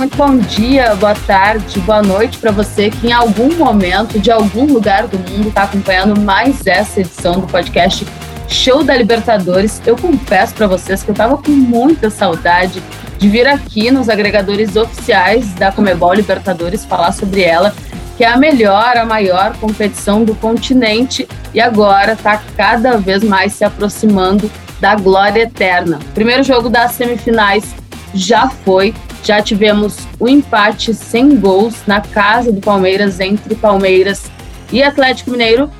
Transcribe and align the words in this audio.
Muito 0.00 0.16
bom 0.16 0.38
dia, 0.38 0.94
boa 0.94 1.14
tarde, 1.14 1.78
boa 1.80 2.00
noite 2.00 2.38
para 2.38 2.50
você 2.50 2.88
que 2.88 3.08
em 3.08 3.12
algum 3.12 3.54
momento, 3.54 4.18
de 4.18 4.30
algum 4.30 4.64
lugar 4.64 5.06
do 5.06 5.18
mundo, 5.18 5.48
está 5.48 5.64
acompanhando 5.64 6.18
mais 6.18 6.66
essa 6.66 7.00
edição 7.00 7.40
do 7.40 7.46
podcast 7.46 8.06
Show 8.48 8.82
da 8.82 8.96
Libertadores. 8.96 9.78
Eu 9.84 9.98
confesso 9.98 10.54
para 10.54 10.66
vocês 10.66 11.02
que 11.02 11.10
eu 11.10 11.12
estava 11.12 11.36
com 11.36 11.50
muita 11.50 12.08
saudade 12.08 12.82
de 13.18 13.28
vir 13.28 13.46
aqui 13.46 13.90
nos 13.90 14.08
agregadores 14.08 14.74
oficiais 14.74 15.52
da 15.52 15.70
Comebol 15.70 16.14
Libertadores 16.14 16.82
falar 16.86 17.12
sobre 17.12 17.42
ela, 17.42 17.74
que 18.16 18.24
é 18.24 18.28
a 18.28 18.38
melhor, 18.38 18.96
a 18.96 19.04
maior 19.04 19.54
competição 19.58 20.24
do 20.24 20.34
continente 20.34 21.28
e 21.52 21.60
agora 21.60 22.14
está 22.14 22.40
cada 22.56 22.96
vez 22.96 23.22
mais 23.22 23.52
se 23.52 23.64
aproximando 23.64 24.50
da 24.80 24.94
glória 24.94 25.42
eterna. 25.42 25.98
Primeiro 26.14 26.42
jogo 26.42 26.70
das 26.70 26.92
semifinais 26.92 27.74
já 28.14 28.48
foi, 28.48 28.94
já 29.22 29.42
tivemos 29.42 29.98
o 30.18 30.24
um 30.24 30.28
empate 30.28 30.94
sem 30.94 31.36
gols 31.36 31.74
na 31.86 32.00
casa 32.00 32.52
do 32.52 32.60
Palmeiras 32.60 33.20
entre 33.20 33.54
Palmeiras 33.54 34.30
e 34.72 34.82
Atlético 34.82 35.30
Mineiro. 35.30 35.70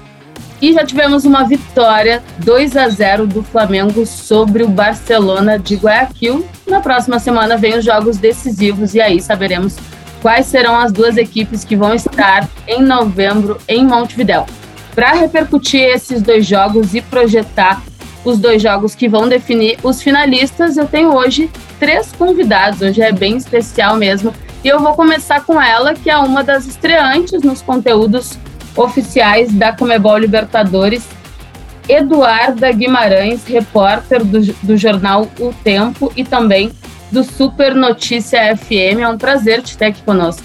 E 0.60 0.74
já 0.74 0.84
tivemos 0.84 1.24
uma 1.24 1.44
vitória 1.44 2.22
2 2.38 2.76
a 2.76 2.88
0 2.88 3.26
do 3.26 3.42
Flamengo 3.42 4.04
sobre 4.04 4.62
o 4.62 4.68
Barcelona 4.68 5.58
de 5.58 5.74
Guayaquil. 5.74 6.46
Na 6.66 6.80
próxima 6.80 7.18
semana 7.18 7.56
vem 7.56 7.78
os 7.78 7.84
jogos 7.84 8.18
decisivos 8.18 8.94
e 8.94 9.00
aí 9.00 9.22
saberemos 9.22 9.76
quais 10.20 10.46
serão 10.46 10.76
as 10.76 10.92
duas 10.92 11.16
equipes 11.16 11.64
que 11.64 11.76
vão 11.76 11.94
estar 11.94 12.46
em 12.68 12.82
novembro 12.82 13.56
em 13.66 13.86
Montevidéu. 13.86 14.44
Para 14.94 15.12
repercutir 15.12 15.80
esses 15.80 16.20
dois 16.20 16.44
jogos 16.44 16.94
e 16.94 17.00
projetar 17.00 17.82
os 18.24 18.38
dois 18.38 18.62
jogos 18.62 18.94
que 18.94 19.08
vão 19.08 19.28
definir 19.28 19.78
os 19.82 20.02
finalistas, 20.02 20.76
eu 20.76 20.86
tenho 20.86 21.14
hoje 21.14 21.50
três 21.78 22.12
convidados, 22.12 22.80
hoje 22.82 23.00
é 23.00 23.12
bem 23.12 23.36
especial 23.36 23.96
mesmo. 23.96 24.32
E 24.62 24.68
eu 24.68 24.78
vou 24.78 24.92
começar 24.94 25.42
com 25.44 25.60
ela, 25.60 25.94
que 25.94 26.10
é 26.10 26.18
uma 26.18 26.44
das 26.44 26.66
estreantes 26.66 27.42
nos 27.42 27.62
conteúdos 27.62 28.38
oficiais 28.76 29.52
da 29.52 29.72
Comebol 29.72 30.18
Libertadores, 30.18 31.02
Eduarda 31.88 32.70
Guimarães, 32.70 33.44
repórter 33.44 34.24
do, 34.24 34.40
do 34.62 34.76
jornal 34.76 35.28
O 35.40 35.52
Tempo 35.64 36.12
e 36.14 36.22
também 36.22 36.70
do 37.10 37.24
Super 37.24 37.74
Notícia 37.74 38.56
FM. 38.56 39.00
É 39.00 39.08
um 39.08 39.18
prazer 39.18 39.62
te 39.62 39.76
ter 39.76 39.86
aqui 39.86 40.02
conosco. 40.02 40.44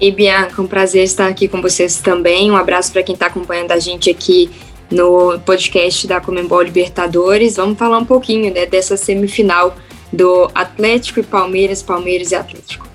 E 0.00 0.10
Bianca, 0.10 0.60
um 0.60 0.66
prazer 0.66 1.04
estar 1.04 1.28
aqui 1.28 1.48
com 1.48 1.62
vocês 1.62 2.00
também. 2.00 2.50
Um 2.50 2.56
abraço 2.56 2.92
para 2.92 3.02
quem 3.02 3.14
está 3.14 3.26
acompanhando 3.26 3.72
a 3.72 3.78
gente 3.78 4.10
aqui 4.10 4.50
no 4.90 5.38
podcast 5.40 6.06
da 6.06 6.20
Comembol 6.20 6.62
Libertadores. 6.62 7.56
Vamos 7.56 7.78
falar 7.78 7.98
um 7.98 8.04
pouquinho 8.04 8.52
né, 8.52 8.66
dessa 8.66 8.96
semifinal 8.96 9.76
do 10.12 10.50
Atlético 10.54 11.20
e 11.20 11.22
Palmeiras, 11.22 11.82
Palmeiras 11.82 12.30
e 12.30 12.34
Atlético. 12.34 12.86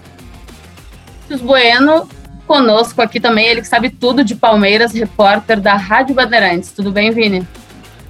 Bueno 1.41 2.07
conosco 2.49 2.99
aqui 2.99 3.19
também, 3.19 3.45
ele 3.45 3.61
que 3.61 3.67
sabe 3.67 3.91
tudo 3.91 4.23
de 4.23 4.33
Palmeiras, 4.33 4.91
repórter 4.91 5.61
da 5.61 5.75
Rádio 5.75 6.15
Bandeirantes. 6.15 6.71
Tudo 6.71 6.91
bem, 6.91 7.11
Vini? 7.11 7.47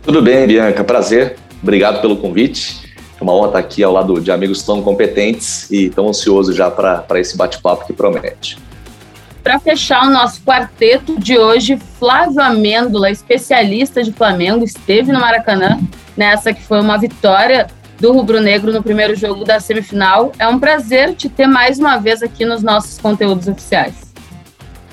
Tudo 0.01 0.21
bem, 0.21 0.47
Bianca. 0.47 0.81
Prazer. 0.81 1.35
Obrigado 1.61 1.99
pelo 1.99 2.15
convite. 2.15 2.89
É 3.19 3.23
uma 3.23 3.33
honra 3.33 3.47
estar 3.47 3.59
aqui 3.59 3.83
ao 3.83 3.91
lado 3.91 4.21
de 4.21 4.31
amigos 4.31 4.63
tão 4.63 4.81
competentes 4.81 5.69
e 5.69 5.89
tão 5.89 6.07
ansioso 6.07 6.53
já 6.53 6.71
para 6.71 7.19
esse 7.19 7.35
bate-papo 7.35 7.85
que 7.85 7.91
promete. 7.91 8.57
Para 9.43 9.59
fechar 9.59 10.05
o 10.05 10.11
nosso 10.11 10.41
quarteto 10.41 11.19
de 11.19 11.37
hoje, 11.37 11.79
Flávio 11.97 12.41
Amêndola, 12.41 13.09
especialista 13.09 14.03
de 14.03 14.11
Flamengo, 14.11 14.63
esteve 14.63 15.11
no 15.11 15.19
Maracanã 15.19 15.79
nessa 16.15 16.53
que 16.53 16.61
foi 16.61 16.81
uma 16.81 16.97
vitória 16.97 17.67
do 17.99 18.11
Rubro 18.11 18.41
Negro 18.41 18.71
no 18.71 18.83
primeiro 18.83 19.15
jogo 19.15 19.45
da 19.45 19.59
semifinal. 19.59 20.31
É 20.37 20.47
um 20.47 20.59
prazer 20.59 21.15
te 21.15 21.29
ter 21.29 21.47
mais 21.47 21.79
uma 21.79 21.97
vez 21.97 22.21
aqui 22.21 22.45
nos 22.45 22.61
nossos 22.61 22.97
conteúdos 22.97 23.47
oficiais. 23.47 24.09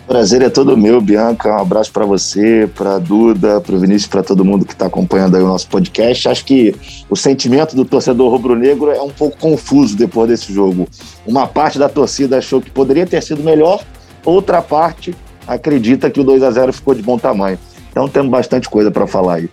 Prazer 0.07 0.41
é 0.41 0.49
todo 0.49 0.77
meu, 0.77 1.01
Bianca. 1.01 1.53
Um 1.53 1.59
abraço 1.59 1.91
para 1.91 2.05
você, 2.05 2.71
para 2.77 2.97
Duda, 2.99 3.61
para 3.61 3.75
o 3.75 3.79
Vinícius, 3.81 4.07
para 4.07 4.23
todo 4.23 4.45
mundo 4.45 4.65
que 4.65 4.73
está 4.73 4.87
acompanhando 4.87 5.37
aí 5.37 5.43
o 5.43 5.49
nosso 5.49 5.67
podcast. 5.67 6.29
Acho 6.29 6.45
que 6.45 6.77
o 7.11 7.17
sentimento 7.17 7.75
do 7.75 7.85
torcedor 7.85 8.31
rubro-negro 8.31 8.93
é 8.93 9.03
um 9.03 9.11
pouco 9.11 9.37
confuso 9.37 9.97
depois 9.97 10.29
desse 10.29 10.53
jogo. 10.53 10.89
Uma 11.27 11.49
parte 11.49 11.77
da 11.77 11.89
torcida 11.89 12.39
achou 12.39 12.61
que 12.61 12.71
poderia 12.71 13.05
ter 13.05 13.21
sido 13.21 13.43
melhor, 13.43 13.83
outra 14.27 14.61
parte 14.61 15.15
acredita 15.47 16.11
que 16.11 16.21
o 16.21 16.25
2 16.25 16.43
a 16.43 16.51
0 16.51 16.73
ficou 16.73 16.95
de 16.95 17.03
bom 17.03 17.19
tamanho. 17.19 17.59
Então 17.91 18.09
temos 18.09 18.31
bastante 18.31 18.69
coisa 18.69 18.91
para 18.91 19.07
falar 19.07 19.37
aí. 19.37 19.51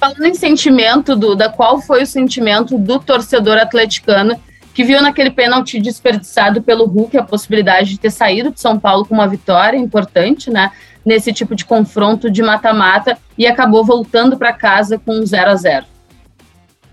Falando 0.00 0.24
em 0.24 0.34
sentimento, 0.34 1.14
Duda, 1.14 1.48
qual 1.48 1.80
foi 1.80 2.02
o 2.02 2.06
sentimento 2.06 2.76
do 2.76 2.98
torcedor 2.98 3.58
atleticano 3.58 4.38
que 4.74 4.84
viu 4.84 5.00
naquele 5.00 5.30
pênalti 5.30 5.80
desperdiçado 5.80 6.60
pelo 6.60 6.84
Hulk 6.84 7.16
a 7.16 7.22
possibilidade 7.22 7.90
de 7.90 7.98
ter 7.98 8.10
saído 8.10 8.50
de 8.50 8.60
São 8.60 8.78
Paulo 8.78 9.06
com 9.06 9.14
uma 9.14 9.26
vitória 9.26 9.78
importante, 9.78 10.50
né? 10.50 10.70
Nesse 11.02 11.32
tipo 11.32 11.54
de 11.54 11.64
confronto 11.64 12.30
de 12.30 12.42
mata-mata 12.42 13.16
e 13.38 13.46
acabou 13.46 13.84
voltando 13.86 14.36
para 14.36 14.52
casa 14.52 14.98
com 14.98 15.18
um 15.18 15.24
0 15.24 15.50
a 15.50 15.56
0 15.56 15.86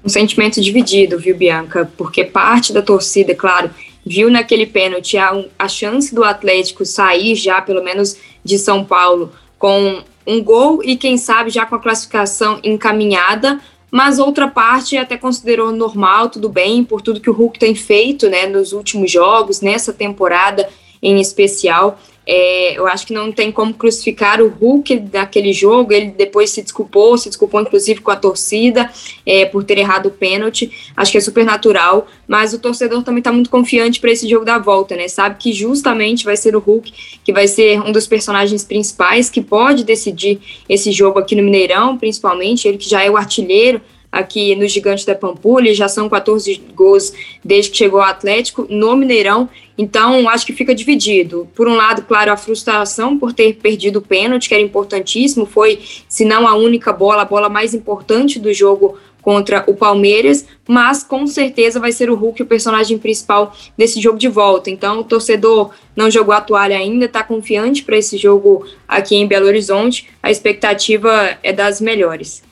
Um 0.05 0.07
sentimento 0.07 0.61
dividido, 0.61 1.19
viu, 1.19 1.35
Bianca? 1.35 1.89
Porque 1.97 2.23
parte 2.23 2.71
da 2.71 2.81
torcida, 2.81 3.35
claro, 3.35 3.69
viu 4.05 4.29
naquele 4.29 4.65
pênalti 4.65 5.17
a, 5.17 5.43
a 5.57 5.67
chance 5.67 6.13
do 6.13 6.23
Atlético 6.23 6.85
sair 6.85 7.35
já, 7.35 7.61
pelo 7.61 7.83
menos, 7.83 8.17
de 8.43 8.57
São 8.57 8.83
Paulo 8.83 9.31
com 9.57 10.03
um 10.25 10.43
gol 10.43 10.81
e, 10.83 10.95
quem 10.95 11.17
sabe, 11.17 11.49
já 11.49 11.65
com 11.65 11.75
a 11.75 11.79
classificação 11.79 12.59
encaminhada, 12.63 13.59
mas 13.91 14.19
outra 14.19 14.47
parte 14.47 14.97
até 14.97 15.17
considerou 15.17 15.71
normal, 15.71 16.29
tudo 16.29 16.49
bem, 16.49 16.83
por 16.83 17.01
tudo 17.01 17.21
que 17.21 17.29
o 17.29 17.33
Hulk 17.33 17.59
tem 17.59 17.75
feito 17.75 18.29
né, 18.29 18.47
nos 18.47 18.73
últimos 18.73 19.11
jogos, 19.11 19.61
nessa 19.61 19.93
temporada 19.93 20.67
em 21.01 21.19
especial. 21.19 21.99
É, 22.25 22.77
eu 22.77 22.87
acho 22.87 23.05
que 23.05 23.13
não 23.13 23.31
tem 23.31 23.51
como 23.51 23.73
crucificar 23.73 24.41
o 24.41 24.47
Hulk 24.47 24.99
daquele 24.99 25.51
jogo. 25.51 25.91
Ele 25.93 26.07
depois 26.07 26.49
se 26.49 26.61
desculpou, 26.61 27.17
se 27.17 27.29
desculpou 27.29 27.61
inclusive 27.61 28.01
com 28.01 28.11
a 28.11 28.15
torcida 28.15 28.89
é, 29.25 29.45
por 29.45 29.63
ter 29.63 29.77
errado 29.77 30.07
o 30.07 30.11
pênalti. 30.11 30.71
Acho 30.95 31.11
que 31.11 31.17
é 31.17 31.21
super 31.21 31.45
natural, 31.45 32.07
mas 32.27 32.53
o 32.53 32.59
torcedor 32.59 33.03
também 33.03 33.19
está 33.19 33.31
muito 33.31 33.49
confiante 33.49 33.99
para 33.99 34.11
esse 34.11 34.27
jogo 34.27 34.45
da 34.45 34.57
volta, 34.57 34.95
né? 34.95 35.07
Sabe 35.07 35.37
que 35.37 35.51
justamente 35.51 36.25
vai 36.25 36.37
ser 36.37 36.55
o 36.55 36.59
Hulk 36.59 36.93
que 37.23 37.33
vai 37.33 37.47
ser 37.47 37.81
um 37.81 37.91
dos 37.91 38.07
personagens 38.07 38.63
principais 38.63 39.29
que 39.29 39.41
pode 39.41 39.83
decidir 39.83 40.39
esse 40.67 40.91
jogo 40.91 41.19
aqui 41.19 41.35
no 41.35 41.43
Mineirão, 41.43 41.97
principalmente. 41.97 42.67
Ele 42.67 42.77
que 42.77 42.89
já 42.89 43.03
é 43.03 43.09
o 43.09 43.17
artilheiro 43.17 43.81
aqui 44.13 44.55
no 44.55 44.67
Gigante 44.67 45.07
da 45.07 45.15
Pampulha, 45.15 45.73
já 45.73 45.87
são 45.87 46.07
14 46.07 46.61
gols 46.75 47.11
desde 47.43 47.71
que 47.71 47.77
chegou 47.77 47.99
ao 47.99 48.05
Atlético 48.05 48.67
no 48.69 48.95
Mineirão, 48.95 49.49
então 49.75 50.29
acho 50.29 50.45
que 50.45 50.53
fica 50.53 50.75
dividido. 50.75 51.49
Por 51.55 51.67
um 51.67 51.73
lado, 51.73 52.03
claro, 52.03 52.31
a 52.31 52.37
frustração 52.37 53.17
por 53.17 53.33
ter 53.33 53.55
perdido 53.55 53.97
o 53.97 54.01
pênalti, 54.03 54.47
que 54.47 54.53
era 54.53 54.61
importantíssimo, 54.61 55.47
foi, 55.47 55.79
se 56.07 56.23
não 56.23 56.47
a 56.47 56.53
única 56.53 56.93
bola, 56.93 57.23
a 57.23 57.25
bola 57.25 57.49
mais 57.49 57.73
importante 57.73 58.37
do 58.37 58.53
jogo 58.53 58.99
contra 59.19 59.63
o 59.65 59.73
Palmeiras, 59.73 60.45
mas 60.67 61.03
com 61.03 61.25
certeza 61.25 61.79
vai 61.79 61.91
ser 61.91 62.11
o 62.11 62.15
Hulk 62.15 62.43
o 62.43 62.45
personagem 62.45 62.99
principal 62.99 63.55
desse 63.75 63.99
jogo 63.99 64.19
de 64.19 64.27
volta. 64.27 64.69
Então, 64.69 64.99
o 64.99 65.03
torcedor 65.03 65.71
não 65.95 66.11
jogou 66.11 66.35
a 66.35 66.41
toalha 66.41 66.77
ainda, 66.77 67.05
está 67.05 67.23
confiante 67.23 67.83
para 67.83 67.97
esse 67.97 68.17
jogo 68.17 68.67
aqui 68.87 69.15
em 69.15 69.25
Belo 69.25 69.47
Horizonte. 69.47 70.09
A 70.21 70.29
expectativa 70.29 71.35
é 71.41 71.51
das 71.51 71.81
melhores. 71.81 72.43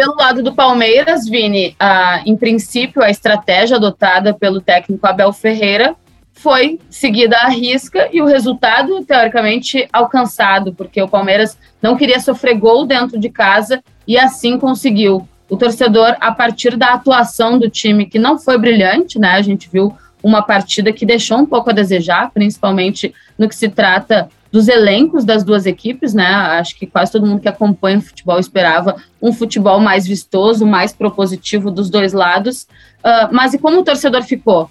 Pelo 0.00 0.16
lado 0.16 0.42
do 0.42 0.54
Palmeiras, 0.54 1.28
Vini, 1.28 1.76
em 2.24 2.34
princípio, 2.34 3.02
a 3.02 3.10
estratégia 3.10 3.76
adotada 3.76 4.32
pelo 4.32 4.58
técnico 4.58 5.06
Abel 5.06 5.30
Ferreira 5.30 5.94
foi 6.32 6.80
seguida 6.88 7.36
à 7.36 7.50
risca 7.50 8.08
e 8.10 8.22
o 8.22 8.24
resultado, 8.24 9.04
teoricamente, 9.04 9.86
alcançado, 9.92 10.72
porque 10.72 11.02
o 11.02 11.06
Palmeiras 11.06 11.58
não 11.82 11.98
queria 11.98 12.18
sofrer 12.18 12.54
gol 12.54 12.86
dentro 12.86 13.20
de 13.20 13.28
casa 13.28 13.84
e 14.08 14.16
assim 14.16 14.58
conseguiu. 14.58 15.28
O 15.50 15.58
torcedor, 15.58 16.16
a 16.18 16.32
partir 16.32 16.78
da 16.78 16.94
atuação 16.94 17.58
do 17.58 17.68
time, 17.68 18.06
que 18.06 18.18
não 18.18 18.38
foi 18.38 18.56
brilhante, 18.56 19.18
né? 19.18 19.32
A 19.32 19.42
gente 19.42 19.68
viu 19.70 19.94
uma 20.22 20.40
partida 20.40 20.94
que 20.94 21.04
deixou 21.04 21.36
um 21.36 21.44
pouco 21.44 21.68
a 21.68 21.74
desejar, 21.74 22.30
principalmente 22.30 23.14
no 23.36 23.46
que 23.46 23.54
se 23.54 23.68
trata 23.68 24.30
dos 24.50 24.68
elencos 24.68 25.24
das 25.24 25.44
duas 25.44 25.66
equipes, 25.66 26.12
né? 26.12 26.26
Acho 26.26 26.76
que 26.76 26.86
quase 26.86 27.12
todo 27.12 27.26
mundo 27.26 27.40
que 27.40 27.48
acompanha 27.48 27.98
o 27.98 28.02
futebol 28.02 28.38
esperava 28.38 28.96
um 29.22 29.32
futebol 29.32 29.78
mais 29.80 30.06
vistoso, 30.06 30.66
mais 30.66 30.92
propositivo 30.92 31.70
dos 31.70 31.88
dois 31.88 32.12
lados. 32.12 32.62
Uh, 32.98 33.32
mas 33.32 33.54
e 33.54 33.58
como 33.58 33.80
o 33.80 33.84
torcedor 33.84 34.22
ficou? 34.22 34.70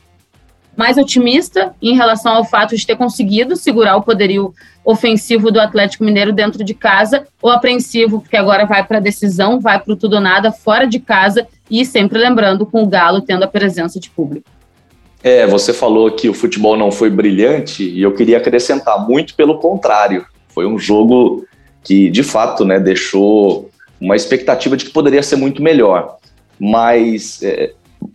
mais 0.80 0.98
otimista 0.98 1.76
em 1.82 1.94
relação 1.94 2.36
ao 2.36 2.46
fato 2.46 2.74
de 2.74 2.88
ter 2.88 2.96
conseguido 2.96 3.58
segurar 3.58 3.98
o 3.98 4.02
poderio 4.02 4.54
ofensivo 4.86 5.52
do 5.52 5.60
Atlético 5.60 6.06
Mineiro 6.06 6.32
dentro 6.32 6.64
de 6.64 6.74
casa, 6.74 7.28
ou 7.42 7.52
apreensivo, 7.52 8.22
porque 8.22 8.38
agora 8.38 8.66
vai 8.66 8.86
para 8.86 8.98
a 8.98 9.02
decisão, 9.02 9.60
vai 9.60 9.78
para 9.78 9.92
o 9.92 9.96
tudo 9.98 10.14
ou 10.14 10.22
nada 10.22 10.54
fora 10.54 10.88
de 10.88 10.98
casa 10.98 11.46
e 11.70 11.86
sempre 11.86 12.18
lembrando 12.18 12.66
com 12.66 12.82
o 12.82 12.88
Galo 12.88 13.20
tendo 13.20 13.44
a 13.44 13.48
presença 13.48 14.00
de 14.00 14.10
público. 14.10 14.50
É, 15.24 15.46
você 15.46 15.74
falou 15.74 16.12
que 16.12 16.30
o 16.30 16.34
futebol 16.34 16.78
não 16.78 16.92
foi 16.92 17.10
brilhante 17.10 17.84
e 17.84 18.02
eu 18.02 18.14
queria 18.14 18.38
acrescentar 18.38 19.08
muito 19.08 19.36
pelo 19.36 19.58
contrário. 19.60 20.26
Foi 20.48 20.66
um 20.66 20.80
jogo 20.80 21.46
que, 21.84 22.10
de 22.10 22.24
fato, 22.24 22.64
né, 22.64 22.80
deixou 22.80 23.70
uma 24.00 24.16
expectativa 24.16 24.78
de 24.78 24.86
que 24.86 24.92
poderia 24.92 25.22
ser 25.22 25.36
muito 25.36 25.62
melhor. 25.62 26.18
Mas 26.58 27.42
é, 27.44 27.74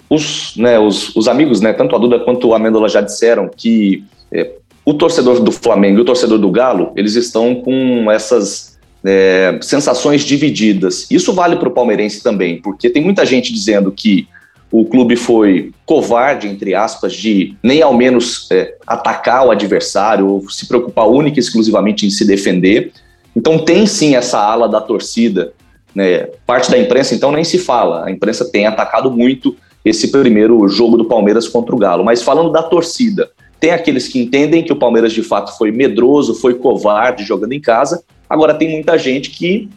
os, 0.08 0.56
né, 0.56 0.78
os, 0.78 1.14
os, 1.14 1.28
amigos, 1.28 1.60
né, 1.60 1.72
tanto 1.72 1.94
a 1.94 1.98
Duda 1.98 2.20
quanto 2.20 2.52
a 2.52 2.56
Amêndola 2.56 2.88
já 2.88 3.00
disseram 3.00 3.50
que 3.54 4.04
é, 4.32 4.52
o 4.84 4.94
torcedor 4.94 5.40
do 5.40 5.52
Flamengo 5.52 5.98
e 5.98 6.02
o 6.02 6.04
torcedor 6.04 6.38
do 6.38 6.50
Galo, 6.50 6.92
eles 6.96 7.14
estão 7.14 7.54
com 7.56 8.10
essas 8.10 8.78
é, 9.04 9.58
sensações 9.60 10.22
divididas. 10.22 11.06
Isso 11.10 11.32
vale 11.32 11.56
para 11.56 11.68
o 11.68 11.72
palmeirense 11.72 12.22
também, 12.22 12.60
porque 12.60 12.88
tem 12.88 13.02
muita 13.02 13.24
gente 13.24 13.52
dizendo 13.52 13.92
que 13.92 14.26
o 14.70 14.84
clube 14.84 15.16
foi 15.16 15.72
covarde, 15.86 16.48
entre 16.48 16.74
aspas, 16.74 17.12
de 17.12 17.54
nem 17.62 17.80
ao 17.80 17.94
menos 17.94 18.48
é, 18.50 18.74
atacar 18.86 19.46
o 19.46 19.50
adversário 19.50 20.26
ou 20.26 20.50
se 20.50 20.66
preocupar 20.66 21.06
única 21.06 21.38
e 21.38 21.40
exclusivamente 21.40 22.06
em 22.06 22.10
se 22.10 22.26
defender. 22.26 22.92
Então 23.36 23.58
tem 23.58 23.86
sim 23.86 24.16
essa 24.16 24.38
ala 24.38 24.68
da 24.68 24.80
torcida, 24.80 25.52
né? 25.94 26.28
parte 26.46 26.70
da 26.70 26.78
imprensa 26.78 27.14
então 27.14 27.30
nem 27.30 27.44
se 27.44 27.58
fala, 27.58 28.06
a 28.06 28.10
imprensa 28.10 28.50
tem 28.50 28.66
atacado 28.66 29.10
muito 29.10 29.56
esse 29.84 30.08
primeiro 30.08 30.66
jogo 30.68 30.96
do 30.96 31.04
Palmeiras 31.04 31.46
contra 31.46 31.74
o 31.74 31.78
Galo. 31.78 32.04
Mas 32.04 32.22
falando 32.22 32.50
da 32.50 32.62
torcida, 32.62 33.30
tem 33.60 33.70
aqueles 33.70 34.08
que 34.08 34.18
entendem 34.18 34.62
que 34.62 34.72
o 34.72 34.76
Palmeiras 34.76 35.12
de 35.12 35.22
fato 35.22 35.56
foi 35.56 35.70
medroso, 35.70 36.34
foi 36.34 36.54
covarde 36.54 37.24
jogando 37.24 37.52
em 37.52 37.60
casa. 37.60 38.02
Agora 38.28 38.54
tem 38.54 38.70
muita 38.70 38.98
gente 38.98 39.30
que 39.30 39.68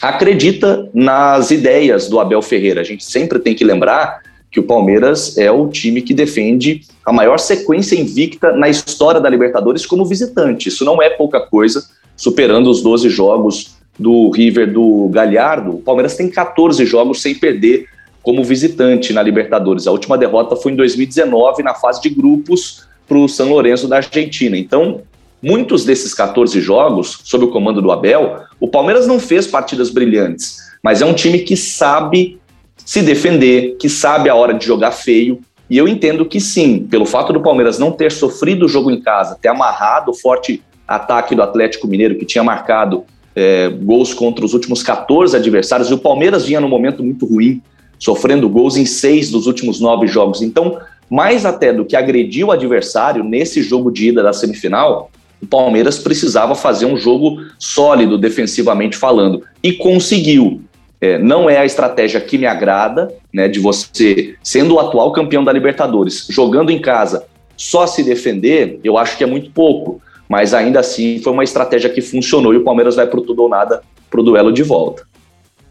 acredita 0.00 0.88
nas 0.94 1.50
ideias 1.50 2.08
do 2.08 2.20
Abel 2.20 2.42
Ferreira. 2.42 2.80
A 2.80 2.84
gente 2.84 3.04
sempre 3.04 3.38
tem 3.38 3.54
que 3.54 3.64
lembrar 3.64 4.20
que 4.56 4.60
o 4.60 4.62
Palmeiras 4.62 5.36
é 5.36 5.50
o 5.50 5.68
time 5.68 6.00
que 6.00 6.14
defende 6.14 6.80
a 7.04 7.12
maior 7.12 7.38
sequência 7.38 7.94
invicta 7.94 8.52
na 8.52 8.70
história 8.70 9.20
da 9.20 9.28
Libertadores 9.28 9.84
como 9.84 10.06
visitante. 10.06 10.70
Isso 10.70 10.82
não 10.82 11.02
é 11.02 11.10
pouca 11.10 11.38
coisa, 11.40 11.86
superando 12.16 12.70
os 12.70 12.80
12 12.82 13.10
jogos 13.10 13.76
do 13.98 14.30
River 14.30 14.72
do 14.72 15.10
Galhardo. 15.10 15.72
O 15.72 15.82
Palmeiras 15.82 16.16
tem 16.16 16.30
14 16.30 16.86
jogos 16.86 17.20
sem 17.20 17.34
perder 17.34 17.84
como 18.22 18.42
visitante 18.42 19.12
na 19.12 19.22
Libertadores. 19.22 19.86
A 19.86 19.92
última 19.92 20.16
derrota 20.16 20.56
foi 20.56 20.72
em 20.72 20.76
2019, 20.76 21.62
na 21.62 21.74
fase 21.74 22.00
de 22.00 22.08
grupos, 22.08 22.86
para 23.06 23.18
o 23.18 23.28
São 23.28 23.50
Lourenço 23.50 23.86
da 23.86 23.96
Argentina. 23.96 24.56
Então, 24.56 25.02
muitos 25.42 25.84
desses 25.84 26.14
14 26.14 26.58
jogos, 26.62 27.20
sob 27.24 27.44
o 27.44 27.50
comando 27.50 27.82
do 27.82 27.92
Abel, 27.92 28.38
o 28.58 28.68
Palmeiras 28.68 29.06
não 29.06 29.20
fez 29.20 29.46
partidas 29.46 29.90
brilhantes, 29.90 30.60
mas 30.82 31.02
é 31.02 31.04
um 31.04 31.12
time 31.12 31.40
que 31.40 31.58
sabe 31.58 32.40
se 32.86 33.02
defender, 33.02 33.76
que 33.78 33.88
sabe 33.88 34.30
a 34.30 34.34
hora 34.34 34.54
de 34.54 34.64
jogar 34.64 34.92
feio. 34.92 35.40
E 35.68 35.76
eu 35.76 35.88
entendo 35.88 36.24
que 36.24 36.40
sim, 36.40 36.86
pelo 36.88 37.04
fato 37.04 37.32
do 37.32 37.42
Palmeiras 37.42 37.80
não 37.80 37.90
ter 37.90 38.12
sofrido 38.12 38.64
o 38.66 38.68
jogo 38.68 38.92
em 38.92 39.00
casa, 39.00 39.36
ter 39.42 39.48
amarrado 39.48 40.12
o 40.12 40.14
forte 40.14 40.62
ataque 40.86 41.34
do 41.34 41.42
Atlético 41.42 41.88
Mineiro, 41.88 42.14
que 42.14 42.24
tinha 42.24 42.44
marcado 42.44 43.02
é, 43.34 43.68
gols 43.68 44.14
contra 44.14 44.44
os 44.44 44.54
últimos 44.54 44.84
14 44.84 45.36
adversários, 45.36 45.90
e 45.90 45.94
o 45.94 45.98
Palmeiras 45.98 46.46
vinha 46.46 46.60
num 46.60 46.68
momento 46.68 47.02
muito 47.02 47.26
ruim 47.26 47.60
sofrendo 47.98 48.48
gols 48.48 48.76
em 48.76 48.86
seis 48.86 49.30
dos 49.30 49.46
últimos 49.48 49.80
nove 49.80 50.06
jogos. 50.06 50.40
Então, 50.40 50.78
mais 51.10 51.44
até 51.44 51.72
do 51.72 51.84
que 51.84 51.96
agredir 51.96 52.46
o 52.46 52.52
adversário 52.52 53.24
nesse 53.24 53.62
jogo 53.62 53.90
de 53.90 54.10
ida 54.10 54.22
da 54.22 54.32
semifinal, 54.32 55.10
o 55.42 55.46
Palmeiras 55.46 55.98
precisava 55.98 56.54
fazer 56.54 56.86
um 56.86 56.96
jogo 56.96 57.42
sólido 57.58 58.16
defensivamente 58.16 58.96
falando 58.96 59.42
e 59.62 59.72
conseguiu. 59.72 60.60
É, 61.00 61.18
não 61.18 61.48
é 61.48 61.58
a 61.58 61.64
estratégia 61.64 62.20
que 62.20 62.38
me 62.38 62.46
agrada, 62.46 63.14
né, 63.32 63.48
de 63.48 63.60
você 63.60 64.34
sendo 64.42 64.74
o 64.74 64.80
atual 64.80 65.12
campeão 65.12 65.44
da 65.44 65.52
Libertadores, 65.52 66.26
jogando 66.30 66.70
em 66.70 66.80
casa, 66.80 67.26
só 67.56 67.86
se 67.86 68.02
defender, 68.02 68.80
eu 68.82 68.96
acho 68.96 69.16
que 69.16 69.24
é 69.24 69.26
muito 69.26 69.50
pouco. 69.50 70.00
Mas 70.28 70.52
ainda 70.52 70.80
assim 70.80 71.20
foi 71.22 71.32
uma 71.32 71.44
estratégia 71.44 71.88
que 71.88 72.00
funcionou 72.00 72.52
e 72.52 72.56
o 72.56 72.64
Palmeiras 72.64 72.96
vai 72.96 73.06
para 73.06 73.20
tudo 73.20 73.42
ou 73.42 73.48
nada 73.48 73.82
para 74.10 74.20
o 74.20 74.24
duelo 74.24 74.52
de 74.52 74.62
volta. 74.62 75.06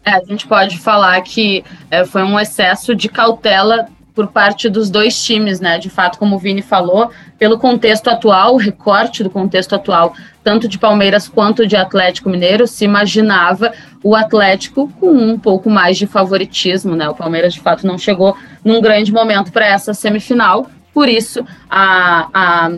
É, 0.04 0.12
a 0.12 0.24
gente 0.24 0.46
pode 0.46 0.78
falar 0.78 1.20
que 1.20 1.64
é, 1.90 2.04
foi 2.04 2.22
um 2.22 2.38
excesso 2.38 2.94
de 2.94 3.08
cautela 3.08 3.86
por 4.14 4.28
parte 4.28 4.68
dos 4.70 4.88
dois 4.88 5.22
times, 5.22 5.60
né? 5.60 5.78
De 5.78 5.90
fato, 5.90 6.18
como 6.18 6.36
o 6.36 6.38
Vini 6.38 6.62
falou, 6.62 7.10
pelo 7.38 7.58
contexto 7.58 8.08
atual, 8.08 8.54
o 8.54 8.58
recorte 8.58 9.22
do 9.22 9.30
contexto 9.30 9.74
atual, 9.74 10.14
tanto 10.42 10.68
de 10.68 10.78
Palmeiras 10.78 11.28
quanto 11.28 11.66
de 11.66 11.76
Atlético 11.76 12.30
Mineiro, 12.30 12.66
se 12.66 12.84
imaginava 12.84 13.72
o 14.02 14.14
Atlético 14.14 14.90
com 15.00 15.10
um 15.10 15.38
pouco 15.38 15.68
mais 15.68 15.98
de 15.98 16.06
favoritismo, 16.06 16.94
né? 16.94 17.08
O 17.08 17.14
Palmeiras, 17.14 17.54
de 17.54 17.60
fato, 17.60 17.86
não 17.86 17.98
chegou 17.98 18.36
num 18.64 18.80
grande 18.80 19.12
momento 19.12 19.52
para 19.52 19.66
essa 19.66 19.92
semifinal, 19.92 20.66
por 20.94 21.08
isso 21.08 21.44
a, 21.68 22.28
a 22.32 22.70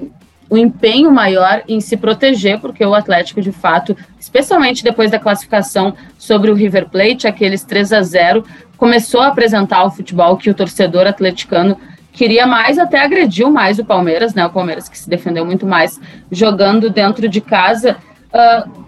o 0.51 0.57
empenho 0.57 1.13
maior 1.13 1.63
em 1.69 1.81
se 1.81 1.97
proteger, 1.97 2.59
porque 2.59 2.85
o 2.85 2.95
Atlético, 2.95 3.43
de 3.43 3.53
fato, 3.53 3.97
especialmente 4.19 4.83
depois 4.83 5.11
da 5.11 5.19
classificação 5.19 5.95
sobre 6.19 6.51
o 6.51 6.55
River 6.55 6.89
Plate, 6.89 7.27
aqueles 7.27 7.65
3 7.65 7.93
a 7.93 8.03
0 8.03 8.45
começou 8.77 9.21
a 9.21 9.27
apresentar 9.27 9.85
o 9.85 9.91
futebol 9.91 10.37
que 10.37 10.49
o 10.49 10.55
torcedor 10.55 11.07
atleticano 11.07 11.79
queria 12.19 12.49
mais, 12.49 12.81
até 12.81 13.01
agrediu 13.01 13.49
mais 13.49 13.79
o 13.79 13.85
Palmeiras, 13.85 14.35
né? 14.35 14.45
O 14.45 14.51
Palmeiras 14.51 14.89
que 14.89 14.99
se 14.99 15.09
defendeu 15.09 15.47
muito 15.47 15.65
mais 15.65 16.01
jogando 16.33 16.91
dentro 16.91 17.29
de 17.29 17.41
casa. 17.41 17.97
Uh, 18.35 18.87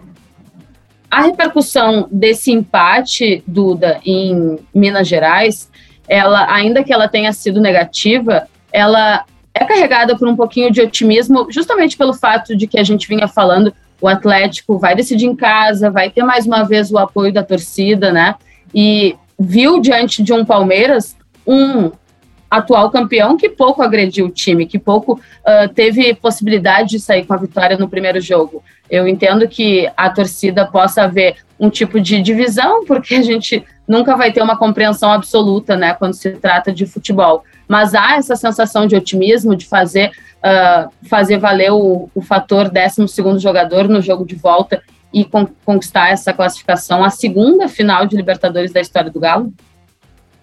a 1.09 1.23
repercussão 1.23 2.09
desse 2.11 2.51
empate, 2.51 3.45
Duda, 3.47 4.01
em 4.05 4.59
Minas 4.75 5.07
Gerais, 5.07 5.71
ela, 6.09 6.53
ainda 6.53 6.83
que 6.83 6.93
ela 6.93 7.07
tenha 7.07 7.33
sido 7.33 7.61
negativa, 7.61 8.49
ela 8.73 9.25
é 9.55 9.65
carregada 9.65 10.17
por 10.17 10.27
um 10.27 10.35
pouquinho 10.35 10.73
de 10.73 10.81
otimismo, 10.81 11.47
justamente 11.53 11.97
pelo 11.97 12.13
fato 12.13 12.57
de 12.57 12.67
que 12.67 12.81
a 12.81 12.85
gente 12.85 13.07
vinha 13.07 13.29
falando, 13.29 13.73
o 14.01 14.09
Atlético 14.09 14.77
vai 14.77 14.97
decidir 14.97 15.27
em 15.27 15.37
casa, 15.37 15.89
vai 15.89 16.11
ter 16.11 16.25
mais 16.25 16.47
uma 16.47 16.65
vez 16.65 16.91
o 16.91 16.99
apoio 16.99 17.33
da 17.33 17.45
torcida, 17.45 18.13
né? 18.13 18.35
E 18.75 19.15
viu 19.39 19.81
diante 19.81 20.21
de 20.21 20.33
um 20.33 20.45
Palmeiras 20.45 21.17
um 21.47 21.93
atual 22.51 22.91
campeão 22.91 23.37
que 23.37 23.49
pouco 23.49 23.83
agrediu 23.83 24.27
o 24.27 24.31
time, 24.31 24.67
que 24.67 24.79
pouco 24.79 25.13
uh, 25.13 25.69
teve 25.73 26.15
possibilidade 26.15 26.91
de 26.91 27.01
sair 27.01 27.25
com 27.25 27.33
a 27.33 27.37
vitória 27.37 27.77
no 27.77 27.89
primeiro 27.89 28.21
jogo. 28.21 28.63
Eu 28.91 29.07
entendo 29.07 29.47
que 29.47 29.89
a 29.97 30.11
torcida 30.11 30.67
possa 30.67 31.05
haver 31.05 31.37
um 31.59 31.71
tipo 31.71 32.01
de 32.01 32.21
divisão, 32.21 32.85
porque 32.87 33.15
a 33.15 33.23
gente 33.23 33.65
nunca 33.87 34.17
vai 34.17 34.33
ter 34.33 34.43
uma 34.43 34.57
compreensão 34.57 35.13
absoluta, 35.13 35.77
né, 35.77 35.95
quando 35.95 36.15
se 36.15 36.31
trata 36.33 36.73
de 36.73 36.87
futebol. 36.87 37.45
Mas 37.69 37.95
há 37.95 38.17
essa 38.17 38.35
sensação 38.35 38.87
de 38.87 38.97
otimismo, 38.97 39.55
de 39.55 39.67
fazer, 39.67 40.11
uh, 40.39 40.91
fazer 41.09 41.39
valer 41.39 41.71
o, 41.71 42.11
o 42.13 42.21
fator 42.21 42.69
12 42.69 43.39
jogador 43.39 43.89
no 43.89 44.03
jogo 44.03 44.27
de 44.27 44.35
volta 44.35 44.83
e 45.13 45.25
con 45.25 45.47
conquistar 45.65 46.11
essa 46.11 46.33
classificação, 46.33 47.05
a 47.05 47.11
segunda 47.11 47.69
final 47.69 48.07
de 48.07 48.17
Libertadores 48.17 48.73
da 48.73 48.81
história 48.81 49.11
do 49.11 49.21
Galo? 49.21 49.53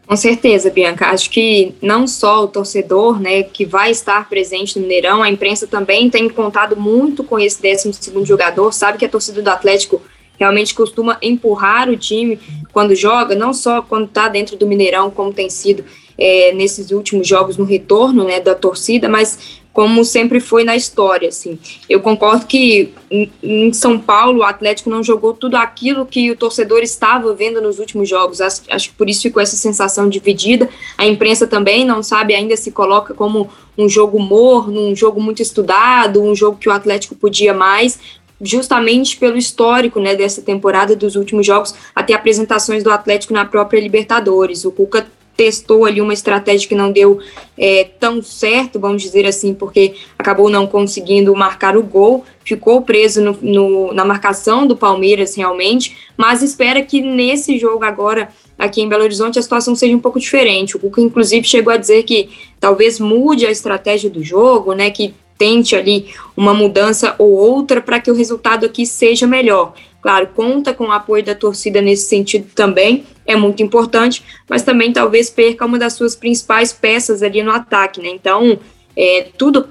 Com 0.07 0.15
certeza, 0.15 0.69
Bianca. 0.71 1.07
Acho 1.07 1.29
que 1.29 1.75
não 1.81 2.07
só 2.07 2.45
o 2.45 2.47
torcedor, 2.47 3.19
né, 3.19 3.43
que 3.43 3.65
vai 3.65 3.91
estar 3.91 4.29
presente 4.29 4.79
no 4.79 4.83
Mineirão, 4.83 5.21
a 5.21 5.29
imprensa 5.29 5.67
também 5.67 6.09
tem 6.09 6.29
contado 6.29 6.77
muito 6.77 7.25
com 7.25 7.37
esse 7.37 7.61
12 7.61 8.23
jogador. 8.23 8.71
Sabe 8.71 8.97
que 8.97 9.05
a 9.05 9.09
torcida 9.09 9.41
do 9.41 9.49
Atlético 9.49 10.01
realmente 10.39 10.73
costuma 10.73 11.17
empurrar 11.21 11.89
o 11.89 11.97
time 11.97 12.39
quando 12.71 12.95
joga, 12.95 13.35
não 13.35 13.53
só 13.53 13.81
quando 13.81 14.05
está 14.05 14.29
dentro 14.29 14.55
do 14.55 14.65
Mineirão, 14.65 15.11
como 15.11 15.33
tem 15.33 15.49
sido 15.49 15.83
é, 16.17 16.53
nesses 16.53 16.91
últimos 16.91 17.27
jogos 17.27 17.57
no 17.57 17.65
retorno 17.65 18.23
né, 18.23 18.39
da 18.39 18.55
torcida, 18.55 19.09
mas 19.09 19.56
como 19.77 20.03
sempre 20.03 20.39
foi 20.39 20.63
na 20.63 20.75
história. 20.75 21.29
Assim. 21.29 21.59
Eu 21.87 22.01
concordo 22.01 22.47
que 22.47 22.95
em 23.43 23.71
São 23.71 23.99
Paulo 23.99 24.39
o 24.39 24.43
Atlético 24.43 24.89
não 24.89 25.03
jogou 25.03 25.35
tudo 25.35 25.55
aquilo 25.55 26.03
que 26.03 26.31
o 26.31 26.35
torcedor 26.35 26.79
estava 26.79 27.31
vendo 27.35 27.61
nos 27.61 27.77
últimos 27.77 28.09
jogos. 28.09 28.41
Acho, 28.41 28.63
acho 28.71 28.89
que 28.89 28.95
por 28.95 29.07
isso 29.07 29.21
ficou 29.21 29.39
essa 29.39 29.55
sensação 29.55 30.09
dividida. 30.09 30.67
A 30.97 31.05
imprensa 31.05 31.45
também 31.45 31.85
não 31.85 32.01
sabe, 32.01 32.33
ainda 32.33 32.57
se 32.57 32.71
coloca 32.71 33.13
como 33.13 33.51
um 33.77 33.87
jogo 33.87 34.19
morno, 34.19 34.81
um 34.81 34.95
jogo 34.95 35.21
muito 35.21 35.43
estudado, 35.43 36.23
um 36.23 36.33
jogo 36.33 36.57
que 36.57 36.67
o 36.67 36.71
Atlético 36.71 37.13
podia 37.13 37.53
mais, 37.53 37.99
justamente 38.41 39.15
pelo 39.15 39.37
histórico 39.37 39.99
né, 39.99 40.15
dessa 40.15 40.41
temporada 40.41 40.95
dos 40.95 41.15
últimos 41.15 41.45
jogos, 41.45 41.75
até 41.93 42.15
apresentações 42.15 42.83
do 42.83 42.89
Atlético 42.89 43.31
na 43.31 43.45
própria 43.45 43.79
Libertadores. 43.79 44.65
O 44.65 44.71
Cuca 44.71 45.05
testou 45.37 45.85
ali 45.85 46.01
uma 46.01 46.13
estratégia 46.13 46.67
que 46.67 46.73
não 46.73 46.91
deu 46.91 47.19
é, 47.55 47.87
tão 47.99 48.23
certo, 48.23 48.79
vamos 48.79 49.03
dizer 49.03 49.27
assim, 49.27 49.53
porque 49.53 49.93
acabou 50.17 50.49
não 50.49 50.65
conseguindo 50.65 51.33
marcar 51.35 51.77
o 51.77 51.83
gol, 51.83 52.25
ficou 52.43 52.81
preso 52.81 53.21
no, 53.21 53.37
no, 53.39 53.93
na 53.93 54.03
marcação 54.03 54.65
do 54.65 54.75
Palmeiras 54.75 55.35
realmente, 55.35 55.95
mas 56.17 56.41
espera 56.41 56.81
que 56.81 56.99
nesse 56.99 57.59
jogo 57.59 57.85
agora 57.85 58.29
aqui 58.57 58.81
em 58.81 58.89
Belo 58.89 59.03
Horizonte 59.03 59.37
a 59.37 59.41
situação 59.41 59.75
seja 59.75 59.95
um 59.95 59.99
pouco 59.99 60.19
diferente. 60.19 60.75
O 60.75 60.79
Cuca 60.79 60.99
inclusive 60.99 61.47
chegou 61.47 61.71
a 61.71 61.77
dizer 61.77 62.01
que 62.01 62.29
talvez 62.59 62.99
mude 62.99 63.45
a 63.45 63.51
estratégia 63.51 64.09
do 64.09 64.23
jogo, 64.23 64.73
né, 64.73 64.89
que 64.89 65.13
tente 65.37 65.75
ali 65.75 66.07
uma 66.35 66.53
mudança 66.53 67.13
ou 67.19 67.31
outra 67.31 67.79
para 67.79 67.99
que 67.99 68.09
o 68.09 68.15
resultado 68.15 68.65
aqui 68.65 68.87
seja 68.87 69.27
melhor. 69.27 69.73
Claro, 70.01 70.27
conta 70.35 70.73
com 70.73 70.85
o 70.85 70.91
apoio 70.91 71.23
da 71.23 71.35
torcida 71.35 71.81
nesse 71.81 72.07
sentido 72.07 72.47
também, 72.53 73.05
é 73.25 73.35
muito 73.35 73.61
importante, 73.61 74.23
mas 74.49 74.63
também 74.63 74.93
talvez 74.93 75.29
perca 75.29 75.65
uma 75.65 75.77
das 75.77 75.93
suas 75.93 76.15
principais 76.15 76.71
peças 76.71 77.21
ali 77.21 77.43
no 77.43 77.51
ataque, 77.51 78.01
né? 78.01 78.09
Então, 78.09 78.57
é, 78.95 79.27
tudo, 79.37 79.67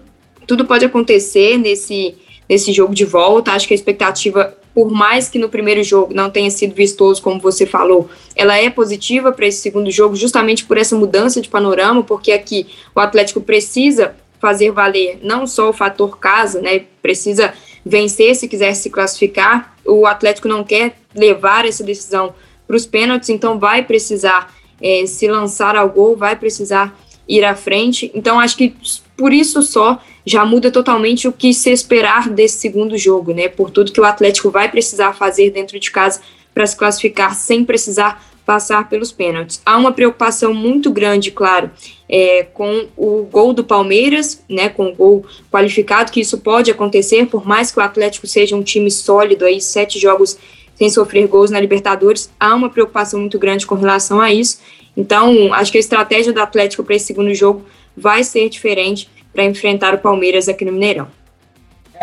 tudo 0.47 0.65
pode 0.67 0.85
acontecer 0.85 1.57
nesse, 1.57 2.15
nesse 2.49 2.73
jogo 2.73 2.95
de 2.95 3.05
volta. 3.05 3.53
Acho 3.53 3.67
que 3.67 3.73
a 3.73 3.77
expectativa, 3.77 4.55
por 4.75 4.91
mais 4.91 5.31
que 5.31 5.39
no 5.39 5.49
primeiro 5.49 5.83
jogo 5.83 6.13
não 6.13 6.29
tenha 6.29 6.51
sido 6.51 6.75
vistoso, 6.75 7.23
como 7.23 7.41
você 7.41 7.65
falou, 7.65 8.11
ela 8.35 8.59
é 8.59 8.69
positiva 8.69 9.33
para 9.33 9.47
esse 9.47 9.63
segundo 9.63 9.91
jogo, 9.91 10.15
justamente 10.15 10.65
por 10.65 10.77
essa 10.77 10.95
mudança 10.95 11.41
de 11.41 11.49
panorama, 11.49 12.03
porque 12.03 12.31
aqui 12.31 12.67
o 12.95 13.01
Atlético 13.01 13.41
precisa 13.41 14.15
fazer 14.39 14.71
valer 14.71 15.19
não 15.23 15.47
só 15.47 15.71
o 15.71 15.73
fator 15.73 16.19
casa, 16.19 16.61
né? 16.61 16.85
Precisa 17.01 17.55
vencer 17.87 18.35
se 18.35 18.49
quiser 18.49 18.75
se 18.75 18.91
classificar. 18.91 19.77
O 19.85 20.07
Atlético 20.07 20.49
não 20.49 20.65
quer 20.65 20.99
levar 21.15 21.65
essa 21.65 21.85
decisão 21.85 22.35
para 22.67 22.77
os 22.77 22.85
pênaltis, 22.85 23.29
então 23.29 23.61
vai 23.61 23.85
precisar 23.85 24.53
é, 24.83 25.07
se 25.07 25.29
lançar 25.29 25.77
ao 25.77 25.89
gol, 25.89 26.17
vai 26.17 26.35
precisar 26.35 26.99
ir 27.29 27.45
à 27.45 27.55
frente. 27.55 28.11
Então 28.13 28.41
acho 28.41 28.57
que 28.57 28.75
por 29.17 29.33
isso 29.33 29.63
só 29.63 30.01
já 30.25 30.45
muda 30.45 30.71
totalmente 30.71 31.29
o 31.29 31.33
que 31.33 31.55
se 31.55 31.71
esperar 31.71 32.29
desse 32.29 32.59
segundo 32.59 32.99
jogo, 32.99 33.33
né? 33.33 33.49
Por 33.49 33.71
tudo 33.71 33.93
que 33.93 34.01
o 34.01 34.05
Atlético 34.05 34.51
vai 34.51 34.69
precisar 34.69 35.13
fazer 35.13 35.51
dentro 35.51 35.79
de 35.79 35.91
casa 35.91 36.21
para 36.53 36.67
se 36.67 36.77
classificar 36.77 37.35
sem 37.37 37.65
precisar 37.65 38.21
passar 38.47 38.89
pelos 38.89 39.11
pênaltis. 39.11 39.61
Há 39.67 39.77
uma 39.77 39.91
preocupação 39.91 40.55
muito 40.55 40.89
grande, 40.93 41.33
claro, 41.33 41.69
é, 42.09 42.45
com 42.45 42.87
o 42.97 43.25
gol 43.25 43.53
do 43.53 43.65
Palmeiras, 43.65 44.43
né, 44.49 44.69
com 44.69 44.87
o 44.87 44.95
gol 44.95 45.27
qualificado, 45.51 46.13
que 46.13 46.21
isso 46.21 46.39
pode 46.39 46.71
acontecer, 46.71 47.27
por 47.27 47.45
mais 47.45 47.73
que 47.73 47.81
o 47.81 47.83
Atlético 47.83 48.27
seja 48.29 48.55
um 48.55 48.63
time 48.63 48.89
sólido, 48.89 49.45
aí, 49.45 49.61
sete 49.61 49.99
jogos 49.99 50.39
sem 50.77 50.89
sofrer 50.89 51.27
gols 51.27 51.51
na 51.51 51.59
Libertadores, 51.59 52.31
há 52.39 52.55
uma 52.55 52.71
preocupação 52.71 53.19
muito 53.19 53.39
grande 53.39 53.67
com 53.67 53.75
relação 53.75 54.21
a 54.21 54.33
isso. 54.33 54.61
Então, 54.97 55.53
acho 55.53 55.73
que 55.73 55.79
a 55.79 55.81
estratégia 55.81 56.33
do 56.33 56.41
Atlético 56.41 56.85
para 56.85 56.95
esse 56.95 57.07
segundo 57.07 57.35
jogo 57.35 57.65
vai 57.97 58.23
ser 58.23 58.49
diferente 58.49 59.09
para 59.33 59.45
enfrentar 59.45 59.95
o 59.95 59.99
Palmeiras 59.99 60.49
aqui 60.49 60.65
no 60.65 60.73
Mineirão. 60.73 61.09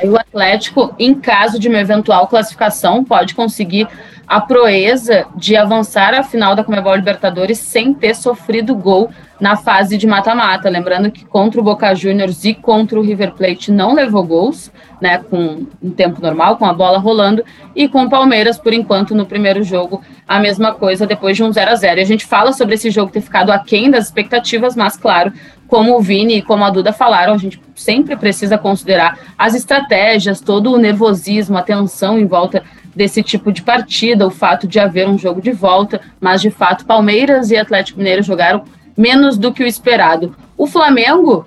o 0.03 0.17
Atlético, 0.17 0.93
em 0.99 1.13
caso 1.13 1.57
de 1.59 1.69
uma 1.69 1.79
eventual 1.79 2.27
classificação, 2.27 3.03
pode 3.03 3.33
conseguir 3.35 3.87
a 4.27 4.39
proeza 4.39 5.25
de 5.35 5.55
avançar 5.55 6.13
à 6.13 6.23
final 6.23 6.55
da 6.55 6.63
Comebol 6.63 6.95
Libertadores 6.95 7.59
sem 7.59 7.93
ter 7.93 8.15
sofrido 8.15 8.75
gol 8.75 9.09
na 9.39 9.57
fase 9.57 9.97
de 9.97 10.07
mata-mata. 10.07 10.69
Lembrando 10.69 11.11
que 11.11 11.25
contra 11.25 11.59
o 11.59 11.63
Boca 11.63 11.93
Juniors 11.93 12.45
e 12.45 12.53
contra 12.53 12.97
o 12.97 13.03
River 13.03 13.33
Plate 13.33 13.71
não 13.71 13.93
levou 13.93 14.23
gols, 14.23 14.71
né, 15.01 15.17
com 15.17 15.67
um 15.81 15.91
tempo 15.91 16.21
normal, 16.21 16.55
com 16.55 16.65
a 16.65 16.73
bola 16.73 16.97
rolando, 16.97 17.43
e 17.75 17.89
com 17.89 18.03
o 18.03 18.09
Palmeiras, 18.09 18.57
por 18.57 18.73
enquanto, 18.73 19.13
no 19.13 19.25
primeiro 19.25 19.61
jogo, 19.61 20.01
a 20.25 20.39
mesma 20.39 20.73
coisa, 20.73 21.05
depois 21.05 21.35
de 21.35 21.43
um 21.43 21.51
0 21.51 21.71
a 21.71 21.75
0 21.75 21.99
E 21.99 22.03
a 22.03 22.05
gente 22.05 22.25
fala 22.25 22.53
sobre 22.53 22.75
esse 22.75 22.89
jogo 22.89 23.11
ter 23.11 23.19
ficado 23.19 23.51
aquém 23.51 23.91
das 23.91 24.05
expectativas, 24.05 24.77
mas, 24.77 24.95
claro, 24.95 25.33
como 25.67 25.97
o 25.97 26.01
Vini 26.01 26.37
e 26.37 26.41
como 26.41 26.63
a 26.63 26.69
Duda 26.69 26.93
falaram, 26.93 27.33
a 27.33 27.37
gente 27.37 27.59
sempre 27.75 28.15
precisa 28.15 28.57
considerar 28.57 29.19
as 29.37 29.55
estratégias, 29.55 30.39
todo 30.39 30.71
o 30.71 30.77
nervosismo, 30.77 31.57
a 31.57 31.63
tensão 31.63 32.17
em 32.17 32.27
volta 32.27 32.63
desse 32.95 33.23
tipo 33.23 33.51
de 33.51 33.61
partida, 33.61 34.25
o 34.25 34.31
fato 34.31 34.67
de 34.67 34.79
haver 34.79 35.07
um 35.07 35.17
jogo 35.17 35.41
de 35.41 35.51
volta, 35.51 36.01
mas 36.19 36.41
de 36.41 36.49
fato 36.49 36.85
Palmeiras 36.85 37.51
e 37.51 37.57
Atlético 37.57 37.97
Mineiro 37.97 38.23
jogaram 38.23 38.63
menos 38.95 39.37
do 39.37 39.51
que 39.51 39.63
o 39.63 39.67
esperado. 39.67 40.35
O 40.57 40.67
Flamengo 40.67 41.45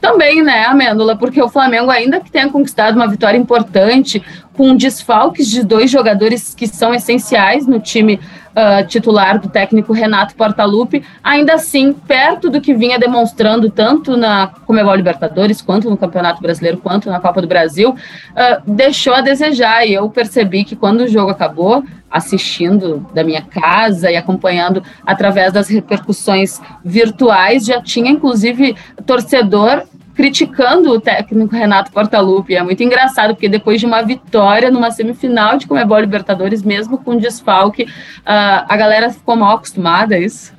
também, 0.00 0.42
né, 0.42 0.64
Amêndola, 0.64 1.16
porque 1.16 1.42
o 1.42 1.48
Flamengo, 1.48 1.90
ainda 1.90 2.20
que 2.20 2.30
tenha 2.30 2.48
conquistado 2.48 2.94
uma 2.94 3.08
vitória 3.08 3.36
importante, 3.36 4.22
com 4.58 4.74
desfalques 4.74 5.46
de 5.46 5.62
dois 5.62 5.88
jogadores 5.88 6.52
que 6.52 6.66
são 6.66 6.92
essenciais 6.92 7.64
no 7.64 7.78
time 7.78 8.18
uh, 8.48 8.84
titular 8.88 9.38
do 9.38 9.48
técnico 9.48 9.92
Renato 9.92 10.34
Portaluppi, 10.34 11.04
ainda 11.22 11.54
assim, 11.54 11.92
perto 11.92 12.50
do 12.50 12.60
que 12.60 12.74
vinha 12.74 12.98
demonstrando 12.98 13.70
tanto 13.70 14.16
na 14.16 14.48
Comebol 14.66 14.96
Libertadores, 14.96 15.62
quanto 15.62 15.88
no 15.88 15.96
Campeonato 15.96 16.42
Brasileiro, 16.42 16.78
quanto 16.78 17.08
na 17.08 17.20
Copa 17.20 17.40
do 17.40 17.46
Brasil, 17.46 17.90
uh, 17.90 18.60
deixou 18.66 19.14
a 19.14 19.20
desejar. 19.20 19.86
E 19.86 19.94
eu 19.94 20.10
percebi 20.10 20.64
que 20.64 20.74
quando 20.74 21.02
o 21.02 21.08
jogo 21.08 21.30
acabou, 21.30 21.84
assistindo 22.10 23.06
da 23.14 23.22
minha 23.22 23.42
casa 23.42 24.10
e 24.10 24.16
acompanhando 24.16 24.82
através 25.06 25.52
das 25.52 25.68
repercussões 25.68 26.60
virtuais, 26.84 27.64
já 27.64 27.80
tinha 27.80 28.10
inclusive 28.10 28.74
torcedor 29.06 29.84
criticando 30.18 30.90
o 30.90 31.00
técnico 31.00 31.54
Renato 31.54 31.92
Portaluppi. 31.92 32.56
É 32.56 32.62
muito 32.64 32.82
engraçado, 32.82 33.36
porque 33.36 33.48
depois 33.48 33.78
de 33.78 33.86
uma 33.86 34.02
vitória 34.02 34.68
numa 34.68 34.90
semifinal 34.90 35.56
de 35.56 35.68
Comebol 35.68 36.00
Libertadores, 36.00 36.60
mesmo 36.60 36.98
com 36.98 37.16
desfalque, 37.16 37.84
uh, 37.84 38.66
a 38.68 38.76
galera 38.76 39.12
ficou 39.12 39.36
mal 39.36 39.54
acostumada 39.54 40.16
a 40.16 40.18
isso. 40.18 40.52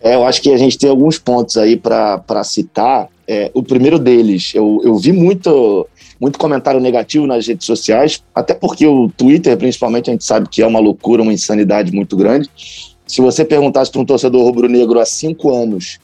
É, 0.00 0.14
eu 0.14 0.24
acho 0.24 0.40
que 0.40 0.50
a 0.50 0.56
gente 0.56 0.78
tem 0.78 0.88
alguns 0.88 1.18
pontos 1.18 1.58
aí 1.58 1.76
para 1.76 2.42
citar. 2.44 3.08
É, 3.26 3.50
o 3.52 3.62
primeiro 3.62 3.98
deles, 3.98 4.52
eu, 4.54 4.80
eu 4.82 4.96
vi 4.96 5.12
muito, 5.12 5.86
muito 6.18 6.38
comentário 6.38 6.80
negativo 6.80 7.26
nas 7.26 7.46
redes 7.46 7.66
sociais, 7.66 8.24
até 8.34 8.54
porque 8.54 8.86
o 8.86 9.10
Twitter, 9.14 9.54
principalmente, 9.58 10.08
a 10.08 10.14
gente 10.14 10.24
sabe 10.24 10.48
que 10.48 10.62
é 10.62 10.66
uma 10.66 10.80
loucura, 10.80 11.20
uma 11.20 11.34
insanidade 11.34 11.92
muito 11.92 12.16
grande. 12.16 12.48
Se 13.06 13.20
você 13.20 13.44
perguntasse 13.44 13.90
para 13.90 14.00
um 14.00 14.06
torcedor 14.06 14.42
rubro-negro 14.46 14.98
há 14.98 15.04
cinco 15.04 15.54
anos 15.54 15.98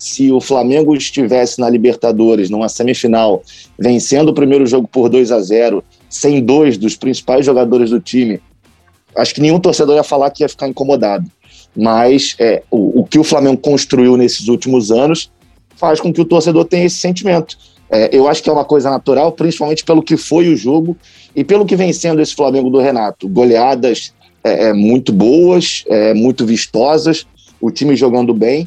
se 0.00 0.32
o 0.32 0.40
Flamengo 0.40 0.96
estivesse 0.96 1.60
na 1.60 1.68
Libertadores, 1.68 2.48
numa 2.48 2.70
semifinal, 2.70 3.42
vencendo 3.78 4.30
o 4.30 4.34
primeiro 4.34 4.66
jogo 4.66 4.88
por 4.88 5.10
2 5.10 5.30
a 5.30 5.40
0 5.40 5.84
sem 6.08 6.42
dois 6.42 6.78
dos 6.78 6.96
principais 6.96 7.44
jogadores 7.44 7.90
do 7.90 8.00
time, 8.00 8.40
acho 9.14 9.34
que 9.34 9.42
nenhum 9.42 9.60
torcedor 9.60 9.96
ia 9.96 10.02
falar 10.02 10.30
que 10.30 10.42
ia 10.42 10.48
ficar 10.48 10.66
incomodado. 10.66 11.30
Mas 11.76 12.34
é, 12.38 12.62
o, 12.70 13.00
o 13.00 13.04
que 13.04 13.18
o 13.18 13.24
Flamengo 13.24 13.58
construiu 13.58 14.16
nesses 14.16 14.48
últimos 14.48 14.90
anos 14.90 15.30
faz 15.76 16.00
com 16.00 16.10
que 16.10 16.20
o 16.20 16.24
torcedor 16.24 16.64
tenha 16.64 16.86
esse 16.86 16.96
sentimento. 16.96 17.58
É, 17.90 18.08
eu 18.10 18.26
acho 18.26 18.42
que 18.42 18.48
é 18.48 18.52
uma 18.52 18.64
coisa 18.64 18.88
natural, 18.88 19.32
principalmente 19.32 19.84
pelo 19.84 20.02
que 20.02 20.16
foi 20.16 20.48
o 20.48 20.56
jogo 20.56 20.96
e 21.36 21.44
pelo 21.44 21.66
que 21.66 21.76
vem 21.76 21.92
sendo 21.92 22.22
esse 22.22 22.34
Flamengo 22.34 22.70
do 22.70 22.78
Renato. 22.78 23.28
Goleadas 23.28 24.14
é, 24.42 24.68
é 24.68 24.72
muito 24.72 25.12
boas, 25.12 25.84
é, 25.88 26.14
muito 26.14 26.46
vistosas, 26.46 27.26
o 27.60 27.70
time 27.70 27.94
jogando 27.94 28.32
bem 28.32 28.66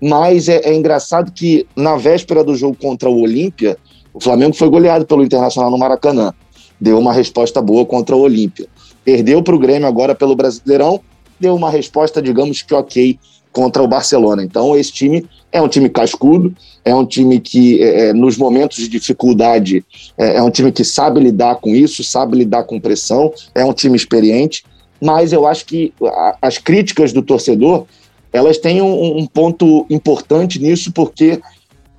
mas 0.00 0.48
é, 0.48 0.60
é 0.64 0.74
engraçado 0.74 1.32
que 1.32 1.66
na 1.74 1.96
véspera 1.96 2.44
do 2.44 2.54
jogo 2.54 2.76
contra 2.80 3.08
o 3.08 3.20
Olímpia, 3.20 3.76
o 4.12 4.20
Flamengo 4.20 4.54
foi 4.54 4.68
goleado 4.68 5.06
pelo 5.06 5.24
Internacional 5.24 5.70
no 5.70 5.78
Maracanã. 5.78 6.32
Deu 6.80 6.98
uma 6.98 7.12
resposta 7.12 7.60
boa 7.60 7.84
contra 7.84 8.14
o 8.14 8.20
Olímpia. 8.20 8.66
Perdeu 9.04 9.42
para 9.42 9.54
o 9.54 9.58
Grêmio 9.58 9.86
agora 9.86 10.14
pelo 10.14 10.36
Brasileirão, 10.36 11.00
deu 11.38 11.54
uma 11.54 11.70
resposta, 11.70 12.22
digamos 12.22 12.62
que 12.62 12.74
ok, 12.74 13.18
contra 13.52 13.82
o 13.82 13.88
Barcelona. 13.88 14.42
Então, 14.42 14.76
esse 14.76 14.92
time 14.92 15.26
é 15.52 15.62
um 15.62 15.68
time 15.68 15.88
cascudo, 15.88 16.54
é 16.84 16.94
um 16.94 17.06
time 17.06 17.38
que, 17.38 17.82
é, 17.82 18.08
é 18.08 18.12
nos 18.12 18.36
momentos 18.36 18.78
de 18.78 18.88
dificuldade, 18.88 19.84
é, 20.18 20.36
é, 20.36 20.42
um 20.42 20.50
time 20.50 20.72
que 20.72 20.84
sabe 20.84 21.20
lidar 21.20 21.56
com 21.56 21.70
isso, 21.70 22.02
sabe 22.02 22.36
lidar 22.36 22.64
com 22.64 22.80
pressão, 22.80 23.32
é 23.54 23.64
um 23.64 23.72
time 23.72 23.96
experiente, 23.96 24.64
mas 25.00 25.32
eu 25.32 25.46
acho 25.46 25.64
que 25.66 25.92
a, 26.02 26.36
as 26.42 26.58
críticas 26.58 27.12
do 27.12 27.22
torcedor 27.22 27.86
elas 28.34 28.58
têm 28.58 28.82
um, 28.82 29.18
um 29.18 29.26
ponto 29.26 29.86
importante 29.88 30.58
nisso, 30.58 30.92
porque 30.92 31.40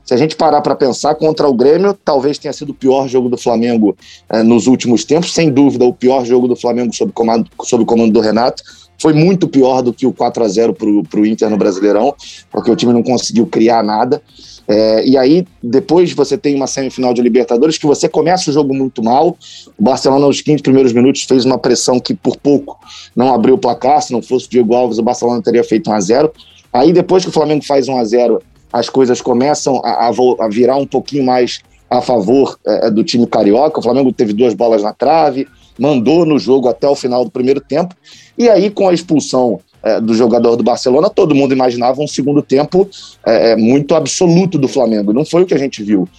se 0.03 0.13
a 0.13 0.17
gente 0.17 0.35
parar 0.35 0.61
para 0.61 0.75
pensar, 0.75 1.15
contra 1.15 1.47
o 1.47 1.53
Grêmio, 1.53 1.93
talvez 1.93 2.37
tenha 2.37 2.51
sido 2.51 2.71
o 2.71 2.73
pior 2.73 3.07
jogo 3.07 3.29
do 3.29 3.37
Flamengo 3.37 3.95
eh, 4.29 4.43
nos 4.43 4.67
últimos 4.67 5.05
tempos, 5.05 5.33
sem 5.33 5.49
dúvida, 5.49 5.85
o 5.85 5.93
pior 5.93 6.25
jogo 6.25 6.47
do 6.47 6.55
Flamengo 6.55 6.93
sob 6.93 7.13
comando, 7.13 7.49
sob 7.63 7.85
comando 7.85 8.11
do 8.11 8.19
Renato. 8.19 8.61
Foi 9.01 9.13
muito 9.13 9.47
pior 9.47 9.81
do 9.81 9.93
que 9.93 10.05
o 10.05 10.11
4 10.11 10.43
a 10.43 10.47
0 10.47 10.73
para 10.73 11.19
o 11.19 11.25
Inter 11.25 11.49
no 11.49 11.57
Brasileirão, 11.57 12.13
porque 12.51 12.69
o 12.69 12.75
time 12.75 12.91
não 12.91 13.01
conseguiu 13.01 13.47
criar 13.47 13.81
nada. 13.81 14.21
É, 14.67 15.05
e 15.05 15.17
aí, 15.17 15.45
depois 15.61 16.11
você 16.13 16.37
tem 16.37 16.55
uma 16.55 16.67
semifinal 16.67 17.13
de 17.13 17.21
Libertadores 17.21 17.77
que 17.77 17.85
você 17.85 18.09
começa 18.09 18.49
o 18.49 18.53
jogo 18.53 18.73
muito 18.73 19.03
mal. 19.03 19.37
O 19.77 19.83
Barcelona, 19.83 20.25
nos 20.25 20.41
15 20.41 20.63
primeiros 20.63 20.91
minutos, 20.91 21.23
fez 21.23 21.45
uma 21.45 21.57
pressão 21.57 21.99
que 21.99 22.13
por 22.13 22.37
pouco 22.37 22.79
não 23.15 23.33
abriu 23.33 23.55
o 23.55 23.57
placar. 23.57 24.01
Se 24.01 24.11
não 24.11 24.21
fosse 24.21 24.47
o 24.47 24.49
Diego 24.49 24.73
Alves, 24.73 24.97
o 24.97 25.03
Barcelona 25.03 25.41
teria 25.41 25.63
feito 25.63 25.89
1 25.89 25.93
a 25.93 25.99
0 25.99 26.31
Aí, 26.73 26.91
depois 26.91 27.23
que 27.23 27.29
o 27.29 27.33
Flamengo 27.33 27.63
faz 27.63 27.87
1 27.87 27.97
a 27.97 28.03
0 28.03 28.41
as 28.73 28.89
coisas 28.89 29.21
começam 29.21 29.81
a, 29.85 30.07
a 30.07 30.49
virar 30.49 30.75
um 30.75 30.85
pouquinho 30.85 31.23
mais 31.23 31.61
a 31.89 32.01
favor 32.01 32.59
é, 32.65 32.87
é, 32.87 32.91
do 32.91 33.03
time 33.03 33.25
carioca. 33.25 33.79
O 33.79 33.81
Flamengo 33.83 34.11
teve 34.11 34.33
duas 34.33 34.53
bolas 34.53 34.83
na 34.83 34.91
trave, 34.91 35.47
mandou 35.79 36.25
no 36.25 36.37
jogo 36.37 36.67
até 36.67 36.87
o 36.87 36.95
final 36.95 37.23
do 37.23 37.31
primeiro 37.31 37.61
tempo. 37.61 37.95
E 38.37 38.49
aí, 38.49 38.69
com 38.69 38.89
a 38.89 38.93
expulsão 38.93 39.61
é, 39.85 40.01
do 40.01 40.15
jogador 40.15 40.55
do 40.55 40.63
Barcelona, 40.63 41.11
todo 41.11 41.35
mundo 41.35 41.53
imaginava 41.53 42.01
um 42.01 42.07
segundo 42.07 42.41
tempo 42.41 42.89
é, 43.23 43.51
é, 43.51 43.55
muito 43.55 43.93
absoluto 43.93 44.57
do 44.57 44.67
Flamengo. 44.67 45.13
Não 45.13 45.23
foi 45.23 45.43
o 45.43 45.45
que 45.45 45.53
a 45.53 45.59
gente 45.59 45.83
viu. 45.83 46.09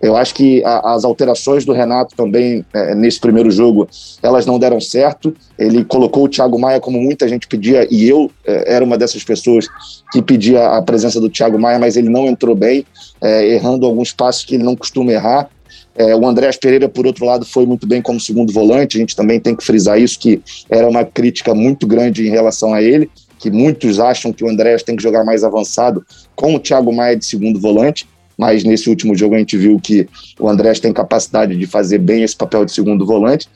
Eu 0.00 0.16
acho 0.16 0.34
que 0.34 0.62
a, 0.64 0.94
as 0.94 1.04
alterações 1.04 1.64
do 1.64 1.72
Renato 1.72 2.14
também 2.14 2.64
é, 2.72 2.94
nesse 2.94 3.18
primeiro 3.18 3.50
jogo 3.50 3.88
elas 4.22 4.46
não 4.46 4.58
deram 4.58 4.80
certo. 4.80 5.34
Ele 5.58 5.84
colocou 5.84 6.24
o 6.24 6.28
Thiago 6.28 6.58
Maia 6.58 6.78
como 6.78 7.00
muita 7.00 7.26
gente 7.26 7.48
pedia 7.48 7.86
e 7.90 8.08
eu 8.08 8.30
é, 8.46 8.74
era 8.74 8.84
uma 8.84 8.96
dessas 8.96 9.24
pessoas 9.24 9.66
que 10.12 10.22
pedia 10.22 10.68
a 10.68 10.82
presença 10.82 11.20
do 11.20 11.28
Thiago 11.28 11.58
Maia, 11.58 11.78
mas 11.78 11.96
ele 11.96 12.08
não 12.08 12.26
entrou 12.26 12.54
bem, 12.54 12.86
é, 13.20 13.54
errando 13.54 13.86
alguns 13.86 14.12
passos 14.12 14.44
que 14.44 14.54
ele 14.54 14.64
não 14.64 14.76
costuma 14.76 15.10
errar. 15.10 15.48
É, 15.96 16.14
o 16.14 16.26
Andrés 16.26 16.56
Pereira, 16.56 16.88
por 16.88 17.06
outro 17.06 17.24
lado, 17.24 17.44
foi 17.44 17.64
muito 17.64 17.86
bem 17.86 18.02
como 18.02 18.20
segundo 18.20 18.52
volante. 18.52 18.96
A 18.96 19.00
gente 19.00 19.16
também 19.16 19.40
tem 19.40 19.56
que 19.56 19.64
frisar 19.64 19.98
isso, 19.98 20.18
que 20.18 20.42
era 20.68 20.88
uma 20.88 21.04
crítica 21.04 21.54
muito 21.54 21.86
grande 21.86 22.26
em 22.26 22.30
relação 22.30 22.74
a 22.74 22.82
ele, 22.82 23.10
que 23.38 23.50
muitos 23.50 23.98
acham 23.98 24.32
que 24.32 24.44
o 24.44 24.48
Andrés 24.48 24.82
tem 24.82 24.96
que 24.96 25.02
jogar 25.02 25.24
mais 25.24 25.42
avançado 25.42 26.04
com 26.34 26.54
o 26.54 26.60
Thiago 26.60 26.92
Maia 26.92 27.16
de 27.16 27.24
segundo 27.24 27.60
volante 27.60 28.06
mas 28.36 28.64
nesse 28.64 28.90
último 28.90 29.14
jogo 29.14 29.34
a 29.34 29.38
gente 29.38 29.56
viu 29.56 29.80
que 29.80 30.06
o 30.38 30.48
Andrés 30.48 30.78
tem 30.78 30.92
capacidade 30.92 31.56
de 31.56 31.66
fazer 31.66 31.98
bem 31.98 32.22
esse 32.22 32.36
papel 32.36 32.64
de 32.64 32.72
segundo 32.72 33.06
volante. 33.06 33.48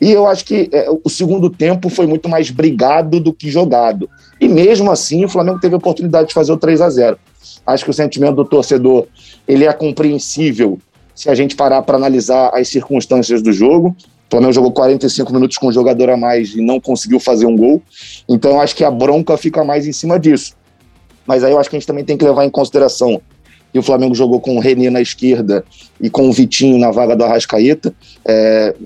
E 0.00 0.12
eu 0.12 0.26
acho 0.26 0.44
que 0.44 0.68
é, 0.72 0.88
o 1.02 1.10
segundo 1.10 1.50
tempo 1.50 1.88
foi 1.88 2.06
muito 2.06 2.28
mais 2.28 2.50
brigado 2.50 3.18
do 3.18 3.32
que 3.32 3.50
jogado. 3.50 4.08
E 4.40 4.46
mesmo 4.46 4.90
assim 4.90 5.24
o 5.24 5.28
Flamengo 5.28 5.58
teve 5.58 5.74
a 5.74 5.78
oportunidade 5.78 6.28
de 6.28 6.34
fazer 6.34 6.52
o 6.52 6.56
3 6.56 6.80
a 6.80 6.90
0 6.90 7.18
Acho 7.66 7.84
que 7.84 7.90
o 7.90 7.94
sentimento 7.94 8.36
do 8.36 8.44
torcedor 8.44 9.06
ele 9.46 9.64
é 9.64 9.72
compreensível 9.72 10.78
se 11.18 11.28
a 11.28 11.34
gente 11.34 11.56
parar 11.56 11.82
para 11.82 11.96
analisar 11.96 12.50
as 12.54 12.68
circunstâncias 12.68 13.42
do 13.42 13.52
jogo. 13.52 13.88
O 13.88 14.30
Flamengo 14.30 14.52
jogou 14.52 14.70
45 14.70 15.32
minutos 15.32 15.58
com 15.58 15.66
um 15.66 15.72
jogador 15.72 16.10
a 16.10 16.16
mais 16.16 16.54
e 16.54 16.60
não 16.60 16.78
conseguiu 16.78 17.18
fazer 17.18 17.44
um 17.44 17.56
gol. 17.56 17.82
Então 18.28 18.60
acho 18.60 18.76
que 18.76 18.84
a 18.84 18.90
bronca 18.90 19.36
fica 19.36 19.64
mais 19.64 19.84
em 19.84 19.92
cima 19.92 20.16
disso. 20.16 20.54
Mas 21.26 21.42
aí 21.42 21.50
eu 21.50 21.58
acho 21.58 21.68
que 21.68 21.74
a 21.74 21.78
gente 21.80 21.88
também 21.88 22.04
tem 22.04 22.16
que 22.16 22.24
levar 22.24 22.44
em 22.44 22.50
consideração 22.50 23.20
e 23.74 23.78
o 23.80 23.82
Flamengo 23.82 24.14
jogou 24.14 24.40
com 24.40 24.56
o 24.56 24.60
René 24.60 24.90
na 24.90 25.00
esquerda 25.00 25.64
e 26.00 26.08
com 26.08 26.28
o 26.28 26.32
Vitinho 26.32 26.78
na 26.78 26.92
vaga 26.92 27.16
do 27.16 27.24
Arrascaeta. 27.24 27.92
É, 28.24 28.76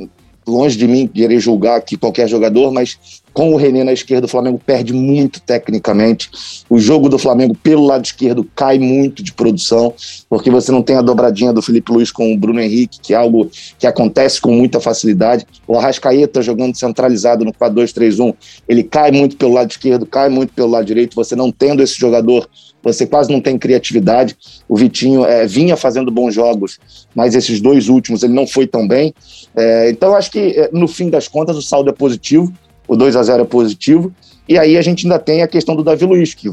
longe 0.46 0.76
de 0.76 0.86
mim 0.88 1.06
querer 1.06 1.38
julgar 1.40 1.76
aqui 1.76 1.96
qualquer 1.96 2.28
jogador, 2.28 2.72
mas 2.72 2.98
com 3.32 3.54
o 3.54 3.56
René 3.56 3.82
na 3.82 3.92
esquerda, 3.92 4.26
o 4.26 4.28
Flamengo 4.28 4.60
perde 4.64 4.92
muito 4.92 5.40
tecnicamente. 5.40 6.30
O 6.68 6.78
jogo 6.78 7.08
do 7.08 7.18
Flamengo 7.18 7.54
pelo 7.54 7.86
lado 7.86 8.04
esquerdo 8.04 8.46
cai 8.54 8.78
muito 8.78 9.22
de 9.22 9.32
produção, 9.32 9.94
porque 10.28 10.50
você 10.50 10.70
não 10.70 10.82
tem 10.82 10.96
a 10.96 11.02
dobradinha 11.02 11.52
do 11.52 11.62
Felipe 11.62 11.92
Luiz 11.92 12.10
com 12.10 12.32
o 12.32 12.36
Bruno 12.36 12.60
Henrique, 12.60 13.00
que 13.00 13.14
é 13.14 13.16
algo 13.16 13.50
que 13.78 13.86
acontece 13.86 14.40
com 14.40 14.52
muita 14.52 14.80
facilidade. 14.80 15.46
O 15.66 15.78
Arrascaeta 15.78 16.42
jogando 16.42 16.76
centralizado 16.76 17.44
no 17.44 17.52
4-2-3-1, 17.54 18.34
ele 18.68 18.82
cai 18.82 19.10
muito 19.10 19.36
pelo 19.36 19.54
lado 19.54 19.70
esquerdo, 19.70 20.04
cai 20.04 20.28
muito 20.28 20.52
pelo 20.52 20.68
lado 20.68 20.84
direito. 20.84 21.14
Você 21.16 21.34
não 21.34 21.50
tendo 21.50 21.82
esse 21.82 21.98
jogador, 21.98 22.46
você 22.82 23.06
quase 23.06 23.30
não 23.30 23.40
tem 23.40 23.58
criatividade. 23.58 24.36
O 24.68 24.76
Vitinho 24.76 25.24
é, 25.24 25.46
vinha 25.46 25.76
fazendo 25.76 26.10
bons 26.10 26.34
jogos, 26.34 26.78
mas 27.14 27.34
esses 27.34 27.60
dois 27.60 27.88
últimos 27.88 28.22
ele 28.22 28.32
não 28.32 28.46
foi 28.46 28.66
tão 28.66 28.86
bem. 28.86 29.14
É, 29.54 29.90
então, 29.90 30.14
acho 30.14 30.30
que 30.30 30.38
é, 30.38 30.70
no 30.72 30.88
fim 30.88 31.08
das 31.10 31.28
contas 31.28 31.56
o 31.56 31.62
saldo 31.62 31.90
é 31.90 31.92
positivo 31.92 32.52
o 32.92 32.96
2 32.96 33.16
a 33.16 33.22
0 33.22 33.42
é 33.42 33.46
positivo. 33.46 34.12
E 34.48 34.58
aí 34.58 34.76
a 34.76 34.82
gente 34.82 35.06
ainda 35.06 35.18
tem 35.18 35.42
a 35.42 35.48
questão 35.48 35.74
do 35.74 35.82
Davi 35.82 36.04
Luiz, 36.04 36.34
que 36.34 36.50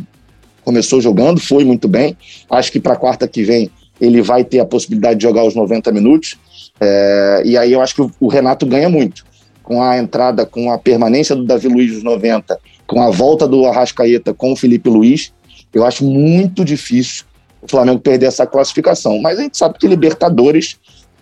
começou 0.64 1.02
jogando, 1.02 1.40
foi 1.40 1.66
muito 1.66 1.88
bem. 1.88 2.16
Acho 2.50 2.72
que 2.72 2.80
para 2.80 2.96
quarta 2.96 3.28
que 3.28 3.44
vem 3.44 3.70
ele 4.00 4.22
vai 4.22 4.46
ter 4.46 4.60
a 4.60 4.66
possibilidade 4.66 5.20
de 5.20 5.24
jogar 5.24 5.44
os 5.44 5.54
90 5.54 5.92
minutos. 5.92 6.38
É, 6.80 7.42
e 7.44 7.58
aí 7.58 7.74
eu 7.74 7.82
acho 7.82 7.96
que 7.96 8.10
o, 8.20 8.28
Renato 8.28 8.66
ganha 8.66 8.88
muito. 8.88 9.26
Com 9.62 9.84
a 9.84 9.98
entrada, 9.98 10.46
com 10.46 10.72
a 10.72 10.78
permanência 10.78 11.36
do 11.36 11.44
Davi 11.44 11.68
Luiz 11.68 11.94
nos 11.94 12.04
90, 12.04 12.58
com 12.88 13.02
a 13.02 13.10
volta 13.10 13.46
do 13.46 13.66
Arrascaeta 13.66 14.34
com 14.34 14.54
o 14.54 14.56
Felipe 14.56 14.90
Luiz, 14.90 15.34
eu 15.74 15.86
acho 15.86 16.04
muito 16.04 16.64
difícil 16.66 17.26
o 17.62 17.68
Flamengo 17.68 18.00
perder 18.00 18.28
essa 18.28 18.46
classificação. 18.46 19.20
Mas 19.20 19.40
a 19.40 19.44
gente 19.44 19.58
sabe 19.58 19.78
que 19.78 19.88
Libertadores, 19.88 20.78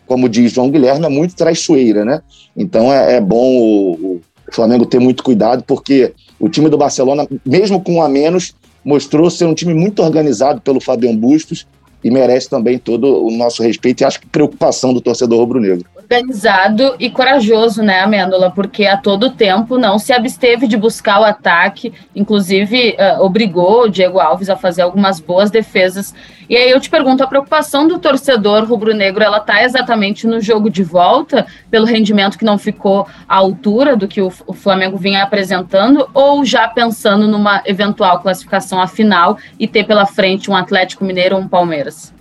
como 0.05 0.29
diz 0.29 0.51
João 0.51 0.69
Guilherme, 0.69 1.05
é 1.05 1.09
muito 1.09 1.35
traiçoeira, 1.35 2.05
né? 2.05 2.21
Então 2.55 2.91
é, 2.91 3.15
é 3.15 3.21
bom 3.21 3.55
o, 3.55 4.15
o 4.15 4.21
Flamengo 4.51 4.85
ter 4.85 4.99
muito 4.99 5.23
cuidado, 5.23 5.63
porque 5.63 6.13
o 6.39 6.47
time 6.47 6.69
do 6.69 6.77
Barcelona, 6.77 7.27
mesmo 7.45 7.81
com 7.81 7.95
um 7.95 8.01
a 8.01 8.07
menos, 8.07 8.53
mostrou 8.85 9.29
ser 9.29 9.45
um 9.45 9.53
time 9.53 9.73
muito 9.73 10.01
organizado 10.01 10.61
pelo 10.61 10.79
Fabian 10.79 11.15
Bustos 11.15 11.67
e 12.03 12.11
merece 12.11 12.49
também 12.49 12.77
todo 12.77 13.25
o 13.25 13.31
nosso 13.31 13.63
respeito 13.63 14.01
e 14.01 14.05
acho 14.05 14.21
que 14.21 14.27
preocupação 14.27 14.93
do 14.93 15.01
torcedor 15.01 15.39
rubro-negro 15.39 15.85
organizado 16.09 16.95
e 16.99 17.09
corajoso, 17.09 17.83
né, 17.83 17.99
Amêndola? 17.99 18.49
Porque 18.49 18.85
a 18.85 18.95
todo 18.95 19.29
tempo 19.29 19.77
não 19.77 19.99
se 19.99 20.13
absteve 20.13 20.65
de 20.65 20.77
buscar 20.77 21.19
o 21.19 21.25
ataque, 21.25 21.93
inclusive 22.15 22.95
uh, 22.97 23.21
obrigou 23.21 23.83
o 23.83 23.89
Diego 23.89 24.19
Alves 24.19 24.49
a 24.49 24.55
fazer 24.55 24.83
algumas 24.83 25.19
boas 25.19 25.51
defesas. 25.51 26.15
E 26.49 26.55
aí 26.55 26.71
eu 26.71 26.79
te 26.79 26.89
pergunto, 26.89 27.21
a 27.21 27.27
preocupação 27.27 27.89
do 27.89 27.99
torcedor 27.99 28.63
rubro-negro, 28.63 29.21
ela 29.21 29.39
está 29.39 29.61
exatamente 29.63 30.25
no 30.25 30.39
jogo 30.39 30.69
de 30.69 30.81
volta, 30.81 31.45
pelo 31.69 31.85
rendimento 31.85 32.37
que 32.37 32.45
não 32.45 32.57
ficou 32.57 33.05
à 33.27 33.35
altura 33.35 33.97
do 33.97 34.07
que 34.07 34.21
o, 34.21 34.31
o 34.47 34.53
Flamengo 34.53 34.97
vinha 34.97 35.23
apresentando, 35.23 36.09
ou 36.13 36.45
já 36.45 36.69
pensando 36.69 37.27
numa 37.27 37.61
eventual 37.65 38.21
classificação 38.21 38.81
à 38.81 38.87
final 38.87 39.37
e 39.59 39.67
ter 39.67 39.83
pela 39.83 40.05
frente 40.05 40.49
um 40.49 40.55
Atlético 40.55 41.03
Mineiro 41.03 41.35
ou 41.35 41.41
um 41.41 41.47
Palmeiras? 41.49 42.16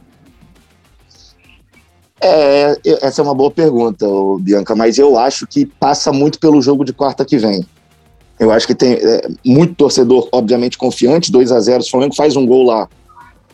É, 2.21 2.79
essa 3.03 3.21
é 3.21 3.25
uma 3.25 3.35
boa 3.35 3.51
pergunta, 3.51 4.07
Bianca, 4.41 4.75
mas 4.75 4.99
eu 4.99 5.19
acho 5.19 5.47
que 5.47 5.67
passa 5.67 6.13
muito 6.13 6.39
pelo 6.39 6.63
jogo 6.63 6.85
de 6.85 6.93
quarta 6.93 7.25
que 7.25 7.37
vem. 7.37 7.65
Eu 8.39 8.51
acho 8.51 8.67
que 8.67 8.75
tem 8.75 8.95
é, 8.95 9.29
muito 9.45 9.75
torcedor, 9.75 10.29
obviamente, 10.33 10.79
confiante, 10.79 11.33
2 11.33 11.53
a 11.53 11.61
0 11.61 11.83
Se 11.83 11.89
o 11.89 11.91
Flamengo 11.91 12.15
faz 12.15 12.37
um 12.37 12.47
gol 12.47 12.65
lá, 12.65 12.89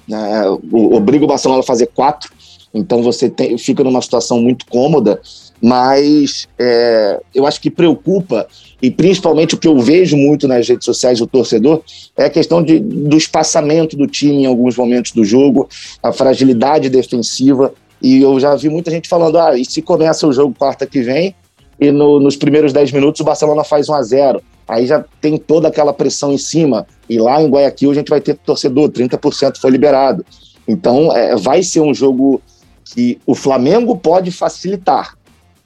né, 0.08 0.44
obriga 0.72 1.24
o 1.24 1.28
Barcelona 1.28 1.60
a 1.60 1.64
fazer 1.64 1.86
quatro, 1.86 2.32
então 2.74 3.02
você 3.02 3.28
tem, 3.28 3.58
fica 3.58 3.84
numa 3.84 4.00
situação 4.00 4.40
muito 4.40 4.66
cômoda, 4.66 5.20
mas 5.60 6.48
é, 6.58 7.20
eu 7.34 7.46
acho 7.46 7.60
que 7.60 7.70
preocupa, 7.70 8.46
e 8.80 8.90
principalmente 8.90 9.54
o 9.54 9.58
que 9.58 9.68
eu 9.68 9.78
vejo 9.78 10.16
muito 10.16 10.48
nas 10.48 10.66
redes 10.68 10.84
sociais 10.84 11.18
do 11.18 11.26
torcedor, 11.26 11.82
é 12.16 12.24
a 12.24 12.30
questão 12.30 12.62
de, 12.62 12.80
do 12.80 13.16
espaçamento 13.16 13.96
do 13.96 14.06
time 14.06 14.42
em 14.42 14.46
alguns 14.46 14.76
momentos 14.76 15.12
do 15.12 15.24
jogo, 15.24 15.68
a 16.02 16.12
fragilidade 16.12 16.88
defensiva. 16.88 17.72
E 18.02 18.20
eu 18.20 18.38
já 18.40 18.54
vi 18.56 18.68
muita 18.68 18.90
gente 18.90 19.08
falando: 19.08 19.38
ah, 19.38 19.56
e 19.56 19.64
se 19.64 19.80
começa 19.80 20.26
o 20.26 20.32
jogo 20.32 20.54
quarta 20.58 20.86
que 20.86 21.00
vem 21.00 21.34
e 21.80 21.90
no, 21.90 22.20
nos 22.20 22.36
primeiros 22.36 22.72
10 22.72 22.92
minutos 22.92 23.20
o 23.20 23.24
Barcelona 23.24 23.64
faz 23.64 23.88
1 23.88 23.94
a 23.94 24.02
0 24.02 24.42
Aí 24.68 24.86
já 24.86 25.04
tem 25.20 25.36
toda 25.36 25.68
aquela 25.68 25.92
pressão 25.92 26.32
em 26.32 26.38
cima. 26.38 26.86
E 27.08 27.18
lá 27.18 27.42
em 27.42 27.48
Guayaquil 27.48 27.90
a 27.90 27.94
gente 27.94 28.08
vai 28.08 28.20
ter 28.20 28.34
torcedor, 28.36 28.88
30% 28.88 29.58
foi 29.58 29.70
liberado. 29.70 30.24
Então 30.66 31.14
é, 31.14 31.36
vai 31.36 31.62
ser 31.62 31.80
um 31.80 31.92
jogo 31.92 32.40
que 32.84 33.18
o 33.26 33.34
Flamengo 33.34 33.96
pode 33.96 34.30
facilitar. 34.30 35.16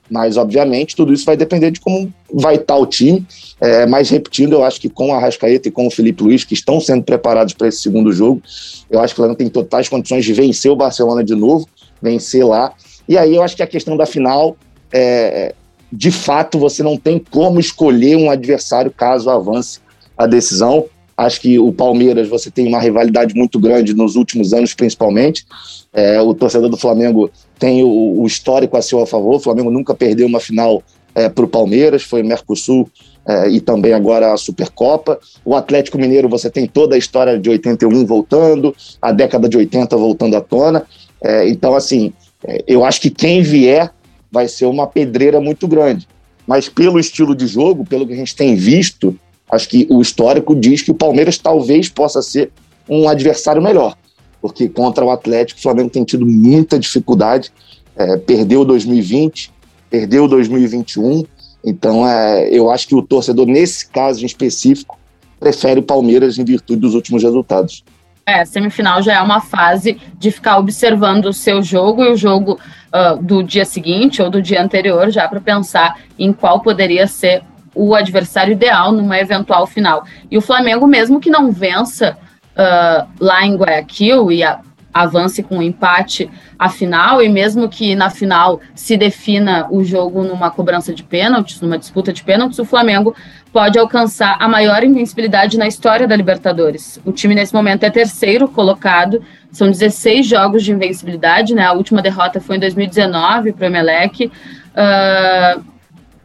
Mas, 0.08 0.36
obviamente, 0.36 0.94
tudo 0.94 1.12
isso 1.12 1.26
vai 1.26 1.36
depender 1.36 1.70
de 1.72 1.80
como 1.80 2.12
vai 2.32 2.54
estar 2.54 2.76
o 2.76 2.86
time. 2.86 3.26
É, 3.60 3.84
mas, 3.86 4.08
repetindo, 4.08 4.52
eu 4.54 4.64
acho 4.64 4.80
que 4.80 4.88
com 4.88 5.12
a 5.12 5.18
Rascaeta 5.18 5.68
e 5.68 5.70
com 5.70 5.86
o 5.86 5.90
Felipe 5.90 6.22
Luiz, 6.22 6.44
que 6.44 6.54
estão 6.54 6.80
sendo 6.80 7.02
preparados 7.02 7.54
para 7.54 7.66
esse 7.66 7.82
segundo 7.82 8.12
jogo, 8.12 8.40
eu 8.88 9.00
acho 9.00 9.12
que 9.12 9.20
o 9.20 9.22
Flamengo 9.22 9.38
tem 9.38 9.48
totais 9.48 9.88
condições 9.88 10.24
de 10.24 10.32
vencer 10.32 10.70
o 10.70 10.76
Barcelona 10.76 11.24
de 11.24 11.34
novo 11.34 11.68
vencer 12.00 12.46
lá. 12.46 12.72
E 13.08 13.16
aí 13.16 13.36
eu 13.36 13.42
acho 13.42 13.56
que 13.56 13.62
a 13.62 13.66
questão 13.66 13.96
da 13.96 14.06
final, 14.06 14.56
é, 14.92 15.54
de 15.92 16.10
fato, 16.10 16.58
você 16.58 16.82
não 16.82 16.96
tem 16.96 17.18
como 17.18 17.60
escolher 17.60 18.16
um 18.16 18.30
adversário 18.30 18.90
caso 18.90 19.30
avance 19.30 19.80
a 20.16 20.26
decisão. 20.26 20.86
Acho 21.16 21.40
que 21.40 21.58
o 21.58 21.72
Palmeiras, 21.72 22.28
você 22.28 22.50
tem 22.50 22.66
uma 22.66 22.80
rivalidade 22.80 23.34
muito 23.34 23.58
grande 23.58 23.94
nos 23.94 24.16
últimos 24.16 24.52
anos, 24.52 24.74
principalmente. 24.74 25.46
É, 25.92 26.20
o 26.20 26.34
torcedor 26.34 26.68
do 26.68 26.76
Flamengo 26.76 27.30
tem 27.58 27.82
o, 27.82 28.20
o, 28.20 28.26
histórico 28.26 28.76
a 28.76 28.82
seu 28.82 29.04
favor. 29.06 29.36
O 29.36 29.40
Flamengo 29.40 29.70
nunca 29.70 29.94
perdeu 29.94 30.26
uma 30.26 30.40
final 30.40 30.82
é, 31.14 31.28
para 31.30 31.44
o 31.44 31.48
Palmeiras, 31.48 32.02
foi 32.02 32.22
Mercosul 32.22 32.90
é, 33.26 33.48
e 33.48 33.60
também 33.60 33.94
agora 33.94 34.34
a 34.34 34.36
Supercopa. 34.36 35.18
O 35.42 35.54
Atlético 35.54 35.96
Mineiro, 35.96 36.28
você 36.28 36.50
tem 36.50 36.66
toda 36.66 36.96
a 36.96 36.98
história 36.98 37.38
de 37.38 37.48
81 37.48 38.04
voltando, 38.04 38.76
a 39.00 39.10
década 39.10 39.48
de 39.48 39.56
80 39.56 39.96
voltando 39.96 40.36
à 40.36 40.42
tona. 40.42 40.84
É, 41.22 41.48
então, 41.48 41.74
assim, 41.74 42.12
é, 42.44 42.64
eu 42.66 42.84
acho 42.84 43.00
que 43.00 43.10
quem 43.10 43.42
vier 43.42 43.92
vai 44.30 44.48
ser 44.48 44.66
uma 44.66 44.86
pedreira 44.86 45.40
muito 45.40 45.66
grande. 45.66 46.06
Mas 46.46 46.68
pelo 46.68 46.98
estilo 46.98 47.34
de 47.34 47.46
jogo, 47.46 47.84
pelo 47.84 48.06
que 48.06 48.12
a 48.12 48.16
gente 48.16 48.36
tem 48.36 48.54
visto, 48.54 49.18
acho 49.50 49.68
que 49.68 49.86
o 49.90 50.00
histórico 50.00 50.54
diz 50.54 50.82
que 50.82 50.90
o 50.90 50.94
Palmeiras 50.94 51.38
talvez 51.38 51.88
possa 51.88 52.22
ser 52.22 52.50
um 52.88 53.08
adversário 53.08 53.60
melhor. 53.60 53.96
Porque 54.40 54.68
contra 54.68 55.04
o 55.04 55.10
Atlético, 55.10 55.58
o 55.58 55.62
Flamengo 55.62 55.90
tem 55.90 56.04
tido 56.04 56.24
muita 56.24 56.78
dificuldade. 56.78 57.52
É, 57.96 58.16
perdeu 58.16 58.64
2020, 58.64 59.50
perdeu 59.90 60.28
2021. 60.28 61.24
Então, 61.64 62.06
é, 62.06 62.48
eu 62.50 62.70
acho 62.70 62.86
que 62.86 62.94
o 62.94 63.02
torcedor, 63.02 63.46
nesse 63.46 63.88
caso 63.88 64.22
em 64.22 64.26
específico, 64.26 64.98
prefere 65.40 65.80
o 65.80 65.82
Palmeiras 65.82 66.38
em 66.38 66.44
virtude 66.44 66.80
dos 66.80 66.94
últimos 66.94 67.22
resultados. 67.22 67.82
É, 68.28 68.44
semifinal 68.44 69.00
já 69.02 69.14
é 69.14 69.20
uma 69.20 69.40
fase 69.40 70.00
de 70.18 70.32
ficar 70.32 70.58
observando 70.58 71.26
o 71.26 71.32
seu 71.32 71.62
jogo 71.62 72.02
e 72.02 72.10
o 72.10 72.16
jogo 72.16 72.58
uh, 72.92 73.16
do 73.22 73.40
dia 73.40 73.64
seguinte 73.64 74.20
ou 74.20 74.28
do 74.28 74.42
dia 74.42 74.60
anterior, 74.60 75.10
já 75.10 75.28
para 75.28 75.40
pensar 75.40 75.96
em 76.18 76.32
qual 76.32 76.58
poderia 76.58 77.06
ser 77.06 77.44
o 77.72 77.94
adversário 77.94 78.50
ideal 78.50 78.90
numa 78.90 79.16
eventual 79.16 79.64
final. 79.64 80.04
E 80.28 80.36
o 80.36 80.40
Flamengo, 80.40 80.88
mesmo 80.88 81.20
que 81.20 81.30
não 81.30 81.52
vença 81.52 82.18
uh, 82.56 83.06
lá 83.20 83.46
em 83.46 83.54
Guayaquil 83.54 84.32
e 84.32 84.42
a, 84.42 84.58
avance 85.02 85.42
com 85.42 85.58
um 85.58 85.62
empate 85.62 86.30
à 86.58 86.68
final, 86.68 87.22
e 87.22 87.28
mesmo 87.28 87.68
que 87.68 87.94
na 87.94 88.10
final 88.10 88.60
se 88.74 88.96
defina 88.96 89.66
o 89.70 89.84
jogo 89.84 90.22
numa 90.22 90.50
cobrança 90.50 90.92
de 90.92 91.02
pênaltis, 91.02 91.60
numa 91.60 91.78
disputa 91.78 92.12
de 92.12 92.22
pênaltis, 92.22 92.58
o 92.58 92.64
Flamengo 92.64 93.14
pode 93.52 93.78
alcançar 93.78 94.36
a 94.38 94.48
maior 94.48 94.82
invencibilidade 94.82 95.56
na 95.56 95.66
história 95.66 96.06
da 96.06 96.14
Libertadores. 96.14 97.00
O 97.04 97.12
time 97.12 97.34
nesse 97.34 97.54
momento 97.54 97.84
é 97.84 97.90
terceiro 97.90 98.48
colocado, 98.48 99.22
são 99.50 99.70
16 99.70 100.26
jogos 100.26 100.62
de 100.62 100.72
invencibilidade, 100.72 101.54
né? 101.54 101.64
A 101.64 101.72
última 101.72 102.02
derrota 102.02 102.40
foi 102.40 102.56
em 102.56 102.60
2019 102.60 103.52
para 103.52 103.64
o 103.64 103.66
Emelec. 103.66 104.26
Uh, 104.26 105.76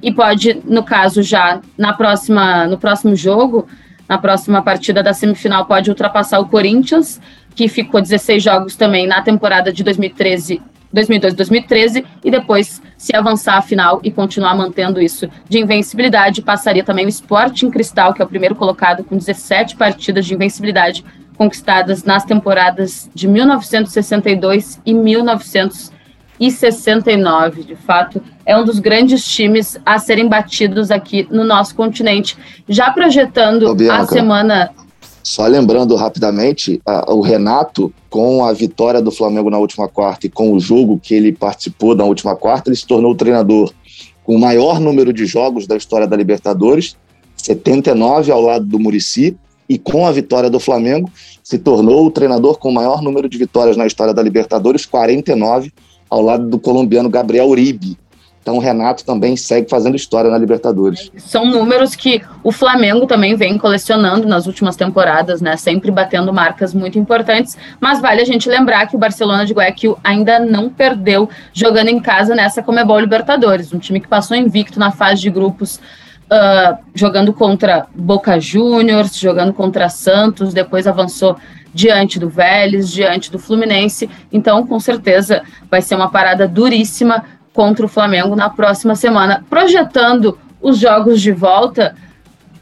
e 0.02 0.12
pode, 0.12 0.62
no 0.66 0.84
caso, 0.84 1.22
já 1.22 1.62
na 1.78 1.94
próxima, 1.94 2.66
no 2.66 2.78
próximo 2.78 3.16
jogo, 3.16 3.68
na 4.10 4.18
próxima 4.18 4.62
partida 4.62 5.04
da 5.04 5.14
semifinal, 5.14 5.66
pode 5.66 5.90
ultrapassar 5.90 6.40
o 6.40 6.48
Corinthians 6.48 7.22
que 7.56 7.68
ficou 7.68 8.02
16 8.02 8.44
jogos 8.44 8.76
também 8.76 9.08
na 9.08 9.22
temporada 9.22 9.72
de 9.72 9.84
2013 9.84 10.62
2012, 10.94 11.36
2013 11.36 12.06
e 12.24 12.30
depois 12.30 12.80
se 12.98 13.16
avançar 13.16 13.58
a 13.58 13.62
final 13.62 14.00
e 14.04 14.12
continuar 14.12 14.54
mantendo 14.56 15.02
isso 15.02 15.30
de 15.48 15.58
invencibilidade, 15.60 16.42
passaria 16.42 16.84
também 16.84 17.06
o 17.06 17.10
Sporting 17.10 17.70
Cristal, 17.70 18.14
que 18.14 18.22
é 18.22 18.26
o 18.26 18.28
primeiro 18.28 18.56
colocado 18.56 19.02
com 19.04 19.16
17 19.18 19.78
partidas 19.78 20.26
de 20.26 20.34
invencibilidade 20.34 21.06
conquistadas 21.38 22.04
nas 22.04 22.26
temporadas 22.26 23.10
de 23.16 23.26
1962 23.28 24.80
e 24.86 24.94
1969. 24.94 27.64
De 27.64 27.76
fato, 27.76 28.22
é 28.46 28.56
um 28.58 28.64
dos 28.64 28.78
grandes 28.80 29.26
times 29.26 29.80
a 29.86 29.98
serem 29.98 30.28
batidos 30.28 30.92
aqui 30.92 31.28
no 31.32 31.44
nosso 31.44 31.74
continente. 31.74 32.38
Já 32.68 32.92
projetando 32.92 33.76
Ô, 33.76 33.92
a 33.92 34.06
semana 34.06 34.70
só 35.24 35.46
lembrando 35.46 35.96
rapidamente, 35.96 36.82
a, 36.86 37.14
o 37.14 37.22
Renato, 37.22 37.94
com 38.10 38.46
a 38.46 38.54
vitória 38.54 39.02
do 39.02 39.12
Flamengo 39.12 39.50
na 39.50 39.58
última 39.58 39.88
quarta 39.88 40.28
e 40.28 40.30
com 40.30 40.54
o 40.54 40.60
jogo 40.60 41.00
que 41.00 41.14
ele 41.14 41.32
participou 41.32 41.96
na 41.96 42.04
última 42.04 42.36
quarta, 42.36 42.70
ele 42.70 42.76
se 42.76 42.86
tornou 42.86 43.12
o 43.12 43.16
treinador 43.16 43.72
com 44.24 44.36
o 44.36 44.40
maior 44.40 44.80
número 44.80 45.12
de 45.12 45.26
jogos 45.26 45.68
da 45.68 45.76
história 45.76 46.08
da 46.08 46.16
Libertadores, 46.16 46.96
79 47.36 48.32
ao 48.32 48.42
lado 48.42 48.66
do 48.66 48.80
Murici, 48.80 49.36
e 49.68 49.78
com 49.78 50.06
a 50.06 50.12
vitória 50.12 50.50
do 50.50 50.60
Flamengo, 50.60 51.10
se 51.42 51.58
tornou 51.58 52.06
o 52.06 52.12
treinador 52.12 52.58
com 52.58 52.70
o 52.70 52.74
maior 52.74 53.02
número 53.02 53.30
de 53.30 53.38
vitórias 53.38 53.78
na 53.78 53.88
história 53.88 54.14
da 54.14 54.22
Libertadores, 54.22 54.86
49, 54.86 55.72
ao 56.10 56.22
lado 56.22 56.50
do 56.50 56.60
colombiano 56.60 57.10
Gabriel 57.10 57.48
Uribe, 57.48 57.98
então 58.42 58.56
o 58.56 58.60
Renato 58.60 59.06
também 59.06 59.38
segue 59.38 59.70
fazendo 59.70 59.96
história 59.96 60.30
na 60.30 60.38
Libertadores. 60.38 61.12
São 61.18 61.46
números 61.46 61.96
que 61.96 62.22
o 62.44 62.52
Flamengo 62.52 63.06
também 63.06 63.36
vem 63.36 63.58
colecionando 63.58 64.28
nas 64.28 64.48
últimas 64.48 64.76
temporadas, 64.76 65.42
né? 65.42 65.56
Sempre 65.58 65.92
batendo 65.92 66.34
marcas 66.34 66.74
muito 66.74 66.98
importantes. 66.98 67.56
Mas 67.80 68.02
vale 68.02 68.20
a 68.20 68.26
gente 68.26 68.50
lembrar 68.50 68.88
que 68.88 68.96
o 68.96 69.00
Barcelona 69.00 69.46
de 69.46 69.54
Guayaquil 69.54 69.96
ainda 70.04 70.40
não 70.40 70.70
perdeu 70.70 71.30
jogando 71.54 71.90
em 71.90 72.00
casa 72.00 72.34
nessa 72.34 72.64
Comebol 72.64 73.00
Libertadores, 73.00 73.72
um 73.74 73.80
time 73.80 74.00
que 74.00 74.08
passou 74.08 74.36
invicto 74.36 74.80
na 74.80 74.92
fase 74.92 75.22
de 75.22 75.30
grupos. 75.30 75.80
Uh, 76.32 76.78
jogando 76.96 77.34
contra 77.34 77.88
Boca 77.94 78.40
Juniors, 78.40 79.18
jogando 79.18 79.52
contra 79.52 79.90
Santos, 79.90 80.54
depois 80.54 80.88
avançou 80.88 81.36
diante 81.74 82.18
do 82.20 82.30
Vélez, 82.30 82.90
diante 82.90 83.30
do 83.30 83.38
Fluminense. 83.38 84.10
Então, 84.32 84.66
com 84.66 84.80
certeza, 84.80 85.44
vai 85.70 85.82
ser 85.82 85.96
uma 85.96 86.10
parada 86.10 86.48
duríssima 86.48 87.26
contra 87.54 87.86
o 87.86 87.90
Flamengo 87.90 88.36
na 88.36 88.50
próxima 88.50 88.96
semana. 88.96 89.44
Projetando 89.50 90.38
os 90.62 90.78
jogos 90.78 91.22
de 91.22 91.32
volta, 91.32 91.96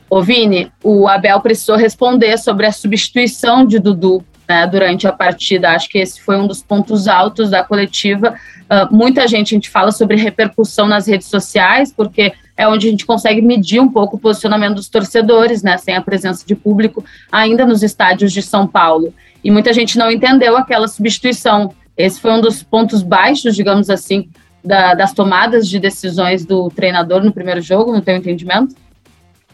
o 0.09 0.21
Vini, 0.21 0.71
o 0.83 1.07
Abel 1.07 1.39
precisou 1.41 1.75
responder 1.75 2.37
sobre 2.37 2.65
a 2.65 2.71
substituição 2.71 3.65
de 3.65 3.77
Dudu 3.77 4.23
né, 4.47 4.65
durante 4.65 5.07
a 5.07 5.11
partida. 5.11 5.69
Acho 5.69 5.87
que 5.87 5.99
esse 5.99 6.19
foi 6.19 6.35
um 6.35 6.47
dos 6.47 6.63
pontos 6.63 7.07
altos 7.07 7.51
da 7.51 7.63
coletiva. 7.63 8.33
Uh, 8.63 8.93
muita 8.93 9.27
gente, 9.27 9.53
a 9.53 9.55
gente 9.55 9.69
fala 9.69 9.91
sobre 9.91 10.17
repercussão 10.17 10.87
nas 10.87 11.07
redes 11.07 11.27
sociais, 11.27 11.93
porque 11.95 12.33
é 12.57 12.67
onde 12.67 12.87
a 12.87 12.89
gente 12.91 13.05
consegue 13.05 13.41
medir 13.41 13.79
um 13.79 13.87
pouco 13.87 14.17
o 14.17 14.19
posicionamento 14.19 14.75
dos 14.75 14.89
torcedores, 14.89 15.61
né, 15.61 15.77
sem 15.77 15.95
a 15.95 16.01
presença 16.01 16.43
de 16.45 16.55
público, 16.55 17.05
ainda 17.31 17.65
nos 17.65 17.83
estádios 17.83 18.33
de 18.33 18.41
São 18.41 18.67
Paulo. 18.67 19.13
E 19.43 19.51
muita 19.51 19.71
gente 19.71 19.97
não 19.97 20.09
entendeu 20.09 20.57
aquela 20.57 20.87
substituição. 20.87 21.71
Esse 21.95 22.19
foi 22.19 22.31
um 22.31 22.41
dos 22.41 22.63
pontos 22.63 23.03
baixos, 23.03 23.55
digamos 23.55 23.89
assim, 23.89 24.29
da, 24.63 24.93
das 24.93 25.13
tomadas 25.13 25.67
de 25.67 25.79
decisões 25.79 26.45
do 26.45 26.69
treinador 26.69 27.23
no 27.23 27.31
primeiro 27.31 27.61
jogo, 27.61 27.91
no 27.91 28.01
teu 28.01 28.15
entendimento? 28.15 28.75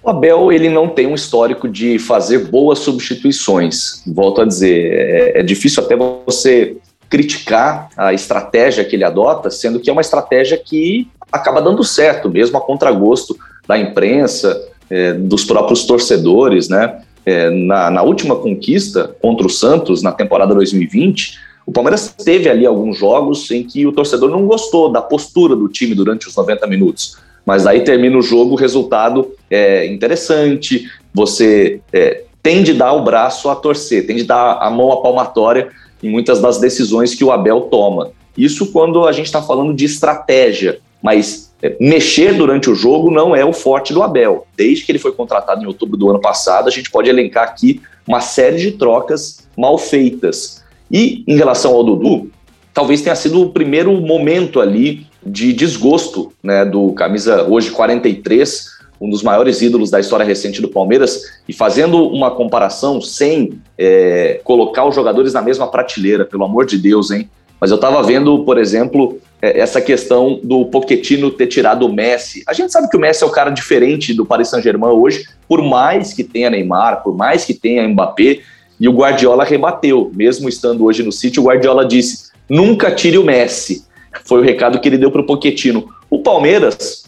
O 0.03 0.09
Abel 0.09 0.51
ele 0.51 0.69
não 0.69 0.87
tem 0.87 1.07
um 1.07 1.15
histórico 1.15 1.67
de 1.67 1.97
fazer 1.97 2.47
boas 2.49 2.79
substituições. 2.79 4.03
Volto 4.05 4.41
a 4.41 4.45
dizer, 4.45 4.93
é, 4.93 5.39
é 5.39 5.43
difícil 5.43 5.83
até 5.83 5.95
você 5.95 6.77
criticar 7.09 7.89
a 7.95 8.13
estratégia 8.13 8.83
que 8.83 8.95
ele 8.95 9.03
adota, 9.03 9.49
sendo 9.49 9.79
que 9.79 9.89
é 9.89 9.93
uma 9.93 10.01
estratégia 10.01 10.57
que 10.57 11.07
acaba 11.31 11.61
dando 11.61 11.83
certo, 11.83 12.29
mesmo 12.29 12.57
a 12.57 12.61
contragosto 12.61 13.35
da 13.67 13.77
imprensa, 13.77 14.61
é, 14.89 15.13
dos 15.13 15.43
próprios 15.43 15.85
torcedores, 15.85 16.69
né? 16.69 17.01
É, 17.25 17.49
na, 17.49 17.89
na, 17.89 18.03
última 18.03 18.35
conquista 18.35 19.15
contra 19.19 19.47
o 19.47 19.49
Santos, 19.49 20.03
na 20.03 20.11
temporada 20.11 20.53
2020, 20.53 21.39
o 21.65 21.71
Palmeiras 21.71 22.13
teve 22.23 22.49
ali 22.49 22.65
alguns 22.65 22.97
jogos 22.97 23.49
em 23.49 23.63
que 23.63 23.87
o 23.87 23.91
torcedor 23.91 24.29
não 24.29 24.45
gostou 24.45 24.91
da 24.91 25.01
postura 25.01 25.55
do 25.55 25.67
time 25.67 25.95
durante 25.95 26.27
os 26.27 26.35
90 26.35 26.67
minutos. 26.67 27.17
Mas 27.45 27.65
aí 27.65 27.81
termina 27.83 28.17
o 28.17 28.21
jogo, 28.21 28.53
o 28.53 28.57
resultado 28.57 29.31
é 29.49 29.85
interessante, 29.87 30.89
você 31.13 31.79
é, 31.91 32.23
tem 32.41 32.63
de 32.63 32.73
dar 32.73 32.93
o 32.93 33.03
braço 33.03 33.49
a 33.49 33.55
torcer, 33.55 34.05
tem 34.05 34.15
de 34.15 34.23
dar 34.23 34.59
a 34.59 34.69
mão 34.69 34.91
à 34.91 35.01
palmatória 35.01 35.69
em 36.01 36.09
muitas 36.09 36.39
das 36.39 36.59
decisões 36.59 37.15
que 37.15 37.23
o 37.23 37.31
Abel 37.31 37.61
toma. 37.61 38.11
Isso 38.37 38.71
quando 38.71 39.07
a 39.07 39.11
gente 39.11 39.27
está 39.27 39.41
falando 39.41 39.73
de 39.73 39.85
estratégia, 39.85 40.79
mas 41.01 41.53
é, 41.61 41.75
mexer 41.79 42.33
durante 42.33 42.69
o 42.69 42.75
jogo 42.75 43.09
não 43.09 43.35
é 43.35 43.45
o 43.45 43.53
forte 43.53 43.93
do 43.93 44.03
Abel. 44.03 44.45
Desde 44.57 44.83
que 44.83 44.91
ele 44.91 44.99
foi 44.99 45.11
contratado 45.11 45.63
em 45.63 45.67
outubro 45.67 45.97
do 45.97 46.09
ano 46.09 46.19
passado, 46.19 46.67
a 46.67 46.71
gente 46.71 46.91
pode 46.91 47.09
elencar 47.09 47.43
aqui 47.43 47.81
uma 48.07 48.21
série 48.21 48.57
de 48.57 48.71
trocas 48.71 49.47
mal 49.57 49.77
feitas. 49.77 50.63
E 50.91 51.23
em 51.27 51.35
relação 51.35 51.73
ao 51.73 51.83
Dudu, 51.83 52.29
talvez 52.73 53.01
tenha 53.01 53.15
sido 53.15 53.41
o 53.41 53.49
primeiro 53.49 53.91
momento 53.93 54.59
ali 54.59 55.07
de 55.25 55.53
desgosto 55.53 56.31
né, 56.43 56.63
do 56.63 56.91
camisa 56.93 57.43
hoje 57.43 57.71
43, 57.71 58.75
um 59.01 59.09
dos 59.09 59.23
maiores 59.23 59.61
ídolos 59.61 59.89
da 59.89 59.99
história 59.99 60.25
recente 60.25 60.61
do 60.61 60.69
Palmeiras, 60.69 61.39
e 61.47 61.53
fazendo 61.53 62.07
uma 62.07 62.31
comparação 62.31 63.01
sem 63.01 63.59
é, 63.77 64.39
colocar 64.43 64.85
os 64.85 64.95
jogadores 64.95 65.33
na 65.33 65.41
mesma 65.41 65.67
prateleira, 65.67 66.25
pelo 66.25 66.45
amor 66.45 66.65
de 66.65 66.77
Deus, 66.77 67.11
hein? 67.11 67.29
Mas 67.59 67.71
eu 67.71 67.75
estava 67.75 68.01
vendo, 68.03 68.43
por 68.43 68.57
exemplo, 68.57 69.19
é, 69.41 69.59
essa 69.59 69.81
questão 69.81 70.39
do 70.43 70.65
Pochettino 70.65 71.31
ter 71.31 71.47
tirado 71.47 71.85
o 71.85 71.91
Messi. 71.91 72.43
A 72.47 72.53
gente 72.53 72.71
sabe 72.71 72.89
que 72.89 72.97
o 72.97 72.99
Messi 72.99 73.23
é 73.23 73.27
o 73.27 73.31
cara 73.31 73.49
diferente 73.49 74.13
do 74.13 74.25
Paris 74.25 74.49
Saint-Germain 74.49 74.91
hoje, 74.91 75.25
por 75.47 75.61
mais 75.61 76.13
que 76.13 76.23
tenha 76.23 76.49
Neymar, 76.49 77.01
por 77.03 77.15
mais 77.15 77.45
que 77.45 77.53
tenha 77.53 77.87
Mbappé, 77.87 78.39
e 78.79 78.87
o 78.87 78.93
Guardiola 78.93 79.43
rebateu, 79.43 80.11
mesmo 80.13 80.49
estando 80.49 80.85
hoje 80.85 81.03
no 81.03 81.11
City, 81.11 81.39
o 81.39 81.43
Guardiola 81.43 81.85
disse: 81.85 82.31
nunca 82.49 82.91
tire 82.91 83.17
o 83.17 83.23
Messi. 83.23 83.85
Foi 84.25 84.39
o 84.39 84.43
recado 84.43 84.79
que 84.79 84.87
ele 84.87 84.97
deu 84.97 85.11
para 85.11 85.21
o 85.21 85.25
Pochettino. 85.25 85.89
O 86.09 86.19
Palmeiras 86.19 87.05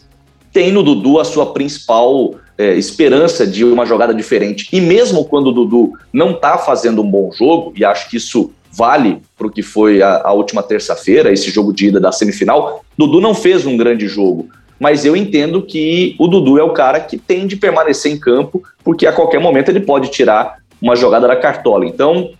tem 0.52 0.72
no 0.72 0.84
Dudu 0.84 1.20
a 1.20 1.26
sua 1.26 1.54
principal 1.54 2.36
é, 2.58 2.74
esperança 2.74 3.46
de 3.46 3.64
uma 3.64 3.86
jogada 3.86 4.14
diferente. 4.14 4.68
E 4.72 4.82
mesmo 4.82 5.26
quando 5.26 5.48
o 5.48 5.52
Dudu 5.52 5.94
não 6.12 6.32
está 6.32 6.58
fazendo 6.58 7.02
um 7.02 7.10
bom 7.10 7.32
jogo, 7.32 7.74
e 7.76 7.86
acho 7.86 8.10
que 8.10 8.18
isso 8.18 8.52
vale 8.72 9.22
para 9.38 9.48
o 9.48 9.52
que 9.52 9.62
foi 9.62 10.02
a, 10.02 10.22
a 10.24 10.34
última 10.34 10.62
terça-feira, 10.62 11.32
esse 11.32 11.50
jogo 11.50 11.74
de 11.74 11.88
ida 11.88 12.00
da 12.00 12.12
semifinal, 12.12 12.84
Dudu 12.98 13.22
não 13.22 13.34
fez 13.34 13.66
um 13.66 13.78
grande 13.78 14.08
jogo. 14.08 14.50
Mas 14.80 15.06
eu 15.06 15.16
entendo 15.16 15.64
que 15.64 16.16
o 16.20 16.28
Dudu 16.28 16.60
é 16.60 16.64
o 16.64 16.74
cara 16.74 17.00
que 17.00 17.18
tem 17.18 17.48
de 17.48 17.56
permanecer 17.56 18.12
em 18.12 18.20
campo, 18.20 18.62
porque 18.84 19.08
a 19.08 19.14
qualquer 19.14 19.40
momento 19.40 19.70
ele 19.70 19.80
pode 19.80 20.10
tirar 20.10 20.58
uma 20.82 20.96
jogada 20.96 21.28
da 21.28 21.36
Cartola. 21.36 21.86
Então, 21.86 22.32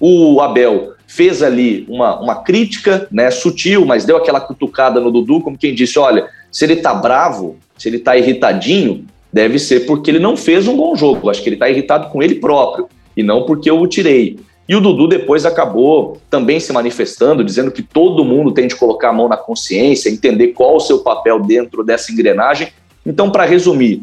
o 0.00 0.40
Abel 0.40 0.92
fez 1.06 1.42
ali 1.42 1.86
uma, 1.88 2.20
uma 2.20 2.34
crítica, 2.42 3.06
né, 3.10 3.30
sutil, 3.30 3.84
mas 3.84 4.04
deu 4.04 4.16
aquela 4.16 4.40
cutucada 4.40 5.00
no 5.00 5.10
Dudu, 5.10 5.40
como 5.40 5.56
quem 5.56 5.74
disse, 5.74 5.98
olha, 5.98 6.28
se 6.50 6.64
ele 6.64 6.76
tá 6.76 6.92
bravo, 6.92 7.56
se 7.78 7.88
ele 7.88 7.98
tá 7.98 8.16
irritadinho, 8.16 9.06
deve 9.32 9.58
ser 9.58 9.86
porque 9.86 10.10
ele 10.10 10.18
não 10.18 10.36
fez 10.36 10.66
um 10.66 10.76
bom 10.76 10.96
jogo. 10.96 11.30
Acho 11.30 11.42
que 11.42 11.48
ele 11.48 11.56
tá 11.56 11.68
irritado 11.68 12.08
com 12.08 12.22
ele 12.22 12.36
próprio 12.36 12.88
e 13.16 13.22
não 13.22 13.44
porque 13.44 13.70
eu 13.70 13.80
o 13.80 13.86
tirei. 13.86 14.38
E 14.68 14.74
o 14.74 14.80
Dudu 14.80 15.06
depois 15.06 15.46
acabou 15.46 16.18
também 16.28 16.58
se 16.58 16.72
manifestando, 16.72 17.44
dizendo 17.44 17.70
que 17.70 17.82
todo 17.82 18.24
mundo 18.24 18.52
tem 18.52 18.66
de 18.66 18.74
colocar 18.74 19.10
a 19.10 19.12
mão 19.12 19.28
na 19.28 19.36
consciência, 19.36 20.10
entender 20.10 20.48
qual 20.48 20.76
o 20.76 20.80
seu 20.80 21.00
papel 21.00 21.40
dentro 21.40 21.84
dessa 21.84 22.10
engrenagem. 22.10 22.68
Então, 23.04 23.30
para 23.30 23.44
resumir, 23.44 24.02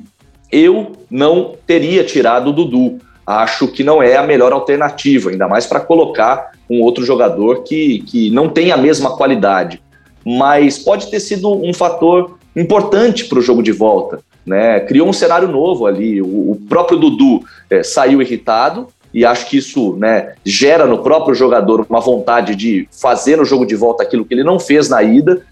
eu 0.49 0.93
não 1.09 1.55
teria 1.67 2.03
tirado 2.03 2.51
o 2.51 2.53
Dudu 2.53 2.99
acho 3.25 3.67
que 3.67 3.83
não 3.83 4.01
é 4.01 4.17
a 4.17 4.23
melhor 4.23 4.51
alternativa, 4.51 5.29
ainda 5.29 5.47
mais 5.47 5.65
para 5.65 5.79
colocar 5.79 6.51
um 6.69 6.81
outro 6.81 7.05
jogador 7.05 7.63
que, 7.63 7.99
que 8.07 8.29
não 8.29 8.49
tem 8.49 8.71
a 8.71 8.77
mesma 8.77 9.15
qualidade. 9.15 9.81
Mas 10.25 10.77
pode 10.77 11.09
ter 11.09 11.19
sido 11.19 11.51
um 11.51 11.73
fator 11.73 12.37
importante 12.55 13.25
para 13.25 13.39
o 13.39 13.41
jogo 13.41 13.61
de 13.61 13.71
volta. 13.71 14.19
né? 14.45 14.79
Criou 14.81 15.07
um 15.07 15.13
cenário 15.13 15.47
novo 15.47 15.85
ali. 15.85 16.21
O, 16.21 16.51
o 16.51 16.59
próprio 16.67 16.97
Dudu 16.97 17.43
é, 17.69 17.83
saiu 17.83 18.21
irritado, 18.21 18.87
e 19.13 19.23
acho 19.23 19.47
que 19.47 19.57
isso 19.57 19.95
né, 19.97 20.33
gera 20.43 20.87
no 20.87 21.03
próprio 21.03 21.35
jogador 21.35 21.85
uma 21.87 21.99
vontade 21.99 22.55
de 22.55 22.87
fazer 22.91 23.37
no 23.37 23.45
jogo 23.45 23.65
de 23.65 23.75
volta 23.75 24.01
aquilo 24.01 24.25
que 24.25 24.33
ele 24.33 24.43
não 24.43 24.59
fez 24.59 24.89
na 24.89 25.03
ida. 25.03 25.45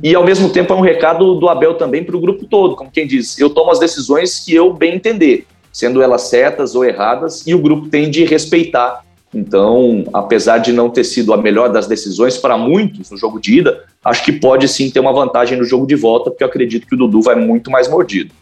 E 0.00 0.14
ao 0.14 0.24
mesmo 0.24 0.48
tempo 0.50 0.72
é 0.72 0.76
um 0.76 0.80
recado 0.80 1.34
do 1.34 1.48
Abel 1.48 1.74
também 1.74 2.04
para 2.04 2.16
o 2.16 2.20
grupo 2.20 2.46
todo, 2.46 2.76
como 2.76 2.92
quem 2.92 3.08
diz, 3.08 3.36
eu 3.40 3.50
tomo 3.50 3.72
as 3.72 3.80
decisões 3.80 4.38
que 4.38 4.54
eu 4.54 4.72
bem 4.72 4.94
entender, 4.94 5.48
sendo 5.74 6.00
elas 6.00 6.22
certas 6.22 6.76
ou 6.76 6.84
erradas, 6.84 7.44
e 7.44 7.52
o 7.52 7.58
grupo 7.58 7.88
tem 7.88 8.08
de 8.08 8.24
respeitar. 8.24 9.02
Então, 9.34 10.04
apesar 10.12 10.58
de 10.58 10.72
não 10.72 10.88
ter 10.88 11.02
sido 11.02 11.34
a 11.34 11.36
melhor 11.36 11.68
das 11.68 11.88
decisões 11.88 12.38
para 12.38 12.56
muitos 12.56 13.10
no 13.10 13.16
jogo 13.16 13.40
de 13.40 13.58
ida, 13.58 13.84
acho 14.04 14.24
que 14.24 14.32
pode 14.32 14.68
sim 14.68 14.88
ter 14.88 15.00
uma 15.00 15.12
vantagem 15.12 15.58
no 15.58 15.64
jogo 15.64 15.84
de 15.84 15.96
volta, 15.96 16.30
porque 16.30 16.44
eu 16.44 16.48
acredito 16.48 16.86
que 16.86 16.94
o 16.94 16.98
Dudu 16.98 17.20
vai 17.20 17.34
muito 17.34 17.72
mais 17.72 17.88
mordido. 17.88 18.32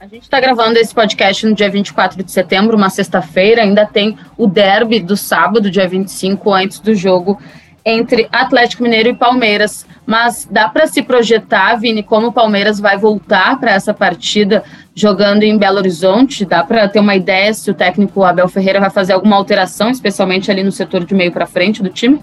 A 0.00 0.06
gente 0.06 0.22
está 0.22 0.40
gravando 0.40 0.78
esse 0.78 0.94
podcast 0.94 1.46
no 1.46 1.54
dia 1.54 1.68
24 1.68 2.24
de 2.24 2.32
setembro, 2.32 2.74
uma 2.74 2.88
sexta-feira. 2.88 3.62
Ainda 3.62 3.84
tem 3.84 4.16
o 4.38 4.46
derby 4.46 4.98
do 4.98 5.16
sábado, 5.16 5.70
dia 5.70 5.86
25, 5.86 6.52
antes 6.52 6.80
do 6.80 6.94
jogo 6.94 7.38
entre 7.84 8.28
Atlético 8.32 8.82
Mineiro 8.82 9.10
e 9.10 9.14
Palmeiras. 9.14 9.86
Mas 10.06 10.48
dá 10.50 10.68
para 10.68 10.86
se 10.86 11.02
projetar, 11.02 11.76
Vini, 11.76 12.02
como 12.02 12.28
o 12.28 12.32
Palmeiras 12.32 12.80
vai 12.80 12.96
voltar 12.96 13.58
para 13.60 13.72
essa 13.72 13.94
partida 13.94 14.64
jogando 14.94 15.42
em 15.42 15.56
Belo 15.56 15.78
Horizonte? 15.78 16.44
Dá 16.44 16.62
para 16.62 16.88
ter 16.88 17.00
uma 17.00 17.16
ideia 17.16 17.52
se 17.54 17.70
o 17.70 17.74
técnico 17.74 18.22
Abel 18.22 18.48
Ferreira 18.48 18.80
vai 18.80 18.90
fazer 18.90 19.12
alguma 19.12 19.36
alteração, 19.36 19.90
especialmente 19.90 20.50
ali 20.50 20.62
no 20.62 20.72
setor 20.72 21.04
de 21.04 21.14
meio 21.14 21.32
para 21.32 21.46
frente 21.46 21.82
do 21.82 21.88
time? 21.88 22.20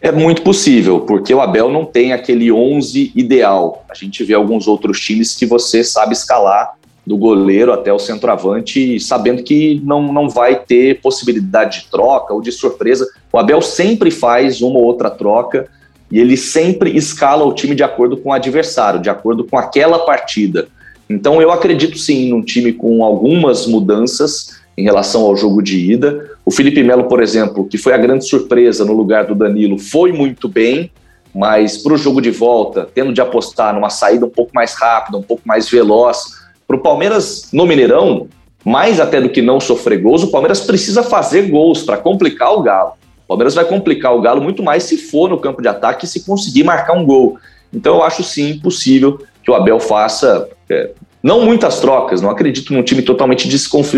É 0.00 0.10
muito 0.10 0.40
possível, 0.42 1.00
porque 1.00 1.34
o 1.34 1.40
Abel 1.40 1.70
não 1.70 1.84
tem 1.84 2.12
aquele 2.12 2.50
11 2.50 3.12
ideal. 3.14 3.84
A 3.90 3.94
gente 3.94 4.24
vê 4.24 4.32
alguns 4.32 4.66
outros 4.66 4.98
times 4.98 5.34
que 5.34 5.44
você 5.44 5.84
sabe 5.84 6.14
escalar 6.14 6.72
do 7.06 7.18
goleiro 7.18 7.72
até 7.72 7.92
o 7.92 7.98
centroavante, 7.98 8.98
sabendo 9.00 9.42
que 9.42 9.80
não, 9.84 10.12
não 10.12 10.28
vai 10.28 10.54
ter 10.56 11.00
possibilidade 11.00 11.80
de 11.80 11.90
troca 11.90 12.32
ou 12.32 12.40
de 12.40 12.50
surpresa. 12.50 13.06
O 13.30 13.38
Abel 13.38 13.60
sempre 13.60 14.10
faz 14.10 14.62
uma 14.62 14.78
ou 14.78 14.84
outra 14.84 15.10
troca 15.10 15.68
e 16.10 16.18
ele 16.18 16.36
sempre 16.36 16.96
escala 16.96 17.44
o 17.44 17.52
time 17.52 17.74
de 17.74 17.82
acordo 17.82 18.16
com 18.16 18.30
o 18.30 18.32
adversário, 18.32 19.00
de 19.00 19.10
acordo 19.10 19.44
com 19.44 19.58
aquela 19.58 19.98
partida. 20.00 20.68
Então 21.10 21.42
eu 21.42 21.50
acredito 21.50 21.98
sim 21.98 22.30
num 22.30 22.40
time 22.40 22.72
com 22.72 23.02
algumas 23.02 23.66
mudanças 23.66 24.60
em 24.78 24.84
relação 24.84 25.22
ao 25.22 25.36
jogo 25.36 25.60
de 25.60 25.92
ida. 25.92 26.30
O 26.46 26.52
Felipe 26.52 26.84
Melo, 26.84 27.08
por 27.08 27.20
exemplo, 27.20 27.66
que 27.66 27.76
foi 27.76 27.92
a 27.92 27.98
grande 27.98 28.28
surpresa 28.28 28.84
no 28.84 28.92
lugar 28.92 29.26
do 29.26 29.34
Danilo, 29.34 29.76
foi 29.76 30.12
muito 30.12 30.48
bem, 30.48 30.88
mas 31.34 31.76
para 31.78 31.94
o 31.94 31.96
jogo 31.96 32.20
de 32.20 32.30
volta, 32.30 32.88
tendo 32.94 33.12
de 33.12 33.20
apostar 33.20 33.74
numa 33.74 33.90
saída 33.90 34.24
um 34.24 34.30
pouco 34.30 34.52
mais 34.54 34.74
rápida, 34.74 35.18
um 35.18 35.22
pouco 35.22 35.42
mais 35.44 35.68
veloz, 35.68 36.26
para 36.64 36.76
o 36.76 36.80
Palmeiras 36.80 37.48
no 37.52 37.66
Mineirão, 37.66 38.28
mais 38.64 39.00
até 39.00 39.20
do 39.20 39.30
que 39.30 39.42
não 39.42 39.58
sofrer 39.58 40.00
gols, 40.00 40.22
o 40.22 40.30
Palmeiras 40.30 40.60
precisa 40.60 41.02
fazer 41.02 41.50
gols 41.50 41.82
para 41.82 41.96
complicar 41.96 42.52
o 42.52 42.62
Galo. 42.62 42.92
O 43.24 43.28
Palmeiras 43.30 43.54
vai 43.56 43.64
complicar 43.64 44.14
o 44.14 44.20
Galo 44.20 44.40
muito 44.40 44.62
mais 44.62 44.84
se 44.84 44.96
for 44.96 45.28
no 45.28 45.38
campo 45.38 45.60
de 45.60 45.66
ataque 45.66 46.04
e 46.04 46.08
se 46.08 46.24
conseguir 46.24 46.62
marcar 46.62 46.92
um 46.92 47.04
gol. 47.04 47.36
Então 47.72 47.96
eu 47.96 48.02
acho 48.04 48.22
sim 48.22 48.60
possível 48.60 49.20
que 49.42 49.50
o 49.50 49.54
Abel 49.54 49.80
faça 49.80 50.48
é, 50.68 50.90
não 51.22 51.40
muitas 51.42 51.80
trocas, 51.80 52.20
não 52.20 52.30
acredito 52.30 52.72
num 52.72 52.82
time 52.82 53.02
totalmente 53.02 53.48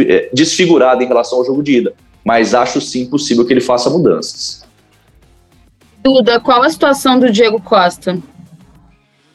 é, 0.09 0.29
desfigurado 0.33 1.03
em 1.03 1.07
relação 1.07 1.39
ao 1.39 1.45
jogo 1.45 1.63
de 1.63 1.79
ida, 1.79 1.95
mas 2.25 2.55
acho 2.55 2.81
sim 2.81 3.07
possível 3.07 3.45
que 3.45 3.53
ele 3.53 3.61
faça 3.61 3.89
mudanças. 3.89 4.65
Duda, 6.03 6.41
qual 6.41 6.63
a 6.63 6.71
situação 6.71 7.19
do 7.19 7.31
Diego 7.31 7.61
Costa? 7.61 8.19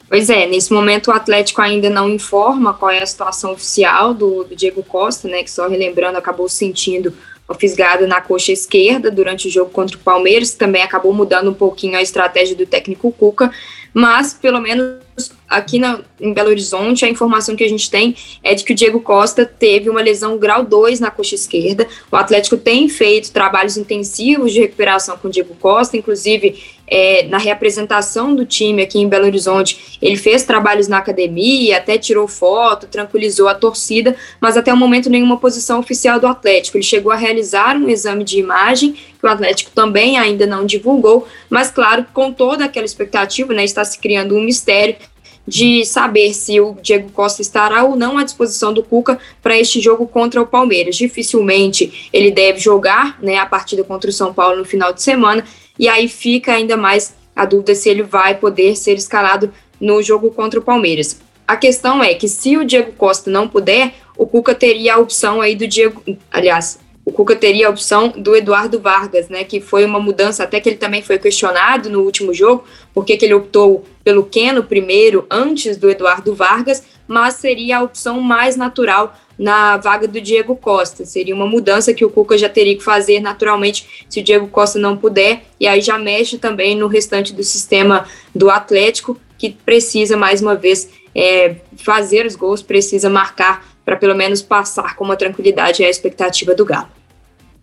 Pois 0.08 0.30
é, 0.30 0.46
nesse 0.46 0.72
momento 0.72 1.08
o 1.08 1.12
Atlético 1.12 1.60
ainda 1.60 1.90
não 1.90 2.08
informa 2.08 2.72
qual 2.72 2.90
é 2.90 3.02
a 3.02 3.06
situação 3.06 3.52
oficial 3.52 4.14
do, 4.14 4.44
do 4.44 4.56
Diego 4.56 4.82
Costa, 4.82 5.28
né, 5.28 5.42
que 5.42 5.50
só 5.50 5.68
relembrando 5.68 6.16
acabou 6.16 6.48
sentindo 6.48 7.12
o 7.46 7.54
fisgado 7.54 8.06
na 8.06 8.20
coxa 8.20 8.52
esquerda 8.52 9.10
durante 9.10 9.48
o 9.48 9.50
jogo 9.50 9.70
contra 9.70 9.96
o 9.96 10.00
Palmeiras, 10.00 10.52
também 10.52 10.82
acabou 10.82 11.12
mudando 11.12 11.50
um 11.50 11.54
pouquinho 11.54 11.96
a 11.96 12.02
estratégia 12.02 12.54
do 12.54 12.66
técnico 12.66 13.10
Cuca, 13.12 13.50
mas 13.92 14.34
pelo 14.34 14.60
menos 14.60 14.96
aqui 15.48 15.78
na, 15.78 16.00
em 16.20 16.32
Belo 16.32 16.50
Horizonte, 16.50 17.04
a 17.04 17.08
informação 17.08 17.56
que 17.56 17.64
a 17.64 17.68
gente 17.68 17.90
tem 17.90 18.14
é 18.42 18.54
de 18.54 18.64
que 18.64 18.72
o 18.72 18.76
Diego 18.76 19.00
Costa 19.00 19.44
teve 19.44 19.88
uma 19.88 20.00
lesão 20.00 20.38
grau 20.38 20.64
2 20.64 21.00
na 21.00 21.10
coxa 21.10 21.34
esquerda. 21.34 21.86
O 22.10 22.16
Atlético 22.16 22.56
tem 22.56 22.88
feito 22.88 23.32
trabalhos 23.32 23.76
intensivos 23.76 24.52
de 24.52 24.60
recuperação 24.60 25.16
com 25.16 25.28
o 25.28 25.30
Diego 25.30 25.54
Costa, 25.56 25.96
inclusive 25.96 26.77
é, 26.90 27.26
na 27.28 27.38
reapresentação 27.38 28.34
do 28.34 28.44
time 28.44 28.82
aqui 28.82 28.98
em 28.98 29.08
Belo 29.08 29.26
Horizonte, 29.26 29.98
ele 30.00 30.16
fez 30.16 30.42
trabalhos 30.42 30.88
na 30.88 30.98
academia, 30.98 31.76
até 31.76 31.98
tirou 31.98 32.26
foto, 32.26 32.86
tranquilizou 32.86 33.48
a 33.48 33.54
torcida, 33.54 34.16
mas 34.40 34.56
até 34.56 34.72
o 34.72 34.76
momento 34.76 35.10
nenhuma 35.10 35.36
posição 35.36 35.78
oficial 35.78 36.18
do 36.18 36.26
Atlético. 36.26 36.76
Ele 36.76 36.84
chegou 36.84 37.12
a 37.12 37.16
realizar 37.16 37.76
um 37.76 37.88
exame 37.88 38.24
de 38.24 38.38
imagem, 38.38 38.92
que 38.92 39.26
o 39.26 39.28
Atlético 39.28 39.70
também 39.72 40.18
ainda 40.18 40.46
não 40.46 40.64
divulgou, 40.64 41.26
mas 41.50 41.70
claro, 41.70 42.06
com 42.12 42.32
toda 42.32 42.64
aquela 42.64 42.86
expectativa, 42.86 43.52
né, 43.52 43.64
está 43.64 43.84
se 43.84 43.98
criando 43.98 44.34
um 44.34 44.42
mistério 44.42 44.96
de 45.48 45.82
saber 45.86 46.34
se 46.34 46.60
o 46.60 46.76
Diego 46.82 47.10
Costa 47.10 47.40
estará 47.40 47.82
ou 47.82 47.96
não 47.96 48.18
à 48.18 48.22
disposição 48.22 48.72
do 48.72 48.82
Cuca 48.82 49.18
para 49.42 49.58
este 49.58 49.80
jogo 49.80 50.06
contra 50.06 50.42
o 50.42 50.46
Palmeiras. 50.46 50.94
Dificilmente 50.96 52.10
ele 52.12 52.30
deve 52.30 52.60
jogar 52.60 53.18
né, 53.22 53.38
a 53.38 53.46
partida 53.46 53.82
contra 53.82 54.10
o 54.10 54.12
São 54.12 54.34
Paulo 54.34 54.58
no 54.58 54.64
final 54.66 54.92
de 54.92 55.02
semana, 55.02 55.42
e 55.78 55.88
aí 55.88 56.08
fica 56.08 56.52
ainda 56.52 56.76
mais 56.76 57.14
a 57.34 57.44
dúvida 57.44 57.74
se 57.74 57.88
ele 57.88 58.02
vai 58.02 58.34
poder 58.34 58.76
ser 58.76 58.94
escalado 58.94 59.52
no 59.80 60.02
jogo 60.02 60.30
contra 60.30 60.58
o 60.58 60.62
Palmeiras. 60.62 61.20
A 61.46 61.56
questão 61.56 62.02
é 62.02 62.12
que 62.14 62.28
se 62.28 62.56
o 62.56 62.64
Diego 62.64 62.92
Costa 62.92 63.30
não 63.30 63.48
puder, 63.48 63.94
o 64.16 64.26
Cuca 64.26 64.54
teria 64.54 64.94
a 64.94 64.98
opção 64.98 65.40
aí 65.40 65.54
do 65.54 65.66
Diego, 65.66 66.02
aliás, 66.30 66.78
o 67.04 67.10
Cuca 67.10 67.34
teria 67.34 67.68
a 67.68 67.70
opção 67.70 68.12
do 68.14 68.36
Eduardo 68.36 68.78
Vargas, 68.78 69.30
né, 69.30 69.44
que 69.44 69.60
foi 69.60 69.82
uma 69.82 69.98
mudança, 69.98 70.44
até 70.44 70.60
que 70.60 70.68
ele 70.68 70.76
também 70.76 71.00
foi 71.00 71.18
questionado 71.18 71.88
no 71.88 72.02
último 72.02 72.34
jogo, 72.34 72.64
porque 72.92 73.16
que 73.16 73.24
ele 73.24 73.32
optou 73.32 73.82
pelo 74.04 74.24
Keno 74.24 74.62
primeiro, 74.62 75.24
antes 75.30 75.78
do 75.78 75.88
Eduardo 75.88 76.34
Vargas, 76.34 76.82
mas 77.06 77.36
seria 77.36 77.78
a 77.78 77.82
opção 77.82 78.20
mais 78.20 78.56
natural 78.56 79.16
na 79.38 79.76
vaga 79.76 80.08
do 80.08 80.20
Diego 80.20 80.56
Costa. 80.56 81.04
Seria 81.04 81.34
uma 81.34 81.46
mudança 81.46 81.94
que 81.94 82.04
o 82.04 82.10
Cuca 82.10 82.36
já 82.36 82.48
teria 82.48 82.76
que 82.76 82.82
fazer 82.82 83.20
naturalmente 83.20 84.04
se 84.08 84.20
o 84.20 84.22
Diego 84.22 84.48
Costa 84.48 84.78
não 84.78 84.96
puder, 84.96 85.44
e 85.60 85.66
aí 85.66 85.80
já 85.80 85.98
mexe 85.98 86.38
também 86.38 86.76
no 86.76 86.88
restante 86.88 87.32
do 87.32 87.44
sistema 87.44 88.06
do 88.34 88.50
Atlético, 88.50 89.16
que 89.38 89.50
precisa 89.50 90.16
mais 90.16 90.42
uma 90.42 90.56
vez 90.56 90.88
é, 91.14 91.56
fazer 91.76 92.26
os 92.26 92.34
gols, 92.34 92.62
precisa 92.62 93.08
marcar 93.08 93.66
para 93.84 93.96
pelo 93.96 94.14
menos 94.14 94.42
passar 94.42 94.96
com 94.96 95.04
uma 95.04 95.16
tranquilidade 95.16 95.84
a 95.84 95.88
expectativa 95.88 96.54
do 96.54 96.64
Galo. 96.64 96.97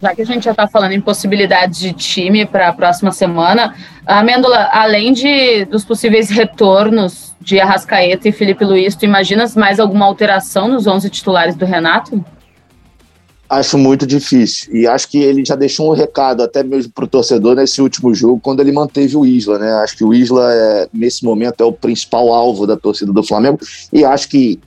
Já 0.01 0.13
que 0.13 0.21
a 0.21 0.25
gente 0.25 0.43
já 0.43 0.51
está 0.51 0.67
falando 0.67 0.91
em 0.91 0.99
possibilidades 0.99 1.79
de 1.79 1.93
time 1.93 2.45
para 2.45 2.67
a 2.67 2.73
próxima 2.73 3.11
semana, 3.11 3.73
Amêndola, 4.05 4.69
além 4.71 5.13
de, 5.13 5.65
dos 5.65 5.85
possíveis 5.85 6.29
retornos 6.29 7.33
de 7.39 7.59
Arrascaeta 7.59 8.27
e 8.27 8.31
Felipe 8.31 8.65
Luiz, 8.65 8.95
tu 8.95 9.05
imaginas 9.05 9.55
mais 9.55 9.79
alguma 9.79 10.05
alteração 10.05 10.67
nos 10.67 10.85
11 10.85 11.09
titulares 11.09 11.55
do 11.55 11.65
Renato? 11.65 12.23
Acho 13.47 13.77
muito 13.77 14.05
difícil. 14.05 14.75
E 14.75 14.87
acho 14.87 15.07
que 15.07 15.19
ele 15.19 15.45
já 15.45 15.55
deixou 15.55 15.91
um 15.91 15.95
recado, 15.95 16.41
até 16.43 16.63
mesmo 16.63 16.91
para 16.91 17.05
o 17.05 17.07
torcedor, 17.07 17.55
nesse 17.55 17.81
último 17.81 18.13
jogo, 18.13 18.39
quando 18.41 18.59
ele 18.59 18.71
manteve 18.71 19.15
o 19.15 19.25
Isla. 19.25 19.59
Né? 19.59 19.71
Acho 19.75 19.95
que 19.95 20.03
o 20.03 20.13
Isla, 20.13 20.51
é, 20.51 20.89
nesse 20.91 21.23
momento, 21.23 21.61
é 21.61 21.65
o 21.65 21.71
principal 21.71 22.33
alvo 22.33 22.67
da 22.67 22.75
torcida 22.75 23.13
do 23.13 23.23
Flamengo. 23.23 23.59
E 23.93 24.03
acho 24.03 24.27
que 24.27 24.59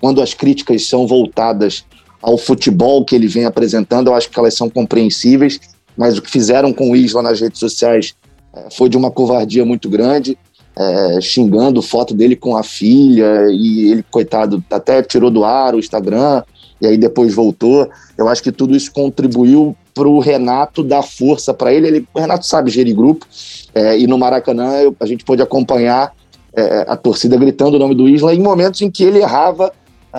quando 0.00 0.20
as 0.22 0.34
críticas 0.34 0.86
são 0.86 1.06
voltadas 1.06 1.84
ao 2.24 2.38
futebol 2.38 3.04
que 3.04 3.14
ele 3.14 3.28
vem 3.28 3.44
apresentando, 3.44 4.06
eu 4.06 4.14
acho 4.14 4.30
que 4.30 4.38
elas 4.38 4.54
são 4.54 4.70
compreensíveis, 4.70 5.60
mas 5.94 6.16
o 6.16 6.22
que 6.22 6.30
fizeram 6.30 6.72
com 6.72 6.90
o 6.90 6.96
Isla 6.96 7.20
nas 7.20 7.38
redes 7.38 7.60
sociais 7.60 8.14
é, 8.56 8.68
foi 8.70 8.88
de 8.88 8.96
uma 8.96 9.10
covardia 9.10 9.62
muito 9.62 9.90
grande, 9.90 10.38
é, 10.74 11.20
xingando 11.20 11.82
foto 11.82 12.14
dele 12.14 12.34
com 12.34 12.56
a 12.56 12.62
filha, 12.62 13.46
e 13.50 13.92
ele, 13.92 14.04
coitado, 14.10 14.64
até 14.70 15.02
tirou 15.02 15.30
do 15.30 15.44
ar 15.44 15.74
o 15.74 15.78
Instagram, 15.78 16.42
e 16.80 16.86
aí 16.86 16.96
depois 16.96 17.34
voltou. 17.34 17.90
Eu 18.16 18.26
acho 18.26 18.42
que 18.42 18.50
tudo 18.50 18.74
isso 18.74 18.90
contribuiu 18.90 19.76
para 19.92 20.08
o 20.08 20.18
Renato 20.18 20.82
dar 20.82 21.02
força 21.02 21.52
para 21.52 21.74
ele. 21.74 21.88
ele. 21.88 22.08
O 22.14 22.18
Renato 22.18 22.46
sabe 22.46 22.70
gerir 22.70 22.96
grupo, 22.96 23.26
é, 23.74 23.98
e 23.98 24.06
no 24.06 24.16
Maracanã 24.16 24.78
eu, 24.78 24.96
a 24.98 25.04
gente 25.04 25.26
pôde 25.26 25.42
acompanhar 25.42 26.14
é, 26.56 26.86
a 26.88 26.96
torcida 26.96 27.36
gritando 27.36 27.76
o 27.76 27.78
nome 27.78 27.94
do 27.94 28.08
Isla 28.08 28.34
em 28.34 28.40
momentos 28.40 28.80
em 28.80 28.90
que 28.90 29.04
ele 29.04 29.18
errava 29.18 29.70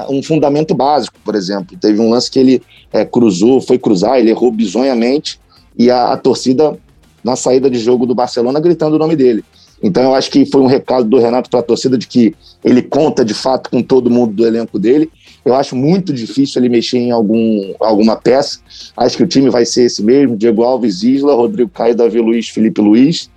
um 0.09 0.21
fundamento 0.21 0.73
básico, 0.73 1.17
por 1.23 1.35
exemplo. 1.35 1.77
Teve 1.79 1.99
um 1.99 2.09
lance 2.09 2.29
que 2.29 2.39
ele 2.39 2.61
é, 2.91 3.05
cruzou, 3.05 3.61
foi 3.61 3.77
cruzar, 3.77 4.17
ele 4.19 4.29
errou 4.29 4.51
bizonhamente 4.51 5.39
e 5.77 5.89
a, 5.89 6.13
a, 6.13 6.17
torcida, 6.17 6.77
na 7.23 7.35
saída 7.35 7.69
de 7.69 7.79
jogo 7.79 8.05
do 8.05 8.15
Barcelona, 8.15 8.59
gritando 8.59 8.95
o 8.95 8.99
nome 8.99 9.15
dele. 9.15 9.43
Então 9.83 10.03
eu 10.03 10.15
acho 10.15 10.31
que 10.31 10.45
foi 10.45 10.61
um 10.61 10.67
recado 10.67 11.07
do 11.07 11.19
Renato 11.19 11.49
para 11.49 11.59
a 11.59 11.63
torcida 11.63 11.97
de 11.97 12.07
que 12.07 12.33
ele 12.63 12.81
conta 12.81 13.23
de 13.23 13.33
fato 13.33 13.69
com 13.69 13.81
todo 13.81 14.09
mundo 14.09 14.33
do 14.33 14.47
elenco 14.47 14.79
dele. 14.79 15.09
Eu 15.43 15.53
acho 15.53 15.75
muito 15.75 16.11
difícil 16.13 16.61
ele 16.61 16.69
mexer 16.69 16.97
em 16.97 17.11
algum, 17.11 17.73
alguma 17.79 18.15
peça. 18.15 18.59
Acho 18.97 19.17
que 19.17 19.23
o 19.23 19.27
time 19.27 19.49
vai 19.49 19.65
ser 19.65 19.83
esse 19.83 20.01
mesmo: 20.01 20.37
Diego 20.37 20.63
Alves, 20.63 21.03
Isla, 21.03 21.35
Rodrigo 21.35 21.69
Caio, 21.69 21.95
Davi 21.95 22.19
Luiz, 22.19 22.49
Felipe 22.49 22.81
Luiz. 22.81 23.29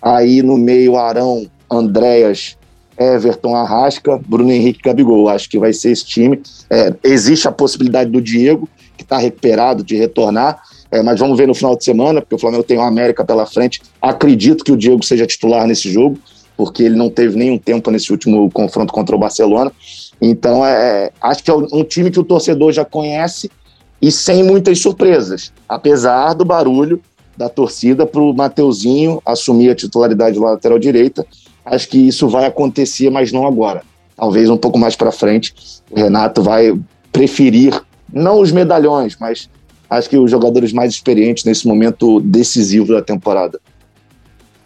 Aí 0.00 0.42
no 0.42 0.56
meio, 0.56 0.96
Arão, 0.96 1.46
Andréas, 1.70 2.56
Everton, 3.02 3.54
Arrasca, 3.54 4.20
Bruno 4.26 4.50
Henrique 4.52 4.80
Gabigol. 4.82 5.28
Acho 5.28 5.48
que 5.48 5.58
vai 5.58 5.72
ser 5.72 5.90
esse 5.90 6.04
time. 6.04 6.40
É, 6.70 6.94
existe 7.02 7.48
a 7.48 7.52
possibilidade 7.52 8.10
do 8.10 8.20
Diego, 8.20 8.68
que 8.96 9.02
está 9.02 9.18
recuperado, 9.18 9.82
de 9.82 9.96
retornar. 9.96 10.60
É, 10.90 11.02
mas 11.02 11.18
vamos 11.18 11.38
ver 11.38 11.48
no 11.48 11.54
final 11.54 11.76
de 11.76 11.84
semana, 11.84 12.20
porque 12.20 12.34
o 12.34 12.38
Flamengo 12.38 12.62
tem 12.62 12.76
o 12.76 12.82
América 12.82 13.24
pela 13.24 13.46
frente. 13.46 13.80
Acredito 14.00 14.62
que 14.62 14.72
o 14.72 14.76
Diego 14.76 15.02
seja 15.04 15.26
titular 15.26 15.66
nesse 15.66 15.90
jogo, 15.90 16.18
porque 16.56 16.82
ele 16.82 16.96
não 16.96 17.08
teve 17.08 17.36
nenhum 17.36 17.58
tempo 17.58 17.90
nesse 17.90 18.12
último 18.12 18.50
confronto 18.50 18.92
contra 18.92 19.16
o 19.16 19.18
Barcelona. 19.18 19.72
Então, 20.20 20.64
é, 20.64 21.10
acho 21.20 21.42
que 21.42 21.50
é 21.50 21.54
um 21.54 21.82
time 21.82 22.10
que 22.10 22.20
o 22.20 22.24
torcedor 22.24 22.72
já 22.72 22.84
conhece 22.84 23.50
e 24.00 24.10
sem 24.10 24.42
muitas 24.42 24.80
surpresas, 24.80 25.52
apesar 25.68 26.34
do 26.34 26.44
barulho 26.44 27.00
da 27.36 27.48
torcida 27.48 28.04
para 28.04 28.20
o 28.20 28.34
Mateuzinho 28.34 29.22
assumir 29.24 29.70
a 29.70 29.74
titularidade 29.74 30.36
do 30.36 30.42
lateral 30.42 30.78
direita. 30.78 31.26
Acho 31.64 31.88
que 31.88 31.98
isso 31.98 32.28
vai 32.28 32.46
acontecer, 32.46 33.10
mas 33.10 33.32
não 33.32 33.46
agora. 33.46 33.82
Talvez 34.16 34.50
um 34.50 34.56
pouco 34.56 34.78
mais 34.78 34.96
para 34.96 35.12
frente. 35.12 35.54
O 35.90 35.96
Renato 35.96 36.42
vai 36.42 36.78
preferir, 37.12 37.80
não 38.12 38.40
os 38.40 38.50
medalhões, 38.50 39.16
mas 39.20 39.48
acho 39.88 40.08
que 40.08 40.16
os 40.16 40.30
jogadores 40.30 40.72
mais 40.72 40.92
experientes 40.92 41.44
nesse 41.44 41.66
momento 41.66 42.20
decisivo 42.20 42.92
da 42.94 43.02
temporada. 43.02 43.60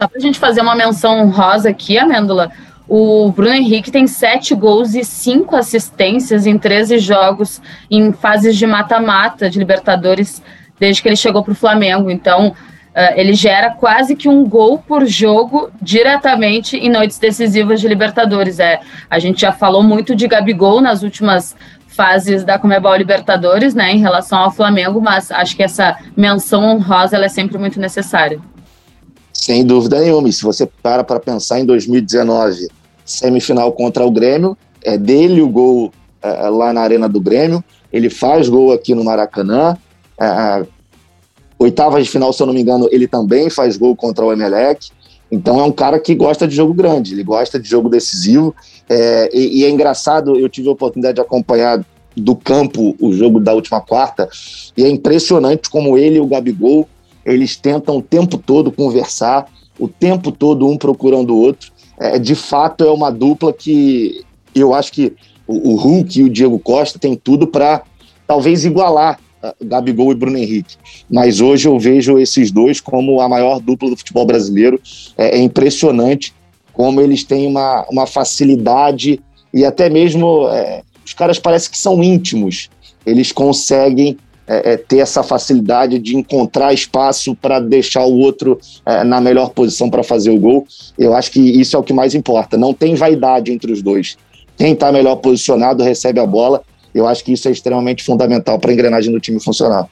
Só 0.00 0.08
para 0.08 0.18
a 0.18 0.20
gente 0.20 0.38
fazer 0.38 0.60
uma 0.60 0.74
menção 0.74 1.30
rosa 1.30 1.70
aqui, 1.70 1.98
Amêndola, 1.98 2.52
o 2.88 3.32
Bruno 3.32 3.54
Henrique 3.54 3.90
tem 3.90 4.06
sete 4.06 4.54
gols 4.54 4.94
e 4.94 5.02
cinco 5.04 5.56
assistências 5.56 6.46
em 6.46 6.56
13 6.56 6.98
jogos 6.98 7.60
em 7.90 8.12
fases 8.12 8.56
de 8.56 8.66
mata-mata 8.66 9.50
de 9.50 9.58
Libertadores 9.58 10.40
desde 10.78 11.02
que 11.02 11.08
ele 11.08 11.16
chegou 11.16 11.42
para 11.42 11.52
o 11.52 11.56
Flamengo. 11.56 12.10
Então, 12.10 12.54
ele 13.16 13.34
gera 13.34 13.70
quase 13.70 14.16
que 14.16 14.28
um 14.28 14.48
gol 14.48 14.78
por 14.78 15.04
jogo 15.04 15.70
diretamente 15.82 16.76
em 16.76 16.88
noites 16.88 17.18
decisivas 17.18 17.80
de 17.80 17.86
Libertadores. 17.86 18.58
É, 18.58 18.80
a 19.10 19.18
gente 19.18 19.42
já 19.42 19.52
falou 19.52 19.82
muito 19.82 20.16
de 20.16 20.26
Gabigol 20.26 20.80
nas 20.80 21.02
últimas 21.02 21.54
fases 21.88 22.44
da 22.44 22.58
Comebol 22.58 22.94
Libertadores, 22.94 23.74
né, 23.74 23.92
em 23.92 23.98
relação 23.98 24.38
ao 24.38 24.50
Flamengo, 24.50 25.00
mas 25.00 25.30
acho 25.30 25.56
que 25.56 25.62
essa 25.62 25.96
menção 26.16 26.62
honrosa 26.64 27.16
é 27.16 27.28
sempre 27.28 27.56
muito 27.58 27.80
necessária. 27.80 28.38
Sem 29.32 29.64
dúvida 29.64 30.00
nenhuma. 30.00 30.28
E 30.28 30.32
se 30.32 30.42
você 30.42 30.66
para 30.82 31.04
para 31.04 31.20
pensar 31.20 31.60
em 31.60 31.64
2019, 31.64 32.68
semifinal 33.04 33.72
contra 33.72 34.04
o 34.04 34.10
Grêmio, 34.10 34.56
é 34.82 34.96
dele 34.98 35.40
o 35.40 35.48
gol 35.48 35.92
é, 36.22 36.48
lá 36.48 36.72
na 36.72 36.80
Arena 36.80 37.08
do 37.08 37.20
Grêmio, 37.20 37.62
ele 37.92 38.10
faz 38.10 38.48
gol 38.48 38.72
aqui 38.72 38.94
no 38.94 39.04
Maracanã. 39.04 39.76
É, 40.18 40.66
oitavas 41.58 42.04
de 42.04 42.10
final, 42.10 42.32
se 42.32 42.42
eu 42.42 42.46
não 42.46 42.54
me 42.54 42.60
engano, 42.60 42.88
ele 42.90 43.06
também 43.06 43.50
faz 43.50 43.76
gol 43.76 43.96
contra 43.96 44.24
o 44.24 44.32
Emelec. 44.32 44.90
Então 45.30 45.58
é 45.58 45.64
um 45.64 45.72
cara 45.72 45.98
que 45.98 46.14
gosta 46.14 46.46
de 46.46 46.54
jogo 46.54 46.72
grande, 46.72 47.14
ele 47.14 47.24
gosta 47.24 47.58
de 47.58 47.68
jogo 47.68 47.88
decisivo. 47.88 48.54
É, 48.88 49.30
e, 49.32 49.60
e, 49.60 49.64
é 49.64 49.70
engraçado, 49.70 50.38
eu 50.38 50.48
tive 50.48 50.68
a 50.68 50.72
oportunidade 50.72 51.16
de 51.16 51.20
acompanhar 51.20 51.84
do 52.16 52.34
campo 52.34 52.96
o 53.00 53.12
jogo 53.12 53.40
da 53.40 53.52
última 53.52 53.80
quarta, 53.80 54.28
e 54.74 54.82
é 54.82 54.88
impressionante 54.88 55.68
como 55.68 55.98
ele 55.98 56.16
e 56.16 56.20
o 56.20 56.26
Gabigol 56.26 56.88
eles 57.26 57.56
tentam 57.56 57.98
o 57.98 58.02
tempo 58.02 58.38
todo 58.38 58.70
conversar, 58.70 59.48
o 59.78 59.88
tempo 59.88 60.30
todo 60.30 60.66
um 60.66 60.78
procurando 60.78 61.34
o 61.34 61.40
outro. 61.40 61.72
É, 61.98 62.18
de 62.18 62.36
fato, 62.36 62.84
é 62.84 62.90
uma 62.90 63.10
dupla 63.10 63.52
que 63.52 64.24
eu 64.54 64.72
acho 64.72 64.92
que 64.92 65.12
o, 65.46 65.72
o 65.72 65.74
Hulk 65.74 66.20
e 66.20 66.22
o 66.22 66.30
Diego 66.30 66.58
Costa 66.58 67.00
têm 67.00 67.16
tudo 67.16 67.48
para 67.48 67.82
talvez 68.26 68.64
igualar 68.64 69.18
Gabigol 69.62 70.12
e 70.12 70.14
Bruno 70.14 70.38
Henrique. 70.38 70.76
Mas 71.10 71.40
hoje 71.40 71.68
eu 71.68 71.78
vejo 71.78 72.18
esses 72.18 72.50
dois 72.50 72.80
como 72.80 73.20
a 73.20 73.28
maior 73.28 73.60
dupla 73.60 73.90
do 73.90 73.96
futebol 73.96 74.26
brasileiro. 74.26 74.80
É, 75.16 75.38
é 75.38 75.38
impressionante 75.38 76.34
como 76.72 77.00
eles 77.00 77.24
têm 77.24 77.46
uma, 77.46 77.86
uma 77.90 78.06
facilidade 78.06 79.20
e 79.52 79.64
até 79.64 79.88
mesmo 79.88 80.48
é, 80.48 80.82
os 81.04 81.14
caras 81.14 81.38
parecem 81.38 81.70
que 81.70 81.78
são 81.78 82.02
íntimos. 82.02 82.68
Eles 83.04 83.32
conseguem 83.32 84.18
é, 84.48 84.72
é, 84.72 84.76
ter 84.76 84.98
essa 84.98 85.22
facilidade 85.22 85.98
de 85.98 86.16
encontrar 86.16 86.72
espaço 86.72 87.34
para 87.34 87.58
deixar 87.58 88.04
o 88.04 88.18
outro 88.18 88.60
é, 88.84 89.02
na 89.02 89.20
melhor 89.20 89.50
posição 89.50 89.90
para 89.90 90.04
fazer 90.04 90.30
o 90.30 90.38
gol. 90.38 90.66
Eu 90.96 91.14
acho 91.14 91.32
que 91.32 91.40
isso 91.40 91.76
é 91.76 91.78
o 91.78 91.82
que 91.82 91.92
mais 91.92 92.14
importa. 92.14 92.56
Não 92.56 92.72
tem 92.72 92.94
vaidade 92.94 93.50
entre 93.50 93.72
os 93.72 93.82
dois. 93.82 94.16
Quem 94.56 94.72
está 94.72 94.92
melhor 94.92 95.16
posicionado 95.16 95.82
recebe 95.82 96.20
a 96.20 96.26
bola. 96.26 96.62
Eu 96.96 97.06
acho 97.06 97.22
que 97.22 97.30
isso 97.30 97.46
é 97.46 97.50
extremamente 97.50 98.02
fundamental 98.02 98.58
para 98.58 98.70
a 98.70 98.72
engrenagem 98.72 99.12
do 99.12 99.20
time 99.20 99.38
funcionar. 99.38 99.86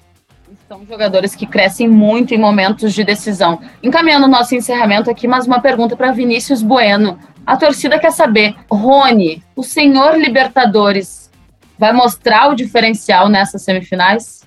São 0.66 0.86
jogadores 0.88 1.34
que 1.34 1.46
crescem 1.46 1.86
muito 1.86 2.32
em 2.32 2.38
momentos 2.38 2.94
de 2.94 3.04
decisão. 3.04 3.60
Encaminhando 3.82 4.24
o 4.24 4.30
nosso 4.30 4.54
encerramento 4.54 5.10
aqui, 5.10 5.28
mais 5.28 5.46
uma 5.46 5.60
pergunta 5.60 5.94
para 5.94 6.12
Vinícius 6.12 6.62
Bueno. 6.62 7.18
A 7.46 7.58
torcida 7.58 7.98
quer 7.98 8.10
saber, 8.10 8.54
Rony, 8.70 9.42
o 9.54 9.62
senhor 9.62 10.18
Libertadores 10.18 11.30
vai 11.78 11.92
mostrar 11.92 12.50
o 12.50 12.56
diferencial 12.56 13.28
nessas 13.28 13.60
semifinais? 13.60 14.42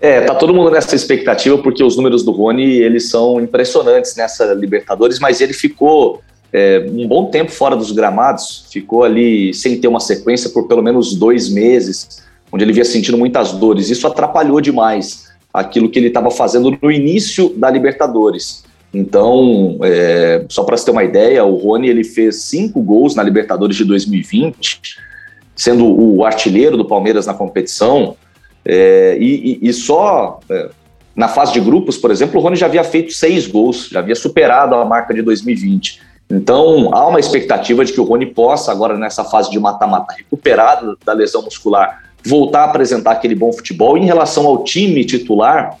É, 0.00 0.22
tá 0.22 0.34
todo 0.34 0.52
mundo 0.52 0.72
nessa 0.72 0.96
expectativa 0.96 1.56
porque 1.58 1.84
os 1.84 1.96
números 1.96 2.24
do 2.24 2.32
Rony 2.32 2.80
eles 2.80 3.10
são 3.10 3.40
impressionantes 3.40 4.16
nessa 4.16 4.52
Libertadores, 4.54 5.20
mas 5.20 5.40
ele 5.40 5.52
ficou 5.52 6.20
é, 6.52 6.86
um 6.90 7.06
bom 7.06 7.26
tempo 7.26 7.50
fora 7.50 7.76
dos 7.76 7.92
gramados, 7.92 8.66
ficou 8.70 9.04
ali 9.04 9.54
sem 9.54 9.80
ter 9.80 9.88
uma 9.88 10.00
sequência 10.00 10.50
por 10.50 10.66
pelo 10.66 10.82
menos 10.82 11.14
dois 11.14 11.48
meses, 11.48 12.22
onde 12.50 12.64
ele 12.64 12.72
vinha 12.72 12.84
sentindo 12.84 13.16
muitas 13.16 13.52
dores. 13.52 13.90
Isso 13.90 14.06
atrapalhou 14.06 14.60
demais 14.60 15.30
aquilo 15.52 15.88
que 15.88 15.98
ele 15.98 16.08
estava 16.08 16.30
fazendo 16.30 16.76
no 16.80 16.90
início 16.90 17.50
da 17.56 17.70
Libertadores. 17.70 18.64
Então, 18.92 19.78
é, 19.82 20.44
só 20.48 20.64
para 20.64 20.76
você 20.76 20.84
ter 20.84 20.90
uma 20.90 21.04
ideia, 21.04 21.44
o 21.44 21.56
Rony 21.56 21.88
ele 21.88 22.02
fez 22.02 22.42
cinco 22.42 22.82
gols 22.82 23.14
na 23.14 23.22
Libertadores 23.22 23.76
de 23.76 23.84
2020, 23.84 24.80
sendo 25.54 25.86
o 25.86 26.24
artilheiro 26.24 26.76
do 26.76 26.84
Palmeiras 26.84 27.26
na 27.26 27.34
competição. 27.34 28.16
É, 28.64 29.16
e, 29.20 29.58
e, 29.62 29.72
só 29.72 30.40
é, 30.50 30.70
na 31.14 31.28
fase 31.28 31.52
de 31.52 31.60
grupos, 31.60 31.96
por 31.96 32.10
exemplo, 32.10 32.40
o 32.40 32.42
Rony 32.42 32.56
já 32.56 32.66
havia 32.66 32.82
feito 32.82 33.12
seis 33.12 33.46
gols, 33.46 33.88
já 33.88 34.00
havia 34.00 34.16
superado 34.16 34.74
a 34.74 34.84
marca 34.84 35.14
de 35.14 35.22
2020. 35.22 36.09
Então, 36.30 36.94
há 36.94 37.08
uma 37.08 37.18
expectativa 37.18 37.84
de 37.84 37.92
que 37.92 38.00
o 38.00 38.04
Rony 38.04 38.26
possa, 38.26 38.70
agora 38.70 38.96
nessa 38.96 39.24
fase 39.24 39.50
de 39.50 39.58
mata-mata, 39.58 40.14
recuperado 40.16 40.96
da 41.04 41.12
lesão 41.12 41.42
muscular, 41.42 42.04
voltar 42.24 42.60
a 42.60 42.64
apresentar 42.66 43.12
aquele 43.12 43.34
bom 43.34 43.52
futebol. 43.52 43.98
Em 43.98 44.04
relação 44.04 44.46
ao 44.46 44.62
time 44.62 45.04
titular, 45.04 45.76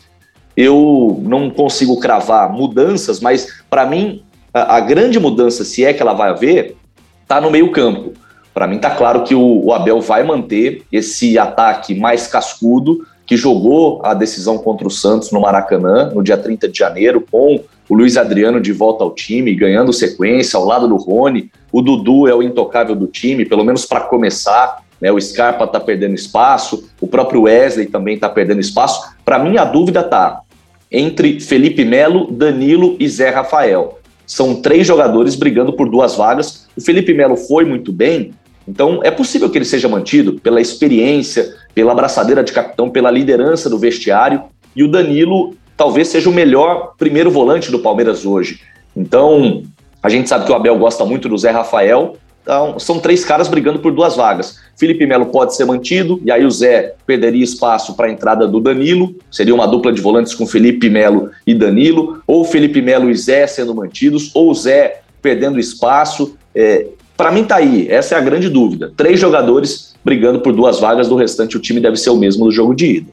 eu 0.56 1.20
não 1.22 1.50
consigo 1.50 2.00
cravar 2.00 2.52
mudanças, 2.52 3.20
mas 3.20 3.62
para 3.70 3.86
mim, 3.86 4.24
a, 4.52 4.80
grande 4.80 5.20
mudança, 5.20 5.64
se 5.64 5.84
é 5.84 5.92
que 5.92 6.02
ela 6.02 6.14
vai 6.14 6.30
haver, 6.30 6.76
está 7.22 7.40
no 7.40 7.50
meio-campo. 7.50 8.12
Para 8.52 8.66
mim 8.66 8.76
está 8.76 8.90
claro 8.90 9.22
que 9.22 9.34
o, 9.34 9.72
Abel 9.72 10.00
vai 10.00 10.24
manter 10.24 10.82
esse 10.90 11.38
ataque 11.38 11.94
mais 11.94 12.26
cascudo, 12.26 13.06
que 13.24 13.36
jogou 13.36 14.04
a 14.04 14.12
decisão 14.12 14.58
contra 14.58 14.88
o 14.88 14.90
Santos 14.90 15.30
no 15.30 15.40
Maracanã, 15.40 16.10
no 16.12 16.20
dia 16.20 16.36
30 16.36 16.68
de 16.68 16.76
janeiro, 16.76 17.24
com 17.30 17.60
o 17.90 17.94
Luiz 17.94 18.16
Adriano 18.16 18.60
de 18.60 18.72
volta 18.72 19.02
ao 19.02 19.10
time, 19.10 19.52
ganhando 19.52 19.92
sequência 19.92 20.56
ao 20.56 20.64
lado 20.64 20.86
do 20.86 20.94
Rony. 20.94 21.50
O 21.72 21.82
Dudu 21.82 22.28
é 22.28 22.34
o 22.34 22.40
intocável 22.40 22.94
do 22.94 23.08
time, 23.08 23.44
pelo 23.44 23.64
menos 23.64 23.84
para 23.84 24.02
começar. 24.02 24.84
Né? 25.00 25.10
O 25.10 25.20
Scarpa 25.20 25.64
está 25.64 25.80
perdendo 25.80 26.14
espaço, 26.14 26.88
o 27.00 27.08
próprio 27.08 27.42
Wesley 27.42 27.86
também 27.86 28.14
está 28.14 28.28
perdendo 28.28 28.60
espaço. 28.60 29.12
Para 29.24 29.40
mim, 29.40 29.58
a 29.58 29.64
dúvida 29.64 30.02
está 30.02 30.40
entre 30.88 31.40
Felipe 31.40 31.84
Melo, 31.84 32.30
Danilo 32.30 32.96
e 33.00 33.08
Zé 33.08 33.30
Rafael. 33.30 33.98
São 34.24 34.62
três 34.62 34.86
jogadores 34.86 35.34
brigando 35.34 35.72
por 35.72 35.90
duas 35.90 36.14
vagas. 36.14 36.68
O 36.76 36.80
Felipe 36.80 37.12
Melo 37.12 37.36
foi 37.36 37.64
muito 37.64 37.92
bem, 37.92 38.32
então, 38.68 39.00
é 39.02 39.10
possível 39.10 39.50
que 39.50 39.58
ele 39.58 39.64
seja 39.64 39.88
mantido 39.88 40.34
pela 40.34 40.60
experiência, 40.60 41.56
pela 41.74 41.90
abraçadeira 41.90 42.44
de 42.44 42.52
capitão, 42.52 42.88
pela 42.88 43.10
liderança 43.10 43.68
do 43.68 43.76
vestiário. 43.76 44.42
E 44.76 44.84
o 44.84 44.88
Danilo 44.88 45.56
talvez 45.80 46.08
seja 46.08 46.28
o 46.28 46.32
melhor 46.32 46.92
primeiro 46.98 47.30
volante 47.30 47.70
do 47.70 47.78
Palmeiras 47.78 48.26
hoje. 48.26 48.60
Então, 48.94 49.62
a 50.02 50.10
gente 50.10 50.28
sabe 50.28 50.44
que 50.44 50.52
o 50.52 50.54
Abel 50.54 50.78
gosta 50.78 51.06
muito 51.06 51.26
do 51.26 51.38
Zé 51.38 51.50
Rafael. 51.50 52.18
Então, 52.42 52.78
são 52.78 52.98
três 52.98 53.24
caras 53.24 53.48
brigando 53.48 53.78
por 53.78 53.90
duas 53.90 54.14
vagas. 54.14 54.58
Felipe 54.78 55.06
Melo 55.06 55.24
pode 55.24 55.56
ser 55.56 55.64
mantido, 55.64 56.20
e 56.22 56.30
aí 56.30 56.44
o 56.44 56.50
Zé 56.50 56.96
perderia 57.06 57.42
espaço 57.42 57.96
para 57.96 58.08
a 58.08 58.10
entrada 58.10 58.46
do 58.46 58.60
Danilo. 58.60 59.14
Seria 59.30 59.54
uma 59.54 59.66
dupla 59.66 59.90
de 59.90 60.02
volantes 60.02 60.34
com 60.34 60.46
Felipe 60.46 60.90
Melo 60.90 61.30
e 61.46 61.54
Danilo. 61.54 62.22
Ou 62.26 62.44
Felipe 62.44 62.82
Melo 62.82 63.08
e 63.08 63.14
Zé 63.14 63.46
sendo 63.46 63.74
mantidos, 63.74 64.30
ou 64.34 64.52
Zé 64.52 65.00
perdendo 65.22 65.58
espaço. 65.58 66.36
É, 66.54 66.88
para 67.16 67.32
mim 67.32 67.44
tá 67.44 67.56
aí, 67.56 67.88
essa 67.88 68.16
é 68.16 68.18
a 68.18 68.20
grande 68.20 68.50
dúvida. 68.50 68.92
Três 68.94 69.18
jogadores 69.18 69.94
brigando 70.04 70.40
por 70.40 70.52
duas 70.52 70.78
vagas, 70.78 71.08
do 71.08 71.16
restante 71.16 71.56
o 71.56 71.60
time 71.60 71.80
deve 71.80 71.96
ser 71.96 72.10
o 72.10 72.16
mesmo 72.16 72.44
do 72.44 72.50
jogo 72.50 72.74
de 72.74 72.96
ida. 72.96 73.12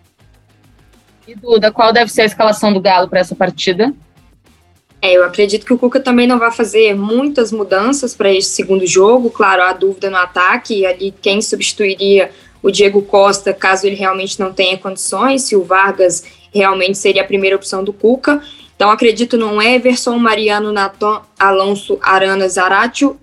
E 1.27 1.35
Duda, 1.35 1.71
qual 1.71 1.91
deve 1.91 2.09
ser 2.09 2.21
a 2.21 2.25
escalação 2.25 2.71
do 2.71 2.79
Galo 2.79 3.09
para 3.09 3.19
essa 3.19 3.35
partida? 3.35 3.93
É, 5.01 5.13
eu 5.13 5.25
acredito 5.25 5.65
que 5.65 5.73
o 5.73 5.77
Cuca 5.77 5.99
também 5.99 6.25
não 6.25 6.39
vai 6.39 6.51
fazer 6.51 6.95
muitas 6.95 7.51
mudanças 7.51 8.15
para 8.15 8.31
este 8.31 8.51
segundo 8.51 8.87
jogo. 8.87 9.29
Claro, 9.29 9.61
há 9.61 9.73
dúvida 9.73 10.09
no 10.09 10.17
ataque, 10.17 10.85
ali 10.85 11.13
quem 11.21 11.41
substituiria 11.41 12.31
o 12.63 12.71
Diego 12.71 13.01
Costa, 13.01 13.53
caso 13.53 13.85
ele 13.85 13.95
realmente 13.95 14.39
não 14.39 14.51
tenha 14.53 14.77
condições, 14.77 15.43
se 15.43 15.55
o 15.55 15.63
Vargas 15.63 16.23
realmente 16.51 16.97
seria 16.97 17.21
a 17.21 17.25
primeira 17.25 17.55
opção 17.55 17.83
do 17.83 17.93
Cuca. 17.93 18.41
Então, 18.75 18.89
acredito 18.89 19.37
no 19.37 19.61
Everson, 19.61 20.17
Mariano, 20.17 20.71
Natan, 20.71 21.21
Alonso, 21.37 21.99
Arana, 22.01 22.47
Zaratio, 22.47 23.19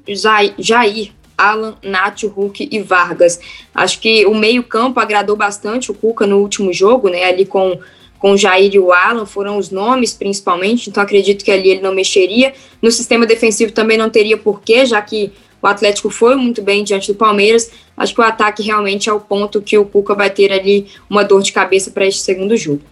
Jair, 0.59 1.13
Alan, 1.37 1.75
Nacho, 1.83 2.29
Hulk 2.29 2.69
e 2.71 2.81
Vargas. 2.81 3.41
Acho 3.75 4.01
que 4.01 4.25
o 4.27 4.35
meio-campo 4.35 5.01
agradou 5.01 5.37
bastante 5.37 5.91
o 5.91 5.95
Cuca 5.95 6.27
no 6.27 6.39
último 6.39 6.73
jogo, 6.73 7.09
né? 7.09 7.25
Ali 7.25 7.45
com, 7.45 7.79
com 8.19 8.33
o 8.33 8.37
Jair 8.37 8.75
e 8.75 8.79
o 8.79 8.93
Alan, 8.93 9.27
foram 9.27 9.59
os 9.59 9.71
nomes 9.71 10.13
principalmente, 10.13 10.89
então 10.89 11.03
acredito 11.03 11.45
que 11.45 11.51
ali 11.51 11.71
ele 11.71 11.81
não 11.81 11.95
mexeria. 11.95 12.53
No 12.81 12.91
sistema 12.91 13.27
defensivo 13.27 13.73
também 13.73 13.99
não 13.99 14.11
teria 14.11 14.37
porquê, 14.37 14.87
já 14.87 15.01
que 15.03 15.33
o 15.61 15.67
Atlético 15.67 16.11
foi 16.11 16.37
muito 16.37 16.61
bem 16.61 16.85
diante 16.85 17.11
do 17.11 17.17
Palmeiras. 17.17 17.71
Acho 17.97 18.15
que 18.15 18.21
o 18.21 18.25
ataque 18.25 18.63
realmente 18.63 19.09
é 19.09 19.13
o 19.13 19.21
ponto 19.21 19.63
que 19.63 19.79
o 19.79 19.85
Cuca 19.85 20.15
vai 20.15 20.29
ter 20.29 20.53
ali 20.53 20.89
uma 21.09 21.25
dor 21.25 21.43
de 21.43 21.53
cabeça 21.53 21.91
para 21.91 22.07
este 22.07 22.21
segundo 22.21 22.57
jogo. 22.57 22.83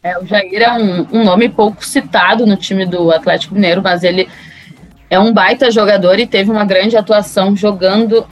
É, 0.00 0.16
o 0.16 0.24
Jair 0.24 0.62
é 0.62 0.72
um, 0.72 1.06
um 1.12 1.24
nome 1.24 1.48
pouco 1.48 1.84
citado 1.84 2.46
no 2.46 2.56
time 2.56 2.86
do 2.86 3.10
Atlético 3.10 3.54
Mineiro, 3.54 3.82
mas 3.82 4.04
ele 4.04 4.28
é 5.08 5.18
um 5.18 5.32
baita 5.32 5.70
jogador 5.70 6.18
e 6.18 6.26
teve 6.26 6.50
uma 6.50 6.64
grande 6.64 6.96
atuação 6.96 7.56
jogando 7.56 8.26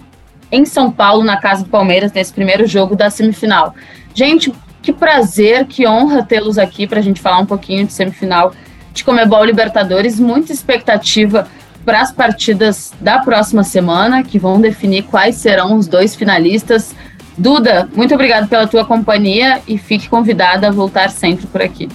em 0.50 0.64
São 0.64 0.90
Paulo, 0.90 1.24
na 1.24 1.36
casa 1.36 1.64
do 1.64 1.70
Palmeiras, 1.70 2.12
nesse 2.12 2.32
primeiro 2.32 2.66
jogo 2.66 2.94
da 2.94 3.10
semifinal. 3.10 3.74
Gente, 4.14 4.52
que 4.82 4.92
prazer, 4.92 5.64
que 5.66 5.86
honra 5.86 6.22
tê-los 6.22 6.58
aqui 6.58 6.86
para 6.86 6.98
a 6.98 7.02
gente 7.02 7.20
falar 7.20 7.38
um 7.38 7.46
pouquinho 7.46 7.86
de 7.86 7.92
semifinal 7.92 8.52
de 8.92 9.02
Comebol 9.02 9.44
Libertadores. 9.44 10.20
Muita 10.20 10.52
expectativa 10.52 11.48
para 11.84 12.00
as 12.00 12.12
partidas 12.12 12.92
da 13.00 13.18
próxima 13.18 13.64
semana, 13.64 14.22
que 14.22 14.38
vão 14.38 14.60
definir 14.60 15.04
quais 15.04 15.36
serão 15.36 15.76
os 15.76 15.86
dois 15.86 16.14
finalistas. 16.14 16.94
Duda, 17.36 17.88
muito 17.94 18.14
obrigado 18.14 18.48
pela 18.48 18.66
tua 18.66 18.84
companhia 18.84 19.60
e 19.66 19.76
fique 19.76 20.08
convidada 20.08 20.68
a 20.68 20.70
voltar 20.70 21.10
sempre 21.10 21.46
por 21.46 21.60
aqui 21.60 21.88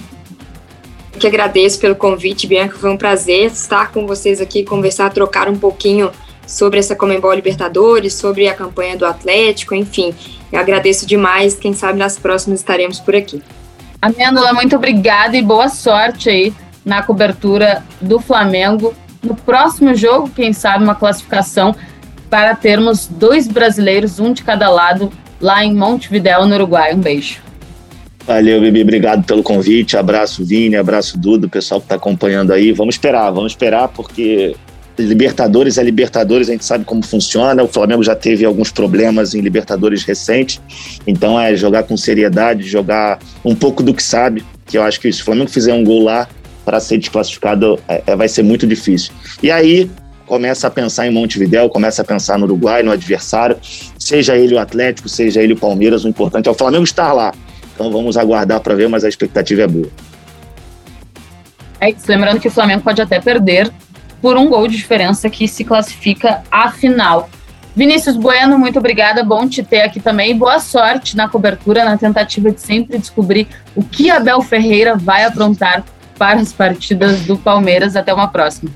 que 1.20 1.26
agradeço 1.26 1.78
pelo 1.78 1.94
convite, 1.94 2.46
Bianca. 2.46 2.78
Foi 2.78 2.90
um 2.90 2.96
prazer 2.96 3.52
estar 3.52 3.92
com 3.92 4.06
vocês 4.06 4.40
aqui, 4.40 4.64
conversar, 4.64 5.12
trocar 5.12 5.48
um 5.48 5.56
pouquinho 5.56 6.10
sobre 6.46 6.78
essa 6.78 6.96
Comembol 6.96 7.34
Libertadores, 7.34 8.14
sobre 8.14 8.48
a 8.48 8.54
campanha 8.54 8.96
do 8.96 9.04
Atlético, 9.04 9.74
enfim. 9.74 10.14
Eu 10.50 10.58
agradeço 10.58 11.06
demais. 11.06 11.54
Quem 11.54 11.74
sabe 11.74 11.98
nas 11.98 12.18
próximas 12.18 12.60
estaremos 12.60 12.98
por 12.98 13.14
aqui. 13.14 13.42
Amêndola, 14.00 14.54
muito 14.54 14.74
obrigada 14.74 15.36
e 15.36 15.42
boa 15.42 15.68
sorte 15.68 16.30
aí 16.30 16.54
na 16.84 17.02
cobertura 17.02 17.84
do 18.00 18.18
Flamengo. 18.18 18.94
No 19.22 19.36
próximo 19.36 19.94
jogo, 19.94 20.30
quem 20.34 20.54
sabe, 20.54 20.82
uma 20.82 20.94
classificação 20.94 21.76
para 22.30 22.54
termos 22.54 23.06
dois 23.06 23.46
brasileiros, 23.46 24.18
um 24.18 24.32
de 24.32 24.42
cada 24.42 24.70
lado, 24.70 25.12
lá 25.38 25.62
em 25.62 25.74
Montevidéu, 25.74 26.46
no 26.46 26.54
Uruguai. 26.54 26.94
Um 26.94 27.00
beijo. 27.00 27.49
Valeu, 28.30 28.60
Bibi. 28.60 28.82
Obrigado 28.82 29.24
pelo 29.24 29.42
convite. 29.42 29.96
Abraço, 29.96 30.44
Vini. 30.44 30.76
Abraço, 30.76 31.18
Dudo, 31.18 31.48
pessoal 31.48 31.80
que 31.80 31.86
está 31.86 31.96
acompanhando 31.96 32.52
aí. 32.52 32.70
Vamos 32.70 32.94
esperar, 32.94 33.28
vamos 33.32 33.50
esperar, 33.50 33.88
porque 33.88 34.54
Libertadores 34.96 35.78
é 35.78 35.82
Libertadores, 35.82 36.48
a 36.48 36.52
gente 36.52 36.64
sabe 36.64 36.84
como 36.84 37.04
funciona. 37.04 37.60
O 37.60 37.66
Flamengo 37.66 38.04
já 38.04 38.14
teve 38.14 38.44
alguns 38.44 38.70
problemas 38.70 39.34
em 39.34 39.40
Libertadores 39.40 40.04
recentes. 40.04 40.60
Então 41.08 41.40
é 41.40 41.56
jogar 41.56 41.82
com 41.82 41.96
seriedade, 41.96 42.62
jogar 42.62 43.18
um 43.44 43.52
pouco 43.52 43.82
do 43.82 43.92
que 43.92 44.02
sabe. 44.02 44.44
Que 44.64 44.78
eu 44.78 44.84
acho 44.84 45.00
que 45.00 45.12
se 45.12 45.22
o 45.22 45.24
Flamengo 45.24 45.50
fizer 45.50 45.74
um 45.74 45.82
gol 45.82 46.04
lá 46.04 46.28
para 46.64 46.78
ser 46.78 46.98
desclassificado, 46.98 47.80
é, 47.88 48.00
é, 48.06 48.14
vai 48.14 48.28
ser 48.28 48.44
muito 48.44 48.64
difícil. 48.64 49.12
E 49.42 49.50
aí 49.50 49.90
começa 50.24 50.68
a 50.68 50.70
pensar 50.70 51.04
em 51.04 51.10
Montevidéu, 51.10 51.68
começa 51.68 52.02
a 52.02 52.04
pensar 52.04 52.38
no 52.38 52.44
Uruguai, 52.44 52.84
no 52.84 52.92
adversário, 52.92 53.56
seja 53.98 54.36
ele 54.36 54.54
o 54.54 54.60
Atlético, 54.60 55.08
seja 55.08 55.42
ele 55.42 55.54
o 55.54 55.56
Palmeiras, 55.56 56.04
o 56.04 56.08
importante 56.08 56.48
é 56.48 56.52
o 56.52 56.54
Flamengo 56.54 56.84
estar 56.84 57.12
lá. 57.12 57.34
Então 57.80 57.90
vamos 57.90 58.18
aguardar 58.18 58.60
para 58.60 58.74
ver, 58.74 58.90
mas 58.90 59.04
a 59.04 59.08
expectativa 59.08 59.62
é 59.62 59.66
boa. 59.66 59.88
É 61.80 61.88
isso, 61.88 62.04
lembrando 62.06 62.38
que 62.38 62.46
o 62.46 62.50
Flamengo 62.50 62.82
pode 62.82 63.00
até 63.00 63.18
perder 63.18 63.72
por 64.20 64.36
um 64.36 64.50
gol 64.50 64.68
de 64.68 64.76
diferença 64.76 65.30
que 65.30 65.48
se 65.48 65.64
classifica 65.64 66.42
à 66.50 66.70
final. 66.70 67.30
Vinícius 67.74 68.18
Bueno, 68.18 68.58
muito 68.58 68.78
obrigada, 68.78 69.24
bom 69.24 69.48
te 69.48 69.62
ter 69.62 69.80
aqui 69.80 69.98
também. 69.98 70.36
Boa 70.36 70.60
sorte 70.60 71.16
na 71.16 71.26
cobertura, 71.26 71.82
na 71.82 71.96
tentativa 71.96 72.50
de 72.50 72.60
sempre 72.60 72.98
descobrir 72.98 73.48
o 73.74 73.82
que 73.82 74.10
Abel 74.10 74.42
Ferreira 74.42 74.94
vai 74.94 75.24
aprontar 75.24 75.82
para 76.18 76.38
as 76.38 76.52
partidas 76.52 77.20
do 77.20 77.38
Palmeiras. 77.38 77.96
Até 77.96 78.12
uma 78.12 78.28
próxima. 78.28 78.70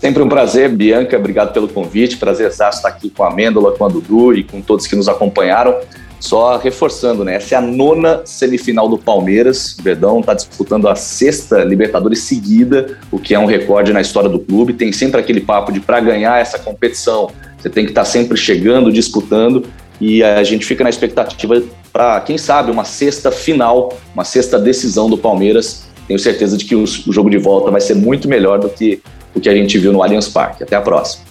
Sempre 0.00 0.24
um 0.24 0.28
prazer, 0.28 0.70
Bianca, 0.70 1.16
obrigado 1.16 1.52
pelo 1.52 1.68
convite. 1.68 2.16
Prazer 2.16 2.48
estar 2.48 2.72
aqui 2.84 3.10
com 3.10 3.22
a 3.22 3.28
Amêndola, 3.28 3.76
com 3.76 3.84
a 3.84 3.88
Dudu 3.88 4.34
e 4.34 4.42
com 4.42 4.60
todos 4.60 4.88
que 4.88 4.96
nos 4.96 5.08
acompanharam. 5.08 5.76
Só 6.20 6.56
reforçando, 6.56 7.24
né? 7.24 7.36
Essa 7.36 7.54
é 7.54 7.58
a 7.58 7.60
nona 7.60 8.22
semifinal 8.24 8.88
do 8.88 8.98
Palmeiras. 8.98 9.76
O 9.78 9.82
Verdão 9.82 10.20
está 10.20 10.34
disputando 10.34 10.88
a 10.88 10.94
sexta 10.94 11.62
Libertadores 11.62 12.20
seguida, 12.20 12.98
o 13.10 13.18
que 13.18 13.34
é 13.34 13.38
um 13.38 13.46
recorde 13.46 13.92
na 13.92 14.00
história 14.00 14.28
do 14.28 14.38
clube. 14.38 14.72
Tem 14.72 14.92
sempre 14.92 15.20
aquele 15.20 15.40
papo 15.40 15.72
de 15.72 15.80
para 15.80 16.00
ganhar 16.00 16.40
essa 16.40 16.58
competição, 16.58 17.30
você 17.56 17.70
tem 17.70 17.84
que 17.84 17.92
estar 17.92 18.02
tá 18.02 18.04
sempre 18.04 18.36
chegando, 18.36 18.92
disputando. 18.92 19.66
E 20.00 20.22
a 20.22 20.42
gente 20.44 20.64
fica 20.64 20.84
na 20.84 20.90
expectativa 20.90 21.62
para, 21.92 22.20
quem 22.20 22.38
sabe, 22.38 22.70
uma 22.70 22.84
sexta 22.84 23.32
final, 23.32 23.96
uma 24.14 24.24
sexta 24.24 24.58
decisão 24.58 25.10
do 25.10 25.18
Palmeiras. 25.18 25.88
Tenho 26.06 26.18
certeza 26.18 26.56
de 26.56 26.64
que 26.64 26.74
o, 26.74 26.84
o 26.84 27.12
jogo 27.12 27.28
de 27.28 27.38
volta 27.38 27.70
vai 27.70 27.80
ser 27.80 27.94
muito 27.94 28.28
melhor 28.28 28.58
do 28.58 28.68
que 28.68 29.02
o 29.34 29.40
que 29.40 29.48
a 29.48 29.54
gente 29.54 29.76
viu 29.78 29.92
no 29.92 30.02
Allianz 30.02 30.28
Parque. 30.28 30.62
Até 30.62 30.76
a 30.76 30.80
próxima. 30.80 31.24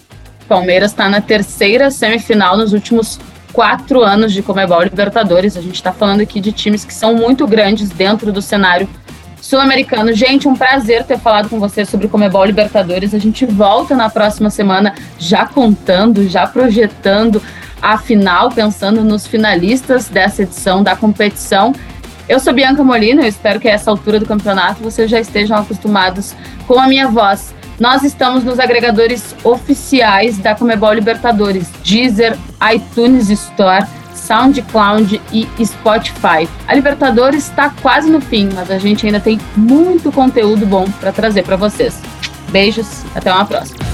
Palmeiras 0.48 0.92
está 0.92 1.08
na 1.08 1.20
terceira 1.20 1.90
semifinal 1.90 2.56
nos 2.56 2.72
últimos 2.72 3.18
quatro 3.58 4.04
anos 4.04 4.32
de 4.32 4.40
Comebol 4.40 4.84
Libertadores. 4.84 5.56
A 5.56 5.60
gente 5.60 5.74
está 5.74 5.92
falando 5.92 6.20
aqui 6.20 6.40
de 6.40 6.52
times 6.52 6.84
que 6.84 6.94
são 6.94 7.16
muito 7.16 7.44
grandes 7.44 7.88
dentro 7.88 8.30
do 8.30 8.40
cenário 8.40 8.88
sul-americano. 9.40 10.12
Gente, 10.12 10.46
um 10.46 10.54
prazer 10.54 11.02
ter 11.02 11.18
falado 11.18 11.48
com 11.48 11.58
você 11.58 11.84
sobre 11.84 12.06
Comebol 12.06 12.44
Libertadores. 12.44 13.12
A 13.12 13.18
gente 13.18 13.44
volta 13.44 13.96
na 13.96 14.08
próxima 14.08 14.48
semana 14.48 14.94
já 15.18 15.44
contando, 15.44 16.28
já 16.28 16.46
projetando 16.46 17.42
a 17.82 17.98
final, 17.98 18.48
pensando 18.48 19.02
nos 19.02 19.26
finalistas 19.26 20.08
dessa 20.08 20.44
edição 20.44 20.80
da 20.80 20.94
competição. 20.94 21.74
Eu 22.28 22.38
sou 22.38 22.52
Bianca 22.52 22.84
Molina, 22.84 23.22
eu 23.22 23.26
espero 23.26 23.58
que 23.58 23.66
a 23.66 23.72
essa 23.72 23.90
altura 23.90 24.20
do 24.20 24.26
campeonato 24.26 24.84
vocês 24.84 25.10
já 25.10 25.18
estejam 25.18 25.56
acostumados 25.56 26.32
com 26.64 26.78
a 26.78 26.86
minha 26.86 27.08
voz. 27.08 27.52
Nós 27.78 28.02
estamos 28.02 28.42
nos 28.42 28.58
agregadores 28.58 29.36
oficiais 29.44 30.36
da 30.36 30.54
Comebol 30.54 30.92
Libertadores, 30.92 31.68
Deezer, 31.84 32.36
iTunes 32.74 33.30
Store, 33.30 33.86
SoundCloud 34.12 35.20
e 35.32 35.46
Spotify. 35.64 36.48
A 36.66 36.74
Libertadores 36.74 37.44
está 37.44 37.70
quase 37.80 38.10
no 38.10 38.20
fim, 38.20 38.48
mas 38.52 38.68
a 38.70 38.78
gente 38.78 39.06
ainda 39.06 39.20
tem 39.20 39.40
muito 39.56 40.10
conteúdo 40.10 40.66
bom 40.66 40.90
para 41.00 41.12
trazer 41.12 41.44
para 41.44 41.56
vocês. 41.56 42.00
Beijos, 42.50 43.04
até 43.14 43.32
uma 43.32 43.46
próxima. 43.46 43.87